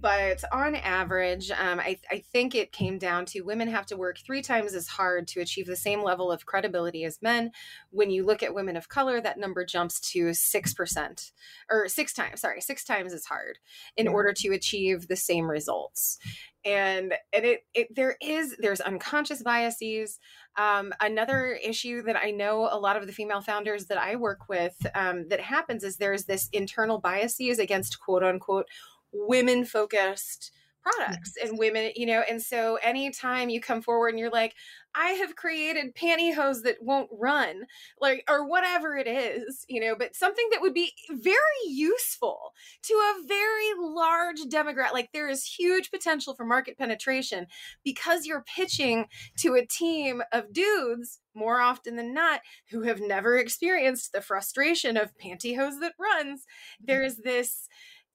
but 0.00 0.42
on 0.50 0.74
average, 0.76 1.50
um, 1.50 1.78
I 1.78 1.98
I 2.10 2.22
think 2.32 2.54
it 2.54 2.72
came 2.72 2.98
down 2.98 3.26
to 3.26 3.42
women 3.42 3.68
have 3.68 3.86
to 3.86 3.96
work 3.96 4.18
three 4.18 4.42
times 4.42 4.74
as 4.74 4.88
hard 4.88 5.28
to 5.28 5.40
achieve 5.40 5.66
the 5.66 5.76
same 5.76 6.02
level 6.02 6.32
of 6.32 6.46
credibility 6.46 7.04
as 7.04 7.20
men. 7.20 7.52
When 7.90 8.10
you 8.10 8.24
look 8.24 8.42
at 8.42 8.54
women 8.54 8.76
of 8.76 8.88
color, 8.88 9.20
that 9.20 9.38
number 9.38 9.64
jumps 9.64 10.00
to 10.12 10.32
six 10.32 10.72
percent 10.72 11.32
or 11.70 11.86
six 11.88 12.14
times. 12.14 12.40
Sorry, 12.40 12.60
six 12.62 12.82
times 12.84 13.12
as 13.12 13.26
hard 13.26 13.58
in 13.96 14.08
order 14.08 14.32
to 14.32 14.52
achieve 14.52 15.08
the 15.08 15.16
same 15.16 15.50
results 15.50 16.18
and 16.64 17.14
and 17.32 17.44
it, 17.44 17.64
it 17.74 17.94
there 17.94 18.16
is 18.20 18.56
there's 18.58 18.80
unconscious 18.80 19.42
biases. 19.42 20.18
Um, 20.56 20.92
another 21.00 21.58
issue 21.64 22.02
that 22.02 22.16
i 22.16 22.30
know 22.30 22.68
a 22.70 22.78
lot 22.78 22.98
of 22.98 23.06
the 23.06 23.12
female 23.12 23.40
founders 23.40 23.86
that 23.86 23.96
i 23.96 24.16
work 24.16 24.50
with 24.50 24.74
um, 24.94 25.26
that 25.28 25.40
happens 25.40 25.82
is 25.82 25.96
there's 25.96 26.26
this 26.26 26.50
internal 26.52 26.98
biases 26.98 27.58
against 27.58 27.98
quote 28.00 28.22
unquote 28.22 28.66
women 29.12 29.64
focused 29.64 30.52
products 30.82 31.34
and 31.42 31.58
women, 31.58 31.92
you 31.94 32.06
know. 32.06 32.22
And 32.28 32.42
so 32.42 32.78
anytime 32.82 33.48
you 33.48 33.60
come 33.60 33.82
forward 33.82 34.08
and 34.08 34.18
you're 34.18 34.30
like, 34.30 34.54
I 34.94 35.12
have 35.12 35.36
created 35.36 35.94
pantyhose 35.94 36.62
that 36.64 36.82
won't 36.82 37.08
run, 37.12 37.64
like, 38.00 38.24
or 38.28 38.46
whatever 38.46 38.96
it 38.96 39.06
is, 39.06 39.64
you 39.68 39.80
know, 39.80 39.94
but 39.98 40.14
something 40.14 40.46
that 40.50 40.60
would 40.60 40.74
be 40.74 40.92
very 41.08 41.36
useful 41.66 42.52
to 42.82 42.92
a 42.94 43.26
very 43.26 43.72
large 43.78 44.40
demographic. 44.50 44.92
Like, 44.92 45.10
there 45.12 45.30
is 45.30 45.46
huge 45.46 45.90
potential 45.90 46.34
for 46.34 46.44
market 46.44 46.76
penetration 46.76 47.46
because 47.84 48.26
you're 48.26 48.44
pitching 48.44 49.06
to 49.38 49.54
a 49.54 49.66
team 49.66 50.22
of 50.30 50.52
dudes 50.52 51.20
more 51.34 51.60
often 51.60 51.96
than 51.96 52.12
not 52.12 52.40
who 52.70 52.82
have 52.82 53.00
never 53.00 53.38
experienced 53.38 54.12
the 54.12 54.20
frustration 54.20 54.98
of 54.98 55.16
pantyhose 55.16 55.80
that 55.80 55.94
runs. 55.98 56.42
Mm-hmm. 56.42 56.84
There 56.86 57.02
is 57.02 57.18
this 57.18 57.68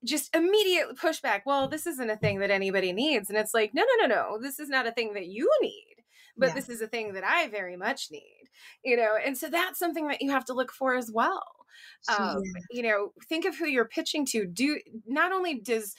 just 0.03 0.35
immediate 0.35 0.95
pushback. 0.95 1.41
Well, 1.45 1.67
this 1.67 1.87
isn't 1.87 2.09
a 2.09 2.17
thing 2.17 2.39
that 2.39 2.51
anybody 2.51 2.93
needs. 2.93 3.29
And 3.29 3.37
it's 3.37 3.53
like, 3.53 3.73
no, 3.73 3.83
no, 3.83 4.07
no, 4.07 4.15
no. 4.15 4.39
This 4.41 4.59
is 4.59 4.69
not 4.69 4.87
a 4.87 4.91
thing 4.91 5.13
that 5.13 5.27
you 5.27 5.49
need, 5.61 5.95
but 6.37 6.49
yeah. 6.49 6.55
this 6.55 6.69
is 6.69 6.81
a 6.81 6.87
thing 6.87 7.13
that 7.13 7.23
I 7.23 7.47
very 7.47 7.77
much 7.77 8.07
need, 8.11 8.45
you 8.83 8.97
know? 8.97 9.17
And 9.23 9.37
so 9.37 9.49
that's 9.49 9.79
something 9.79 10.07
that 10.07 10.21
you 10.21 10.31
have 10.31 10.45
to 10.45 10.53
look 10.53 10.71
for 10.71 10.95
as 10.95 11.11
well. 11.11 11.43
Um, 12.09 12.41
you 12.71 12.81
know, 12.81 13.13
think 13.29 13.45
of 13.45 13.55
who 13.55 13.67
you're 13.67 13.85
pitching 13.85 14.25
to. 14.27 14.45
Do 14.45 14.79
not 15.05 15.31
only 15.31 15.59
does 15.59 15.95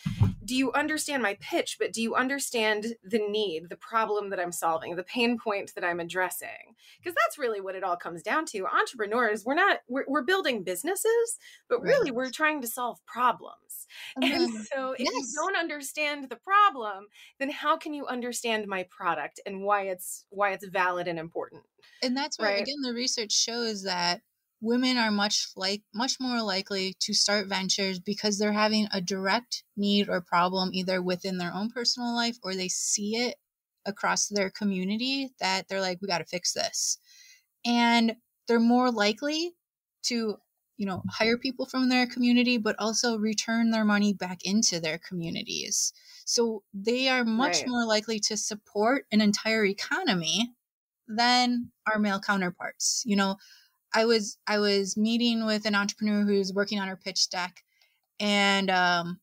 do 0.49 0.57
you 0.57 0.73
understand 0.73 1.23
my 1.23 1.37
pitch, 1.41 1.77
but 1.79 1.93
do 1.93 2.01
you 2.01 2.15
understand 2.15 2.87
the 3.05 3.19
need, 3.19 3.69
the 3.69 3.77
problem 3.77 4.31
that 4.31 4.41
I'm 4.41 4.51
solving, 4.51 4.97
the 4.97 5.03
pain 5.03 5.39
point 5.39 5.75
that 5.75 5.85
I'm 5.85 6.01
addressing? 6.01 6.75
Because 6.99 7.15
that's 7.15 7.37
really 7.37 7.61
what 7.61 7.75
it 7.75 7.85
all 7.85 7.99
comes 7.99 8.23
down 8.23 8.47
to. 8.47 8.67
Entrepreneurs, 8.67 9.45
we're 9.45 9.55
not, 9.55 9.81
we're, 9.89 10.07
we're 10.09 10.23
building 10.23 10.65
businesses, 10.65 11.39
but 11.69 11.83
really 11.83 12.11
we're 12.11 12.31
trying 12.31 12.63
to 12.63 12.67
solve 12.67 12.99
problems. 13.07 13.55
And 14.17 14.49
uh-huh. 14.49 14.65
so 14.75 14.93
if 14.93 15.01
yes. 15.01 15.13
you 15.13 15.35
don't 15.37 15.57
understand 15.57 16.29
the 16.29 16.37
problem, 16.37 17.07
then 17.39 17.51
how 17.51 17.77
can 17.77 17.95
you 17.95 18.07
understand 18.07 18.67
my 18.67 18.85
product 18.91 19.41
and 19.47 19.63
why 19.63 19.83
it's, 19.83 20.25
why 20.31 20.53
it's 20.53 20.67
valid 20.67 21.09
and 21.09 21.19
important? 21.19 21.63
And 22.03 22.17
that's 22.17 22.39
where, 22.39 22.51
right? 22.51 22.63
again, 22.63 22.83
the 22.83 22.93
research 22.93 23.33
shows 23.33 23.83
that 23.85 24.21
women 24.61 24.97
are 24.97 25.11
much 25.11 25.49
like 25.57 25.83
much 25.95 26.19
more 26.19 26.43
likely 26.43 26.95
to 27.01 27.15
start 27.15 27.47
ventures 27.47 27.99
because 27.99 28.39
they're 28.39 28.53
having 28.53 28.89
a 28.93 29.01
direct 29.01 29.63
need 29.77 30.09
or 30.09 30.21
problem 30.21 30.71
either 30.73 31.01
within 31.01 31.39
their 31.39 31.53
own 31.55 31.71
personal 31.71 32.15
life 32.15 32.37
or 32.43 32.55
they 32.55 32.69
see 32.69 33.17
it 33.17 33.37
across 33.87 34.27
their 34.27 34.51
community 34.51 35.31
that 35.41 35.69
they're 35.69 35.81
like 35.81 35.99
we 36.03 36.09
got 36.09 36.19
to 36.19 36.25
fix 36.25 36.53
this. 36.53 36.99
And 37.65 38.17
they're 38.47 38.61
more 38.61 38.91
likely 38.91 39.53
to 40.05 40.37
you 40.77 40.87
know 40.87 41.03
hire 41.09 41.39
people 41.39 41.67
from 41.67 41.89
their 41.89 42.07
community 42.07 42.57
but 42.57 42.77
also 42.79 43.17
return 43.17 43.71
their 43.71 43.85
money 43.85 44.13
back 44.13 44.45
into 44.45 44.81
their 44.81 44.99
communities. 44.99 45.93
So 46.25 46.63
they 46.75 47.09
are 47.09 47.25
much 47.25 47.59
right. 47.59 47.69
more 47.69 47.87
likely 47.87 48.19
to 48.21 48.37
support 48.37 49.07
an 49.13 49.21
entire 49.21 49.65
economy 49.65 50.51
than 51.07 51.71
our 51.91 51.99
male 51.99 52.21
counterparts 52.21 53.03
you 53.07 53.17
know 53.17 53.37
I 53.95 54.05
was 54.05 54.39
I 54.47 54.59
was 54.59 54.97
meeting 54.97 55.47
with 55.47 55.65
an 55.67 55.75
entrepreneur 55.75 56.25
who's 56.25 56.53
working 56.53 56.79
on 56.79 56.89
her 56.89 56.97
pitch 56.97 57.31
deck, 57.31 57.63
and 58.21 58.71
um, 58.71 59.21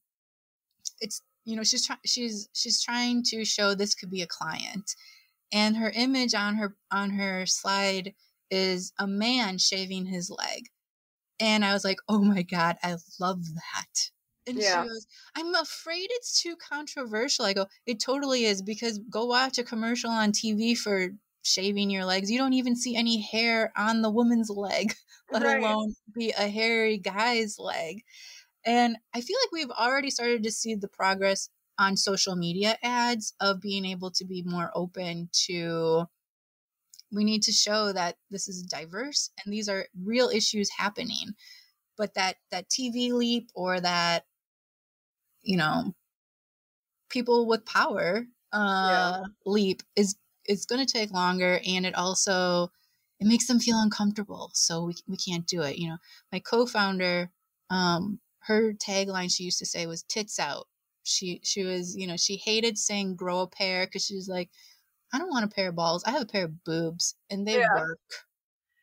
it's 0.99 1.21
you 1.45 1.55
know 1.55 1.63
she's 1.63 1.85
trying 1.85 1.99
she's 2.05 2.49
she's 2.53 2.81
trying 2.83 3.23
to 3.23 3.45
show 3.45 3.75
this 3.75 3.95
could 3.95 4.09
be 4.09 4.21
a 4.21 4.27
client, 4.27 4.95
and 5.53 5.77
her 5.77 5.91
image 5.95 6.33
on 6.33 6.55
her 6.55 6.75
on 6.91 7.11
her 7.11 7.45
slide 7.45 8.13
is 8.49 8.91
a 8.99 9.07
man 9.07 9.57
shaving 9.57 10.05
his 10.05 10.29
leg, 10.29 10.69
and 11.39 11.63
I 11.63 11.73
was 11.73 11.83
like, 11.83 11.97
oh 12.09 12.23
my 12.23 12.41
god, 12.41 12.77
I 12.83 12.95
love 13.19 13.45
that. 13.45 14.09
And 14.47 14.59
yeah. 14.59 14.83
she 14.83 14.89
goes, 14.89 15.07
I'm 15.35 15.55
afraid 15.55 16.07
it's 16.11 16.39
too 16.41 16.55
controversial. 16.55 17.45
I 17.45 17.53
go, 17.53 17.65
it 17.87 17.99
totally 17.99 18.45
is 18.45 18.61
because 18.61 18.99
go 19.09 19.25
watch 19.25 19.57
a 19.57 19.63
commercial 19.63 20.11
on 20.11 20.31
TV 20.31 20.77
for 20.77 21.09
shaving 21.45 21.89
your 21.89 22.05
legs. 22.05 22.31
You 22.31 22.37
don't 22.37 22.53
even 22.53 22.75
see 22.75 22.95
any 22.95 23.21
hair 23.21 23.71
on 23.77 24.01
the 24.01 24.09
woman's 24.09 24.49
leg, 24.49 24.93
let 25.31 25.43
right. 25.43 25.61
alone 25.61 25.93
be 26.13 26.31
a 26.31 26.47
hairy 26.47 26.97
guy's 26.97 27.57
leg. 27.59 28.01
And 28.65 28.97
I 29.13 29.21
feel 29.21 29.37
like 29.43 29.51
we've 29.51 29.71
already 29.71 30.09
started 30.09 30.43
to 30.43 30.51
see 30.51 30.75
the 30.75 30.87
progress 30.87 31.49
on 31.77 31.97
social 31.97 32.35
media 32.35 32.77
ads 32.83 33.33
of 33.39 33.61
being 33.61 33.85
able 33.85 34.09
to 34.11 34.25
be 34.25 34.43
more 34.43 34.71
open 34.73 35.29
to 35.47 36.05
we 37.11 37.23
need 37.23 37.43
to 37.43 37.51
show 37.51 37.93
that 37.93 38.15
this 38.31 38.47
is 38.47 38.63
diverse 38.63 39.29
and 39.43 39.53
these 39.53 39.69
are 39.69 39.85
real 40.03 40.29
issues 40.29 40.69
happening 40.69 41.33
but 41.97 42.13
that 42.13 42.37
that 42.49 42.69
tv 42.69 43.11
leap 43.11 43.49
or 43.53 43.79
that 43.79 44.23
you 45.41 45.57
know 45.57 45.93
people 47.09 47.45
with 47.45 47.65
power 47.65 48.25
uh 48.53 48.87
yeah. 48.89 49.23
leap 49.45 49.83
is 49.95 50.15
it's 50.45 50.65
going 50.65 50.85
to 50.85 50.91
take 50.91 51.11
longer 51.11 51.59
and 51.65 51.85
it 51.85 51.95
also 51.95 52.71
it 53.19 53.27
makes 53.27 53.47
them 53.47 53.59
feel 53.59 53.79
uncomfortable. 53.79 54.51
So 54.53 54.83
we, 54.83 54.95
we 55.07 55.17
can't 55.17 55.47
do 55.47 55.61
it. 55.61 55.77
You 55.77 55.89
know, 55.89 55.97
my 56.31 56.39
co-founder, 56.39 57.31
um, 57.69 58.19
her 58.39 58.73
tagline 58.73 59.33
she 59.33 59.43
used 59.43 59.59
to 59.59 59.65
say 59.65 59.85
was 59.85 60.03
tits 60.03 60.39
out. 60.39 60.67
She, 61.03 61.39
she 61.43 61.63
was, 61.63 61.95
you 61.95 62.07
know, 62.07 62.17
she 62.17 62.35
hated 62.35 62.77
saying 62.77 63.15
grow 63.15 63.41
a 63.41 63.47
pair 63.47 63.85
because 63.85 64.05
she 64.05 64.15
was 64.15 64.27
like, 64.27 64.49
I 65.13 65.17
don't 65.17 65.29
want 65.29 65.45
a 65.45 65.55
pair 65.55 65.69
of 65.69 65.75
balls. 65.75 66.03
I 66.05 66.11
have 66.11 66.23
a 66.23 66.27
pair 66.27 66.45
of 66.45 66.63
boobs 66.63 67.15
and 67.29 67.47
they 67.47 67.59
yeah. 67.59 67.73
work. 67.73 67.99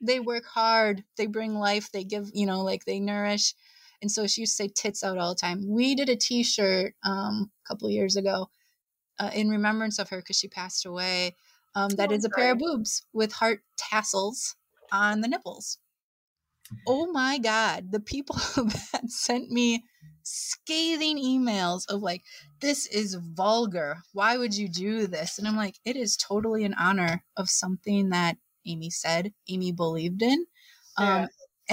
They 0.01 0.19
work 0.19 0.45
hard. 0.47 1.05
They 1.17 1.27
bring 1.27 1.55
life. 1.55 1.91
They 1.93 2.05
give, 2.05 2.31
you 2.33 2.47
know, 2.47 2.63
like 2.63 2.85
they 2.85 3.01
nourish. 3.01 3.55
And 4.01 4.11
so 4.11 4.27
she 4.27 4.41
used 4.43 4.57
to 4.57 4.65
say 4.65 4.69
tits 4.75 5.05
out 5.05 5.19
all 5.19 5.35
the 5.35 5.41
time. 5.41 5.69
We 5.69 5.95
did 5.95 6.09
a 6.09 6.17
t 6.17 6.43
shirt 6.43 6.95
um, 7.05 7.51
a 7.65 7.69
couple 7.69 7.91
years 7.91 8.17
ago 8.17 8.49
uh, 9.19 9.31
in 9.35 9.49
remembrance 9.49 9.99
of 9.99 10.09
her 10.09 10.19
because 10.19 10.39
she 10.39 10.49
passed 10.49 10.87
away. 10.87 11.37
Um, 11.75 11.91
that 11.97 12.11
oh, 12.11 12.15
is 12.15 12.25
a 12.25 12.29
sorry. 12.29 12.43
pair 12.43 12.53
of 12.53 12.59
boobs 12.59 13.03
with 13.13 13.33
heart 13.33 13.61
tassels 13.77 14.57
on 14.91 15.21
the 15.21 15.29
nipples. 15.29 15.79
Oh 16.87 17.11
my 17.11 17.39
God. 17.39 17.91
The 17.91 18.01
people 18.01 18.37
that 18.57 19.09
sent 19.09 19.51
me 19.51 19.85
scathing 20.23 21.19
emails 21.19 21.89
of 21.89 22.03
like, 22.03 22.23
this 22.61 22.87
is 22.87 23.15
vulgar. 23.15 23.99
Why 24.13 24.37
would 24.37 24.57
you 24.57 24.69
do 24.69 25.07
this? 25.07 25.39
And 25.39 25.49
I'm 25.49 25.57
like, 25.57 25.77
it 25.85 25.97
is 25.97 26.17
totally 26.17 26.65
an 26.65 26.75
honor 26.75 27.25
of 27.37 27.51
something 27.51 28.11
that 28.11 28.37
Amy 28.67 28.91
said, 28.91 29.33
Amy 29.49 29.73
believed 29.73 30.23
in. 30.23 30.47
Yeah. 30.99 31.27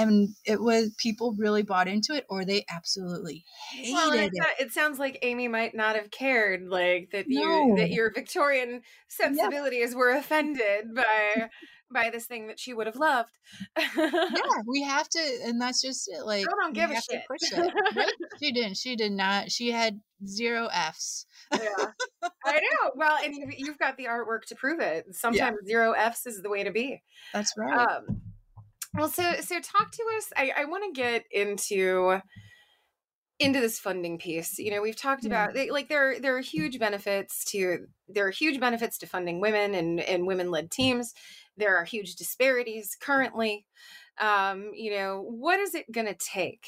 And 0.08 0.30
it 0.44 0.60
was 0.60 0.94
people 0.98 1.34
really 1.38 1.62
bought 1.62 1.88
into 1.88 2.14
it 2.14 2.24
or 2.28 2.44
they 2.44 2.64
absolutely 2.70 3.44
hated 3.72 3.92
well, 3.92 4.12
it. 4.12 4.32
It 4.58 4.72
sounds 4.72 4.98
like 4.98 5.18
Amy 5.22 5.48
might 5.48 5.74
not 5.74 5.96
have 5.96 6.10
cared 6.10 6.68
like 6.68 7.10
that 7.12 7.26
no. 7.28 7.40
you 7.40 7.76
that 7.76 7.90
your 7.90 8.12
Victorian 8.12 8.82
sensibilities 9.08 9.94
were 9.94 10.10
offended 10.10 10.94
by 10.94 11.48
by 11.92 12.10
this 12.10 12.26
thing 12.26 12.46
that 12.46 12.58
she 12.58 12.72
would 12.72 12.86
have 12.86 12.96
loved. 12.96 13.30
yeah, 13.76 14.10
we 14.66 14.82
have 14.82 15.08
to 15.08 15.38
and 15.44 15.60
that's 15.60 15.82
just 15.82 16.08
it 16.08 16.24
like 16.24 16.46
I 16.46 16.52
don't 16.62 16.74
give 16.74 16.90
a 16.90 16.94
shit. 16.94 17.22
push 17.28 17.52
it. 17.52 17.72
Right? 17.96 18.12
she 18.42 18.52
didn't. 18.52 18.76
She 18.76 18.96
did 18.96 19.12
not. 19.12 19.50
She 19.50 19.70
had 19.70 20.00
zero 20.26 20.68
Fs. 20.72 21.26
yeah. 21.52 21.86
I 22.46 22.52
know. 22.52 22.92
Well, 22.94 23.18
and 23.24 23.34
you've 23.56 23.78
got 23.78 23.96
the 23.96 24.04
artwork 24.04 24.44
to 24.48 24.54
prove 24.54 24.80
it. 24.80 25.06
Sometimes 25.12 25.58
yeah. 25.64 25.68
zero 25.68 25.92
Fs 25.92 26.26
is 26.26 26.42
the 26.42 26.50
way 26.50 26.64
to 26.64 26.70
be. 26.70 27.02
That's 27.32 27.52
right. 27.56 27.88
Um, 27.88 28.22
well, 28.94 29.08
so 29.08 29.34
so 29.40 29.60
talk 29.60 29.90
to 29.92 30.04
us. 30.16 30.32
I, 30.36 30.52
I 30.58 30.64
want 30.64 30.84
to 30.84 31.00
get 31.00 31.24
into 31.30 32.20
into 33.38 33.58
this 33.60 33.78
funding 33.78 34.18
piece. 34.18 34.58
You 34.58 34.70
know, 34.70 34.82
we've 34.82 35.00
talked 35.00 35.24
yeah. 35.24 35.48
about 35.48 35.70
like 35.70 35.88
there 35.88 36.20
there 36.20 36.36
are 36.36 36.40
huge 36.40 36.78
benefits 36.78 37.44
to 37.46 37.86
there 38.08 38.26
are 38.26 38.30
huge 38.30 38.60
benefits 38.60 38.98
to 38.98 39.06
funding 39.06 39.40
women 39.40 39.74
and 39.74 40.00
and 40.00 40.26
women 40.26 40.50
led 40.50 40.70
teams. 40.70 41.14
There 41.56 41.76
are 41.76 41.84
huge 41.84 42.16
disparities 42.16 42.96
currently. 43.00 43.66
Um, 44.20 44.70
you 44.74 44.90
know, 44.92 45.24
what 45.26 45.60
is 45.60 45.74
it 45.74 45.90
going 45.90 46.06
to 46.06 46.14
take 46.14 46.66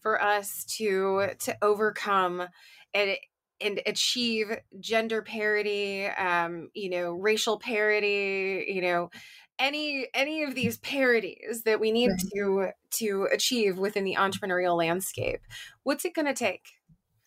for 0.00 0.22
us 0.22 0.64
to 0.78 1.30
to 1.40 1.56
overcome 1.62 2.46
and 2.94 3.16
and 3.60 3.80
achieve 3.86 4.54
gender 4.80 5.22
parity, 5.22 6.06
um, 6.06 6.68
you 6.74 6.90
know, 6.90 7.12
racial 7.12 7.58
parity, 7.58 8.66
you 8.68 8.82
know, 8.82 9.10
any 9.58 10.06
any 10.14 10.42
of 10.42 10.54
these 10.54 10.78
parities 10.78 11.62
that 11.64 11.80
we 11.80 11.90
need 11.90 12.10
right. 12.10 12.20
to 12.34 12.68
to 12.90 13.28
achieve 13.32 13.78
within 13.78 14.04
the 14.04 14.16
entrepreneurial 14.16 14.76
landscape 14.76 15.40
what's 15.82 16.04
it 16.04 16.14
going 16.14 16.26
to 16.26 16.34
take 16.34 16.62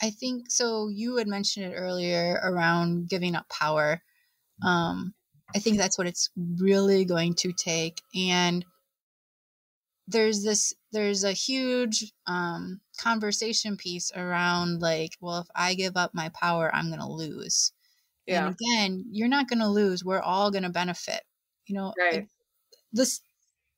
i 0.02 0.10
think 0.10 0.50
so 0.50 0.90
you 0.90 1.18
had 1.18 1.28
mentioned 1.28 1.66
it 1.66 1.76
earlier 1.76 2.40
around 2.44 3.10
giving 3.10 3.36
up 3.36 3.48
power 3.50 4.02
um 4.64 5.14
i 5.56 5.60
think 5.60 5.78
that's 5.78 5.98
what 5.98 6.08
it's 6.08 6.30
really 6.60 7.06
going 7.06 7.34
to 7.34 7.52
take 7.52 8.02
and 8.16 8.66
there's 10.08 10.44
this 10.44 10.74
there's 10.92 11.24
a 11.24 11.32
huge 11.32 12.12
um 12.28 12.82
conversation 13.00 13.78
piece 13.78 14.12
around 14.16 14.82
like 14.82 15.12
well 15.22 15.40
if 15.40 15.48
i 15.56 15.74
give 15.74 15.96
up 15.96 16.14
my 16.14 16.30
power 16.30 16.74
i'm 16.74 16.88
going 16.88 17.00
to 17.00 17.08
lose 17.08 17.72
yeah. 18.26 18.46
and 18.46 18.56
again 18.56 19.06
you're 19.12 19.28
not 19.28 19.48
going 19.48 19.60
to 19.60 19.68
lose 19.68 20.04
we're 20.04 20.20
all 20.20 20.52
going 20.52 20.64
to 20.64 20.70
benefit 20.70 21.22
you 21.70 21.76
know 21.76 21.94
right. 21.98 22.28
this 22.92 23.22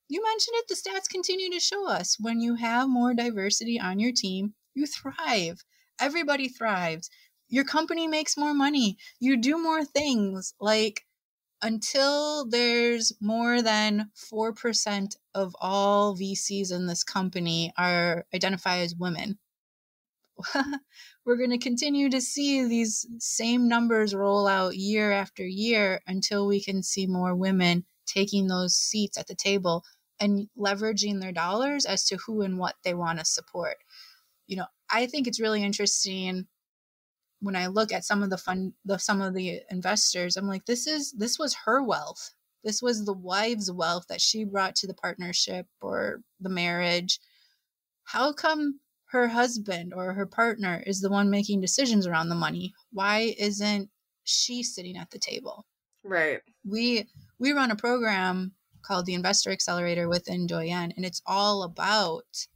you 0.09 0.21
mentioned 0.23 0.55
it 0.57 0.67
the 0.67 0.75
stats 0.75 1.09
continue 1.09 1.49
to 1.51 1.59
show 1.59 1.87
us. 1.87 2.17
When 2.19 2.41
you 2.41 2.55
have 2.55 2.89
more 2.89 3.13
diversity 3.13 3.79
on 3.79 3.99
your 3.99 4.11
team 4.11 4.53
you 4.73 4.85
thrive. 4.87 5.63
Everybody 5.99 6.47
thrives. 6.47 7.09
Your 7.49 7.63
company 7.63 8.07
makes 8.07 8.37
more 8.37 8.53
money. 8.53 8.97
You 9.19 9.37
do 9.37 9.61
more 9.61 9.83
things. 9.83 10.53
Like 10.59 11.05
until 11.61 12.47
there's 12.49 13.13
more 13.21 13.61
than 13.61 14.09
4% 14.33 15.15
of 15.35 15.55
all 15.59 16.15
VCs 16.15 16.71
in 16.71 16.87
this 16.87 17.03
company 17.03 17.71
are 17.77 18.25
identify 18.33 18.77
as 18.79 18.95
women 18.95 19.37
we're 21.25 21.37
going 21.37 21.51
to 21.51 21.57
continue 21.57 22.09
to 22.09 22.21
see 22.21 22.65
these 22.65 23.05
same 23.19 23.67
numbers 23.67 24.15
roll 24.15 24.47
out 24.47 24.75
year 24.75 25.11
after 25.11 25.45
year 25.45 26.01
until 26.07 26.47
we 26.47 26.61
can 26.61 26.81
see 26.81 27.05
more 27.05 27.35
women 27.35 27.85
taking 28.07 28.47
those 28.47 28.75
seats 28.75 29.17
at 29.17 29.27
the 29.27 29.35
table 29.35 29.83
and 30.19 30.47
leveraging 30.57 31.19
their 31.19 31.31
dollars 31.31 31.85
as 31.85 32.05
to 32.05 32.17
who 32.17 32.41
and 32.41 32.57
what 32.57 32.75
they 32.83 32.93
want 32.93 33.19
to 33.19 33.25
support. 33.25 33.77
You 34.47 34.57
know, 34.57 34.65
I 34.89 35.05
think 35.05 35.27
it's 35.27 35.39
really 35.39 35.63
interesting 35.63 36.47
when 37.39 37.55
I 37.55 37.67
look 37.67 37.91
at 37.91 38.05
some 38.05 38.21
of 38.23 38.29
the 38.29 38.37
fund 38.37 38.73
the 38.85 38.99
some 38.99 39.21
of 39.21 39.33
the 39.33 39.61
investors, 39.69 40.37
I'm 40.37 40.47
like, 40.47 40.65
this 40.65 40.87
is 40.87 41.11
this 41.13 41.39
was 41.39 41.55
her 41.65 41.83
wealth. 41.83 42.31
This 42.63 42.81
was 42.81 43.05
the 43.05 43.13
wife's 43.13 43.71
wealth 43.71 44.05
that 44.09 44.21
she 44.21 44.43
brought 44.43 44.75
to 44.77 44.87
the 44.87 44.93
partnership 44.93 45.65
or 45.81 46.21
the 46.39 46.49
marriage. 46.49 47.19
How 48.03 48.31
come 48.33 48.79
her 49.11 49.27
husband 49.27 49.93
or 49.93 50.13
her 50.13 50.25
partner 50.25 50.81
is 50.85 51.01
the 51.01 51.09
one 51.09 51.29
making 51.29 51.59
decisions 51.59 52.07
around 52.07 52.29
the 52.29 52.35
money. 52.35 52.73
Why 52.93 53.35
isn't 53.37 53.89
she 54.23 54.63
sitting 54.63 54.97
at 54.97 55.11
the 55.11 55.19
table? 55.19 55.65
Right. 56.03 56.39
We 56.65 57.07
we 57.37 57.51
run 57.51 57.71
a 57.71 57.75
program 57.75 58.53
called 58.83 59.05
the 59.05 59.13
Investor 59.13 59.51
Accelerator 59.51 60.07
within 60.07 60.47
Doyenne, 60.47 60.93
and 60.95 61.05
it's 61.05 61.21
all 61.25 61.63
about 61.63 62.47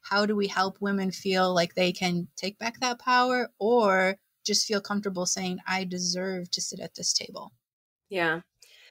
how 0.00 0.24
do 0.24 0.34
we 0.34 0.46
help 0.46 0.78
women 0.80 1.10
feel 1.12 1.54
like 1.54 1.74
they 1.74 1.92
can 1.92 2.28
take 2.36 2.58
back 2.58 2.80
that 2.80 2.98
power 2.98 3.50
or 3.58 4.16
just 4.46 4.66
feel 4.66 4.80
comfortable 4.80 5.26
saying, 5.26 5.58
I 5.66 5.84
deserve 5.84 6.50
to 6.52 6.62
sit 6.62 6.80
at 6.80 6.94
this 6.94 7.12
table. 7.12 7.52
Yeah. 8.08 8.40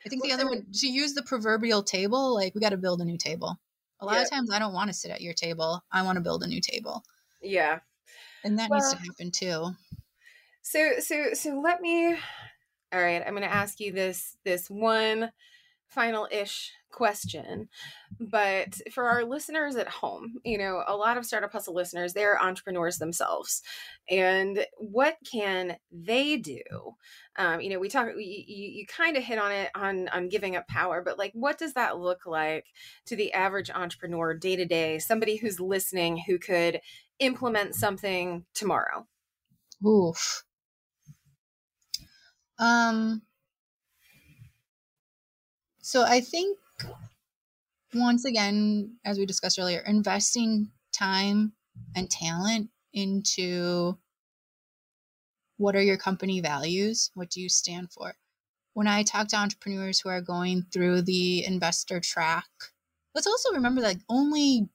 I 0.05 0.09
think 0.09 0.21
the 0.21 0.31
other 0.31 0.47
one, 0.47 0.67
to 0.71 0.87
use 0.87 1.13
the 1.13 1.23
proverbial 1.23 1.81
table, 1.81 2.35
like 2.35 2.53
we 2.53 2.61
got 2.61 2.69
to 2.69 2.77
build 2.77 3.01
a 3.01 3.05
new 3.05 3.17
table. 3.17 3.57
A 3.99 4.05
lot 4.05 4.15
yeah. 4.15 4.23
of 4.23 4.29
times 4.29 4.51
I 4.51 4.59
don't 4.59 4.73
want 4.73 4.89
to 4.89 4.93
sit 4.93 5.11
at 5.11 5.21
your 5.21 5.33
table. 5.33 5.83
I 5.91 6.03
want 6.03 6.17
to 6.17 6.21
build 6.21 6.43
a 6.43 6.47
new 6.47 6.61
table. 6.61 7.03
Yeah. 7.41 7.79
And 8.43 8.57
that 8.59 8.69
well, 8.69 8.79
needs 8.79 8.93
to 8.93 8.99
happen 8.99 9.31
too. 9.31 9.71
So 10.61 10.99
so 10.99 11.33
so 11.33 11.59
let 11.59 11.81
me 11.81 12.17
all 12.93 13.01
right, 13.01 13.21
I'm 13.25 13.33
going 13.33 13.41
to 13.43 13.53
ask 13.53 13.79
you 13.79 13.91
this 13.91 14.37
this 14.45 14.69
one 14.69 15.31
final 15.87 16.27
ish 16.31 16.71
question. 16.91 17.69
But 18.19 18.79
for 18.91 19.05
our 19.05 19.23
listeners 19.23 19.75
at 19.75 19.87
home, 19.87 20.35
you 20.43 20.57
know, 20.57 20.83
a 20.87 20.95
lot 20.95 21.17
of 21.17 21.25
Startup 21.25 21.51
Hustle 21.51 21.73
listeners, 21.73 22.13
they're 22.13 22.41
entrepreneurs 22.41 22.97
themselves. 22.97 23.61
And 24.09 24.65
what 24.77 25.17
can 25.29 25.77
they 25.91 26.37
do? 26.37 26.63
Um, 27.37 27.61
you 27.61 27.69
know, 27.69 27.79
we 27.79 27.89
talk, 27.89 28.07
you, 28.17 28.43
you 28.45 28.85
kind 28.87 29.17
of 29.17 29.23
hit 29.23 29.37
on 29.37 29.51
it 29.51 29.69
on, 29.75 30.07
on 30.09 30.29
giving 30.29 30.55
up 30.55 30.67
power, 30.67 31.01
but 31.03 31.17
like, 31.17 31.31
what 31.33 31.57
does 31.57 31.73
that 31.73 31.99
look 31.99 32.25
like 32.25 32.65
to 33.05 33.15
the 33.15 33.33
average 33.33 33.69
entrepreneur 33.69 34.33
day 34.33 34.55
to 34.55 34.65
day? 34.65 34.99
Somebody 34.99 35.37
who's 35.37 35.59
listening 35.59 36.23
who 36.25 36.39
could 36.39 36.81
implement 37.19 37.75
something 37.75 38.45
tomorrow? 38.53 39.05
Oof. 39.85 40.43
Um, 42.59 43.21
so 45.87 46.03
I 46.03 46.19
think 46.19 46.57
once 47.93 48.25
again, 48.25 48.97
as 49.05 49.17
we 49.17 49.25
discussed 49.25 49.57
earlier, 49.57 49.79
investing 49.87 50.69
time 50.91 51.53
and 51.95 52.11
talent 52.11 52.71
into 52.91 53.97
what 55.55 55.77
are 55.77 55.81
your 55.81 55.95
company 55.95 56.41
values? 56.41 57.09
What 57.13 57.29
do 57.29 57.39
you 57.39 57.47
stand 57.47 57.93
for? 57.93 58.15
When 58.73 58.85
I 58.85 59.03
talk 59.03 59.29
to 59.29 59.37
entrepreneurs 59.37 60.01
who 60.01 60.09
are 60.09 60.19
going 60.19 60.65
through 60.73 61.03
the 61.03 61.45
investor 61.45 62.01
track, 62.01 62.49
let's 63.15 63.25
also 63.25 63.53
remember 63.53 63.79
that 63.79 63.95
only 64.09 64.67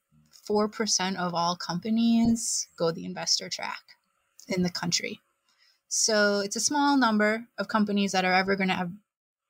4% 0.48 1.16
of 1.18 1.34
all 1.34 1.56
companies 1.56 2.68
go 2.78 2.90
the 2.90 3.04
investor 3.04 3.50
track 3.50 3.82
in 4.48 4.62
the 4.62 4.70
country. 4.70 5.20
So 5.88 6.40
it's 6.40 6.56
a 6.56 6.60
small 6.60 6.96
number 6.96 7.44
of 7.58 7.68
companies 7.68 8.12
that 8.12 8.24
are 8.24 8.32
ever 8.32 8.56
going 8.56 8.70
to 8.70 8.90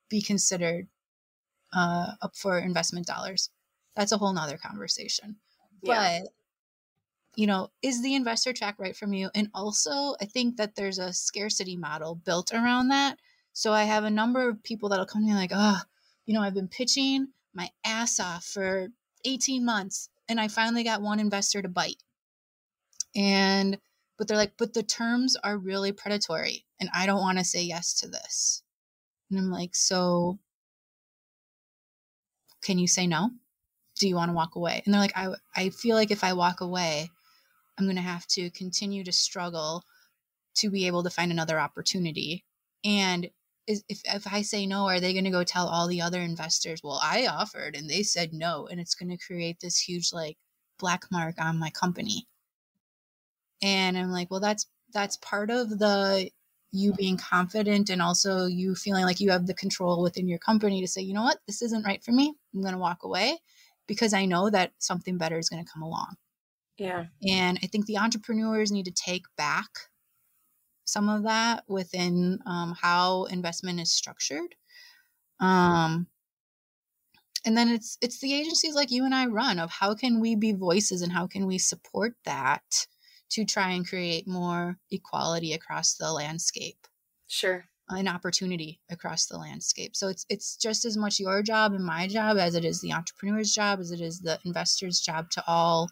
be 0.09 0.21
considered 0.21 0.89
uh, 1.75 2.11
up 2.21 2.35
for 2.35 2.59
investment 2.59 3.07
dollars. 3.07 3.49
That's 3.95 4.11
a 4.11 4.17
whole 4.17 4.33
nother 4.33 4.57
conversation. 4.57 5.37
Yeah. 5.81 6.21
But 6.21 6.29
you 7.35 7.47
know, 7.47 7.71
is 7.81 8.03
the 8.03 8.13
investor 8.13 8.53
track 8.53 8.75
right 8.77 8.95
from 8.95 9.13
you? 9.13 9.29
And 9.33 9.49
also, 9.53 10.15
I 10.21 10.25
think 10.25 10.57
that 10.57 10.75
there's 10.75 10.99
a 10.99 11.13
scarcity 11.13 11.75
model 11.75 12.15
built 12.15 12.53
around 12.53 12.89
that. 12.89 13.17
So 13.53 13.73
I 13.73 13.83
have 13.83 14.03
a 14.03 14.09
number 14.11 14.47
of 14.47 14.63
people 14.63 14.89
that'll 14.89 15.05
come 15.05 15.23
to 15.23 15.27
me 15.27 15.33
like, 15.33 15.51
oh, 15.53 15.79
you 16.25 16.33
know, 16.33 16.41
I've 16.41 16.53
been 16.53 16.67
pitching, 16.67 17.27
my 17.53 17.69
ass 17.85 18.19
off 18.19 18.45
for 18.45 18.89
18 19.25 19.65
months 19.65 20.09
and 20.27 20.39
I 20.39 20.47
finally 20.47 20.83
got 20.83 21.01
one 21.01 21.19
investor 21.19 21.61
to 21.61 21.69
bite. 21.69 22.01
And 23.15 23.79
but 24.17 24.27
they're 24.27 24.37
like, 24.37 24.53
but 24.57 24.73
the 24.73 24.83
terms 24.83 25.35
are 25.43 25.57
really 25.57 25.91
predatory 25.91 26.65
and 26.79 26.89
I 26.93 27.05
don't 27.05 27.21
want 27.21 27.39
to 27.39 27.43
say 27.43 27.63
yes 27.63 27.93
to 28.01 28.07
this. 28.07 28.63
And 29.29 29.39
I'm 29.39 29.49
like, 29.49 29.75
so 29.75 30.39
can 32.63 32.79
you 32.79 32.87
say 32.87 33.07
no? 33.07 33.29
Do 33.99 34.07
you 34.07 34.15
want 34.15 34.29
to 34.29 34.35
walk 34.35 34.55
away? 34.55 34.81
And 34.85 34.93
they're 34.93 35.01
like, 35.01 35.17
I, 35.17 35.33
I 35.55 35.69
feel 35.69 35.95
like 35.95 36.11
if 36.11 36.23
I 36.23 36.33
walk 36.33 36.61
away, 36.61 37.09
I'm 37.77 37.85
going 37.85 37.95
to 37.95 38.01
have 38.01 38.25
to 38.27 38.49
continue 38.51 39.03
to 39.03 39.11
struggle 39.11 39.83
to 40.55 40.69
be 40.69 40.87
able 40.87 41.03
to 41.03 41.09
find 41.09 41.31
another 41.31 41.59
opportunity. 41.59 42.43
And 42.83 43.29
if, 43.67 43.81
if 43.89 44.27
I 44.31 44.41
say 44.41 44.65
no, 44.65 44.87
are 44.87 44.99
they 44.99 45.13
going 45.13 45.25
to 45.25 45.31
go 45.31 45.43
tell 45.43 45.67
all 45.67 45.87
the 45.87 46.01
other 46.01 46.19
investors, 46.19 46.81
well, 46.83 46.99
I 47.01 47.27
offered 47.27 47.75
and 47.75 47.89
they 47.89 48.03
said 48.03 48.33
no? 48.33 48.67
And 48.69 48.79
it's 48.79 48.95
going 48.95 49.09
to 49.09 49.25
create 49.25 49.59
this 49.59 49.79
huge, 49.79 50.11
like, 50.11 50.37
black 50.79 51.05
mark 51.11 51.35
on 51.39 51.59
my 51.59 51.69
company. 51.69 52.27
And 53.61 53.97
I'm 53.97 54.11
like, 54.11 54.29
well, 54.29 54.39
that's, 54.39 54.67
that's 54.91 55.17
part 55.17 55.49
of 55.49 55.69
the 55.69 56.29
you 56.73 56.91
being 56.93 57.17
confident 57.17 57.89
and 57.89 58.01
also 58.01 58.47
you 58.47 58.73
feeling 58.73 59.05
like 59.05 59.19
you 59.19 59.29
have 59.29 59.45
the 59.45 59.53
control 59.53 60.01
within 60.01 60.27
your 60.27 60.39
company 60.39 60.81
to 60.81 60.87
say, 60.87 61.01
you 61.01 61.13
know 61.13 61.21
what, 61.21 61.37
this 61.45 61.61
isn't 61.61 61.85
right 61.85 62.03
for 62.03 62.11
me. 62.11 62.33
I'm 62.53 62.61
going 62.61 62.73
to 62.73 62.79
walk 62.79 63.03
away 63.03 63.37
because 63.87 64.11
I 64.13 64.25
know 64.25 64.49
that 64.49 64.71
something 64.79 65.19
better 65.19 65.37
is 65.37 65.49
going 65.49 65.63
to 65.63 65.71
come 65.71 65.83
along. 65.83 66.15
Yeah. 66.79 67.05
And 67.29 67.59
I 67.61 67.67
think 67.67 67.85
the 67.85 67.99
entrepreneurs 67.99 68.71
need 68.71 68.85
to 68.85 68.91
take 68.91 69.25
back 69.37 69.69
some 70.83 71.09
of 71.09 71.23
that 71.23 71.63
within 71.67 72.39
um, 72.47 72.75
how 72.81 73.25
investment 73.25 73.79
is 73.79 73.93
structured. 73.93 74.55
Um, 75.39 76.07
and 77.45 77.55
then 77.55 77.69
it's 77.69 77.97
it's 78.01 78.19
the 78.19 78.33
agencies 78.33 78.73
like 78.73 78.89
you 78.89 79.05
and 79.05 79.13
I 79.13 79.27
run 79.27 79.59
of 79.59 79.69
how 79.69 79.93
can 79.93 80.19
we 80.19 80.35
be 80.35 80.53
voices 80.53 81.03
and 81.03 81.11
how 81.11 81.27
can 81.27 81.45
we 81.45 81.57
support 81.59 82.13
that 82.25 82.87
to 83.33 83.45
try 83.45 83.71
and 83.71 83.87
create 83.87 84.27
more 84.27 84.77
equality 84.91 85.53
across 85.53 85.95
the 85.95 86.11
landscape. 86.11 86.87
Sure. 87.27 87.65
An 87.89 88.07
opportunity 88.07 88.79
across 88.89 89.25
the 89.25 89.37
landscape. 89.37 89.95
So 89.95 90.07
it's 90.07 90.25
it's 90.29 90.55
just 90.55 90.85
as 90.85 90.95
much 90.95 91.19
your 91.19 91.41
job 91.41 91.73
and 91.73 91.83
my 91.83 92.07
job 92.07 92.37
as 92.37 92.55
it 92.55 92.63
is 92.63 92.79
the 92.79 92.93
entrepreneur's 92.93 93.51
job, 93.51 93.79
as 93.79 93.91
it 93.91 94.01
is 94.01 94.19
the 94.19 94.39
investor's 94.45 94.99
job 95.01 95.29
to 95.31 95.43
all 95.47 95.89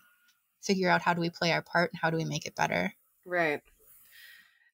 figure 0.61 0.89
out 0.89 1.01
how 1.01 1.13
do 1.13 1.21
we 1.21 1.29
play 1.29 1.51
our 1.51 1.61
part 1.61 1.91
and 1.91 1.99
how 2.01 2.09
do 2.09 2.17
we 2.17 2.25
make 2.25 2.45
it 2.45 2.55
better. 2.55 2.93
Right. 3.25 3.61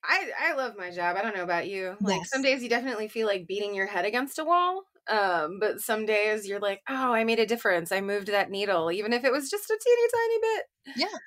I 0.04 0.30
I 0.40 0.54
love 0.54 0.76
my 0.78 0.92
job. 0.92 1.18
I 1.18 1.24
don't 1.24 1.36
know 1.36 1.44
about 1.44 1.68
you. 1.68 1.96
Like 2.02 2.20
yes. 2.20 2.30
some 2.30 2.42
days 2.42 2.62
you 2.62 2.70
definitely 2.70 3.08
feel 3.08 3.28
like 3.28 3.48
beating 3.48 3.74
your 3.74 3.88
head 3.88 4.06
against 4.06 4.40
a 4.40 4.46
wall. 4.46 4.84
Um, 5.10 5.60
but 5.60 5.80
some 5.80 6.06
days 6.06 6.48
you're 6.48 6.60
like, 6.60 6.82
oh, 6.90 7.14
I 7.14 7.24
made 7.24 7.40
a 7.40 7.46
difference. 7.46 7.94
I 7.94 8.02
moved 8.02 8.28
that 8.28 8.52
needle, 8.52 8.92
even 8.92 9.14
if 9.14 9.24
it 9.24 9.32
was 9.32 9.50
just 9.50 9.70
a 9.70 9.80
teeny 9.82 10.08
tiny 10.12 10.40
bit. 10.42 10.66
Yeah 10.98 11.18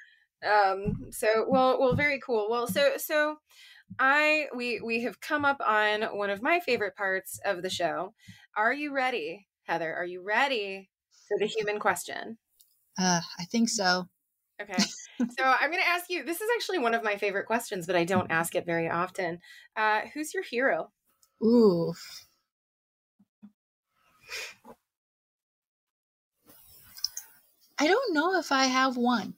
um 0.49 1.11
so 1.11 1.47
well 1.49 1.78
well 1.80 1.95
very 1.95 2.20
cool. 2.24 2.49
Well 2.51 2.66
so 2.66 2.93
so 2.97 3.36
i 3.99 4.47
we 4.55 4.80
we 4.80 5.03
have 5.03 5.20
come 5.20 5.45
up 5.45 5.61
on 5.66 6.03
one 6.16 6.30
of 6.30 6.43
my 6.43 6.61
favorite 6.61 6.97
parts 6.97 7.41
of 7.45 7.62
the 7.62 7.70
show. 7.70 8.14
Are 8.57 8.72
you 8.72 8.95
ready 8.95 9.47
heather? 9.64 9.95
Are 9.95 10.05
you 10.05 10.22
ready 10.22 10.91
for 11.28 11.38
the 11.38 11.47
human 11.47 11.78
question? 11.78 12.38
Uh 12.99 13.20
i 13.38 13.45
think 13.45 13.68
so. 13.68 14.09
Okay. 14.61 14.82
So 15.38 15.45
i'm 15.45 15.70
going 15.70 15.82
to 15.82 15.88
ask 15.88 16.07
you 16.11 16.24
this 16.24 16.41
is 16.41 16.49
actually 16.57 16.78
one 16.78 16.95
of 16.95 17.03
my 17.03 17.16
favorite 17.16 17.47
questions 17.47 17.86
but 17.86 17.97
i 17.97 18.05
don't 18.05 18.30
ask 18.30 18.55
it 18.55 18.66
very 18.66 18.88
often. 18.88 19.38
Uh 19.76 20.03
who's 20.14 20.34
your 20.34 20.43
hero? 20.43 20.91
Ooh 21.43 21.93
I 27.78 27.86
don't 27.86 28.12
know 28.14 28.38
if 28.38 28.53
I 28.53 28.66
have 28.66 28.97
one. 28.99 29.34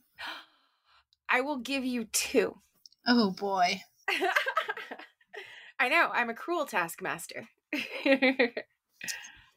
I 1.33 1.41
will 1.41 1.57
give 1.57 1.85
you 1.85 2.05
two. 2.05 2.59
Oh 3.07 3.31
boy. 3.31 3.81
I 5.81 5.89
know, 5.89 6.11
I'm 6.13 6.29
a 6.29 6.35
cruel 6.35 6.67
taskmaster. 6.67 7.49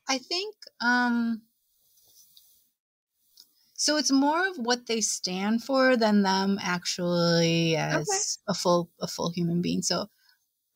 I 0.07 0.17
think 0.17 0.55
um 0.82 1.41
so 3.73 3.97
it's 3.97 4.11
more 4.11 4.47
of 4.47 4.55
what 4.55 4.88
they 4.88 5.01
stand 5.01 5.63
for 5.63 5.97
than 5.97 6.21
them 6.21 6.57
actually 6.61 7.76
as 7.76 8.07
okay. 8.09 8.17
a 8.47 8.53
full 8.53 8.89
a 9.01 9.07
full 9.07 9.32
human 9.32 9.61
being. 9.61 9.82
So 9.82 10.07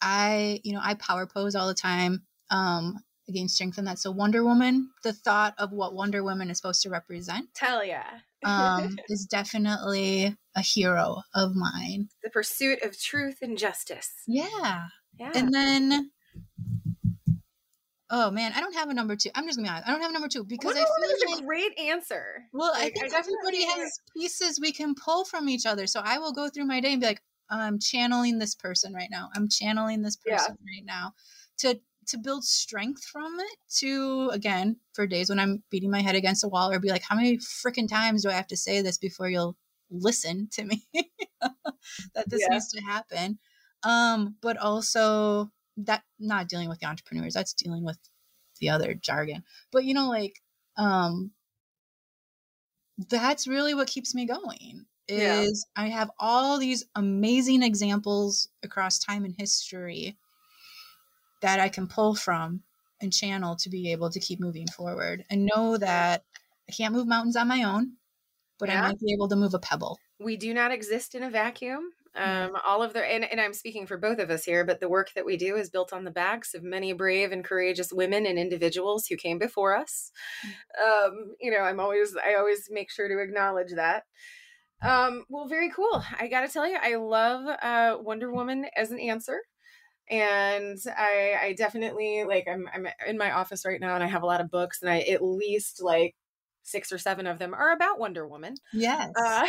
I, 0.01 0.59
you 0.63 0.73
know, 0.73 0.81
I 0.83 0.95
power 0.95 1.25
pose 1.25 1.55
all 1.55 1.67
the 1.67 1.73
time. 1.73 2.23
Um 2.51 2.97
again 3.29 3.47
strengthen 3.47 3.85
that. 3.85 3.99
So 3.99 4.11
Wonder 4.11 4.43
Woman, 4.43 4.89
the 5.03 5.13
thought 5.13 5.53
of 5.57 5.71
what 5.71 5.93
Wonder 5.93 6.23
Woman 6.23 6.49
is 6.49 6.57
supposed 6.57 6.81
to 6.81 6.89
represent. 6.89 7.53
Tell 7.53 7.85
yeah. 7.85 8.19
Um, 8.45 8.97
is 9.09 9.25
definitely 9.25 10.35
a 10.55 10.61
hero 10.61 11.21
of 11.33 11.55
mine. 11.55 12.09
The 12.23 12.29
pursuit 12.29 12.83
of 12.83 12.99
truth 12.99 13.37
and 13.41 13.57
justice. 13.57 14.11
Yeah. 14.27 14.85
Yeah. 15.19 15.31
And 15.35 15.53
then 15.53 16.11
Oh 18.11 18.31
man, 18.31 18.53
I 18.55 18.59
don't 18.59 18.73
have 18.73 18.89
a 18.89 18.93
number 18.93 19.15
two. 19.15 19.29
I'm 19.35 19.45
just 19.45 19.57
gonna 19.57 19.67
be 19.67 19.69
honest. 19.69 19.87
I 19.87 19.91
don't 19.91 20.01
have 20.01 20.09
a 20.09 20.13
number 20.13 20.27
two 20.27 20.43
because 20.43 20.75
I 20.75 20.79
feel 20.79 21.29
like 21.29 21.41
a 21.41 21.45
great 21.45 21.79
answer. 21.79 22.43
Well, 22.53 22.71
like, 22.73 22.93
I 22.97 23.01
think 23.01 23.13
I 23.13 23.19
everybody 23.19 23.65
has 23.65 23.99
pieces 24.17 24.59
we 24.59 24.71
can 24.71 24.95
pull 24.95 25.25
from 25.25 25.47
each 25.47 25.67
other. 25.67 25.85
So 25.85 26.01
I 26.03 26.17
will 26.17 26.31
go 26.31 26.49
through 26.49 26.65
my 26.65 26.79
day 26.79 26.93
and 26.93 27.01
be 27.01 27.07
like, 27.07 27.21
I'm 27.51 27.79
channeling 27.79 28.39
this 28.39 28.55
person 28.55 28.93
right 28.93 29.09
now. 29.11 29.29
I'm 29.35 29.47
channeling 29.47 30.01
this 30.01 30.15
person 30.15 30.57
yeah. 30.59 30.73
right 30.75 30.85
now 30.85 31.13
to 31.59 31.79
to 32.09 32.17
build 32.17 32.43
strength 32.43 33.03
from 33.05 33.37
it 33.39 33.57
to 33.69 34.29
again 34.33 34.75
for 34.93 35.05
days 35.05 35.29
when 35.29 35.39
i'm 35.39 35.63
beating 35.69 35.91
my 35.91 36.01
head 36.01 36.15
against 36.15 36.43
a 36.43 36.47
wall 36.47 36.71
or 36.71 36.79
be 36.79 36.89
like 36.89 37.03
how 37.07 37.15
many 37.15 37.37
freaking 37.37 37.87
times 37.87 38.23
do 38.23 38.29
i 38.29 38.33
have 38.33 38.47
to 38.47 38.57
say 38.57 38.81
this 38.81 38.97
before 38.97 39.29
you'll 39.29 39.55
listen 39.91 40.47
to 40.51 40.63
me 40.63 40.85
that 41.41 42.27
this 42.29 42.41
yeah. 42.41 42.47
needs 42.51 42.69
to 42.69 42.81
happen 42.81 43.37
um 43.83 44.35
but 44.41 44.57
also 44.57 45.49
that 45.77 46.03
not 46.19 46.47
dealing 46.47 46.69
with 46.69 46.79
the 46.79 46.87
entrepreneurs 46.87 47.33
that's 47.33 47.53
dealing 47.53 47.83
with 47.83 47.97
the 48.59 48.69
other 48.69 48.93
jargon 48.93 49.43
but 49.71 49.85
you 49.85 49.93
know 49.93 50.09
like 50.09 50.41
um 50.77 51.31
that's 53.09 53.47
really 53.47 53.73
what 53.73 53.87
keeps 53.87 54.13
me 54.13 54.25
going 54.25 54.85
is 55.07 55.65
yeah. 55.75 55.83
i 55.83 55.87
have 55.87 56.11
all 56.19 56.57
these 56.57 56.85
amazing 56.95 57.63
examples 57.63 58.49
across 58.63 58.99
time 58.99 59.23
and 59.23 59.35
history 59.37 60.17
that 61.41 61.59
I 61.59 61.69
can 61.69 61.87
pull 61.87 62.15
from 62.15 62.63
and 63.01 63.13
channel 63.13 63.55
to 63.57 63.69
be 63.69 63.91
able 63.91 64.09
to 64.09 64.19
keep 64.19 64.39
moving 64.39 64.67
forward 64.67 65.23
and 65.29 65.49
know 65.53 65.77
that 65.77 66.23
I 66.67 66.71
can't 66.71 66.93
move 66.93 67.07
mountains 67.07 67.35
on 67.35 67.47
my 67.47 67.63
own, 67.63 67.93
but 68.59 68.69
yeah. 68.69 68.83
I 68.83 68.87
might 68.89 68.99
be 68.99 69.13
able 69.13 69.29
to 69.29 69.35
move 69.35 69.53
a 69.53 69.59
pebble. 69.59 69.97
We 70.19 70.37
do 70.37 70.53
not 70.53 70.71
exist 70.71 71.15
in 71.15 71.23
a 71.23 71.29
vacuum. 71.29 71.91
Um, 72.15 72.57
all 72.65 72.81
of 72.81 72.93
the 72.93 73.05
and, 73.05 73.23
and 73.23 73.39
I'm 73.39 73.53
speaking 73.53 73.85
for 73.85 73.97
both 73.97 74.19
of 74.19 74.29
us 74.29 74.43
here, 74.43 74.65
but 74.65 74.79
the 74.79 74.89
work 74.89 75.11
that 75.15 75.25
we 75.25 75.37
do 75.37 75.55
is 75.55 75.69
built 75.69 75.93
on 75.93 76.03
the 76.03 76.11
backs 76.11 76.53
of 76.53 76.63
many 76.63 76.91
brave 76.91 77.31
and 77.31 77.45
courageous 77.45 77.93
women 77.93 78.25
and 78.25 78.37
individuals 78.37 79.05
who 79.05 79.15
came 79.15 79.37
before 79.37 79.75
us. 79.77 80.11
Mm. 80.45 81.07
Um, 81.07 81.35
you 81.39 81.51
know, 81.51 81.59
I'm 81.59 81.79
always 81.79 82.15
I 82.17 82.33
always 82.33 82.67
make 82.71 82.91
sure 82.91 83.07
to 83.07 83.19
acknowledge 83.19 83.73
that. 83.75 84.03
Um, 84.81 85.25
well, 85.29 85.47
very 85.47 85.69
cool. 85.69 86.03
I 86.19 86.27
got 86.27 86.41
to 86.41 86.47
tell 86.47 86.67
you, 86.67 86.77
I 86.81 86.95
love 86.95 87.47
uh, 87.61 87.97
Wonder 88.01 88.31
Woman 88.31 88.65
as 88.75 88.91
an 88.91 88.99
answer 88.99 89.41
and 90.09 90.77
I, 90.97 91.35
I 91.41 91.53
definitely 91.53 92.23
like 92.23 92.47
I'm 92.47 92.67
I'm 92.73 92.87
in 93.07 93.17
my 93.17 93.31
office 93.31 93.65
right 93.65 93.79
now 93.79 93.95
and 93.95 94.03
I 94.03 94.07
have 94.07 94.23
a 94.23 94.27
lot 94.27 94.41
of 94.41 94.49
books 94.51 94.81
and 94.81 94.89
I 94.89 95.01
at 95.01 95.23
least 95.23 95.81
like 95.81 96.15
six 96.63 96.91
or 96.91 96.97
seven 96.97 97.27
of 97.27 97.39
them 97.39 97.53
are 97.53 97.71
about 97.71 97.99
Wonder 97.99 98.27
Woman. 98.27 98.55
Yes. 98.73 99.11
Uh, 99.15 99.45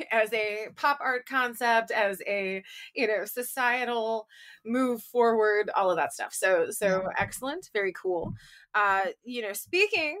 as 0.10 0.32
a 0.32 0.68
pop 0.76 0.98
art 1.00 1.26
concept, 1.26 1.90
as 1.90 2.20
a 2.26 2.62
you 2.94 3.06
know 3.06 3.24
societal 3.24 4.26
move 4.64 5.02
forward, 5.02 5.70
all 5.76 5.90
of 5.90 5.96
that 5.96 6.12
stuff. 6.12 6.32
So 6.34 6.70
so 6.70 7.08
excellent, 7.18 7.70
very 7.72 7.92
cool. 7.92 8.34
Uh, 8.74 9.06
you 9.24 9.42
know, 9.42 9.52
speaking 9.52 10.18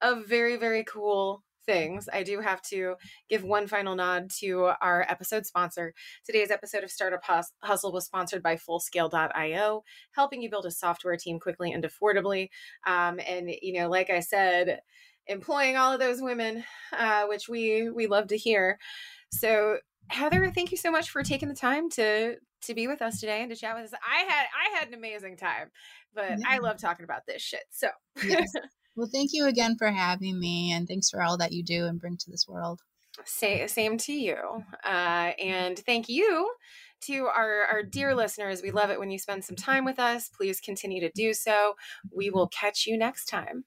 of 0.00 0.26
very 0.26 0.56
very 0.56 0.84
cool 0.84 1.42
things, 1.68 2.08
I 2.10 2.22
do 2.22 2.40
have 2.40 2.62
to 2.62 2.94
give 3.28 3.44
one 3.44 3.66
final 3.66 3.94
nod 3.94 4.30
to 4.40 4.70
our 4.80 5.04
episode 5.06 5.44
sponsor. 5.44 5.92
Today's 6.24 6.50
episode 6.50 6.82
of 6.82 6.90
Startup 6.90 7.22
Hustle 7.62 7.92
was 7.92 8.06
sponsored 8.06 8.42
by 8.42 8.56
Fullscale.io, 8.56 9.84
helping 10.12 10.40
you 10.40 10.48
build 10.48 10.64
a 10.64 10.70
software 10.70 11.16
team 11.16 11.38
quickly 11.38 11.70
and 11.70 11.84
affordably. 11.84 12.48
Um, 12.86 13.20
and 13.20 13.50
you 13.60 13.74
know, 13.74 13.90
like 13.90 14.08
I 14.08 14.20
said, 14.20 14.80
employing 15.26 15.76
all 15.76 15.92
of 15.92 16.00
those 16.00 16.22
women, 16.22 16.64
uh, 16.96 17.26
which 17.26 17.50
we 17.50 17.90
we 17.90 18.06
love 18.06 18.28
to 18.28 18.36
hear. 18.38 18.78
So 19.30 19.76
Heather, 20.08 20.50
thank 20.50 20.70
you 20.70 20.78
so 20.78 20.90
much 20.90 21.10
for 21.10 21.22
taking 21.22 21.48
the 21.48 21.54
time 21.54 21.90
to 21.90 22.36
to 22.62 22.74
be 22.74 22.88
with 22.88 23.02
us 23.02 23.20
today 23.20 23.42
and 23.42 23.50
to 23.50 23.56
chat 23.56 23.76
with 23.76 23.92
us. 23.92 24.00
I 24.02 24.22
had 24.22 24.46
I 24.56 24.78
had 24.78 24.88
an 24.88 24.94
amazing 24.94 25.36
time, 25.36 25.70
but 26.14 26.30
yeah. 26.30 26.46
I 26.48 26.58
love 26.58 26.78
talking 26.78 27.04
about 27.04 27.26
this 27.26 27.42
shit. 27.42 27.64
So 27.70 27.88
yes. 28.24 28.50
Well, 28.98 29.08
thank 29.12 29.30
you 29.32 29.46
again 29.46 29.76
for 29.78 29.92
having 29.92 30.40
me, 30.40 30.72
and 30.72 30.88
thanks 30.88 31.08
for 31.08 31.22
all 31.22 31.38
that 31.38 31.52
you 31.52 31.62
do 31.62 31.86
and 31.86 32.00
bring 32.00 32.16
to 32.16 32.30
this 32.32 32.48
world. 32.48 32.80
Say, 33.24 33.64
same 33.68 33.96
to 33.98 34.12
you. 34.12 34.64
Uh, 34.84 35.30
and 35.40 35.78
thank 35.78 36.08
you 36.08 36.50
to 37.02 37.26
our, 37.26 37.62
our 37.70 37.84
dear 37.84 38.12
listeners. 38.16 38.60
We 38.60 38.72
love 38.72 38.90
it 38.90 38.98
when 38.98 39.12
you 39.12 39.20
spend 39.20 39.44
some 39.44 39.54
time 39.54 39.84
with 39.84 40.00
us. 40.00 40.28
Please 40.28 40.60
continue 40.60 41.00
to 41.00 41.12
do 41.14 41.32
so. 41.32 41.74
We 42.12 42.28
will 42.28 42.48
catch 42.48 42.88
you 42.88 42.98
next 42.98 43.26
time. 43.26 43.66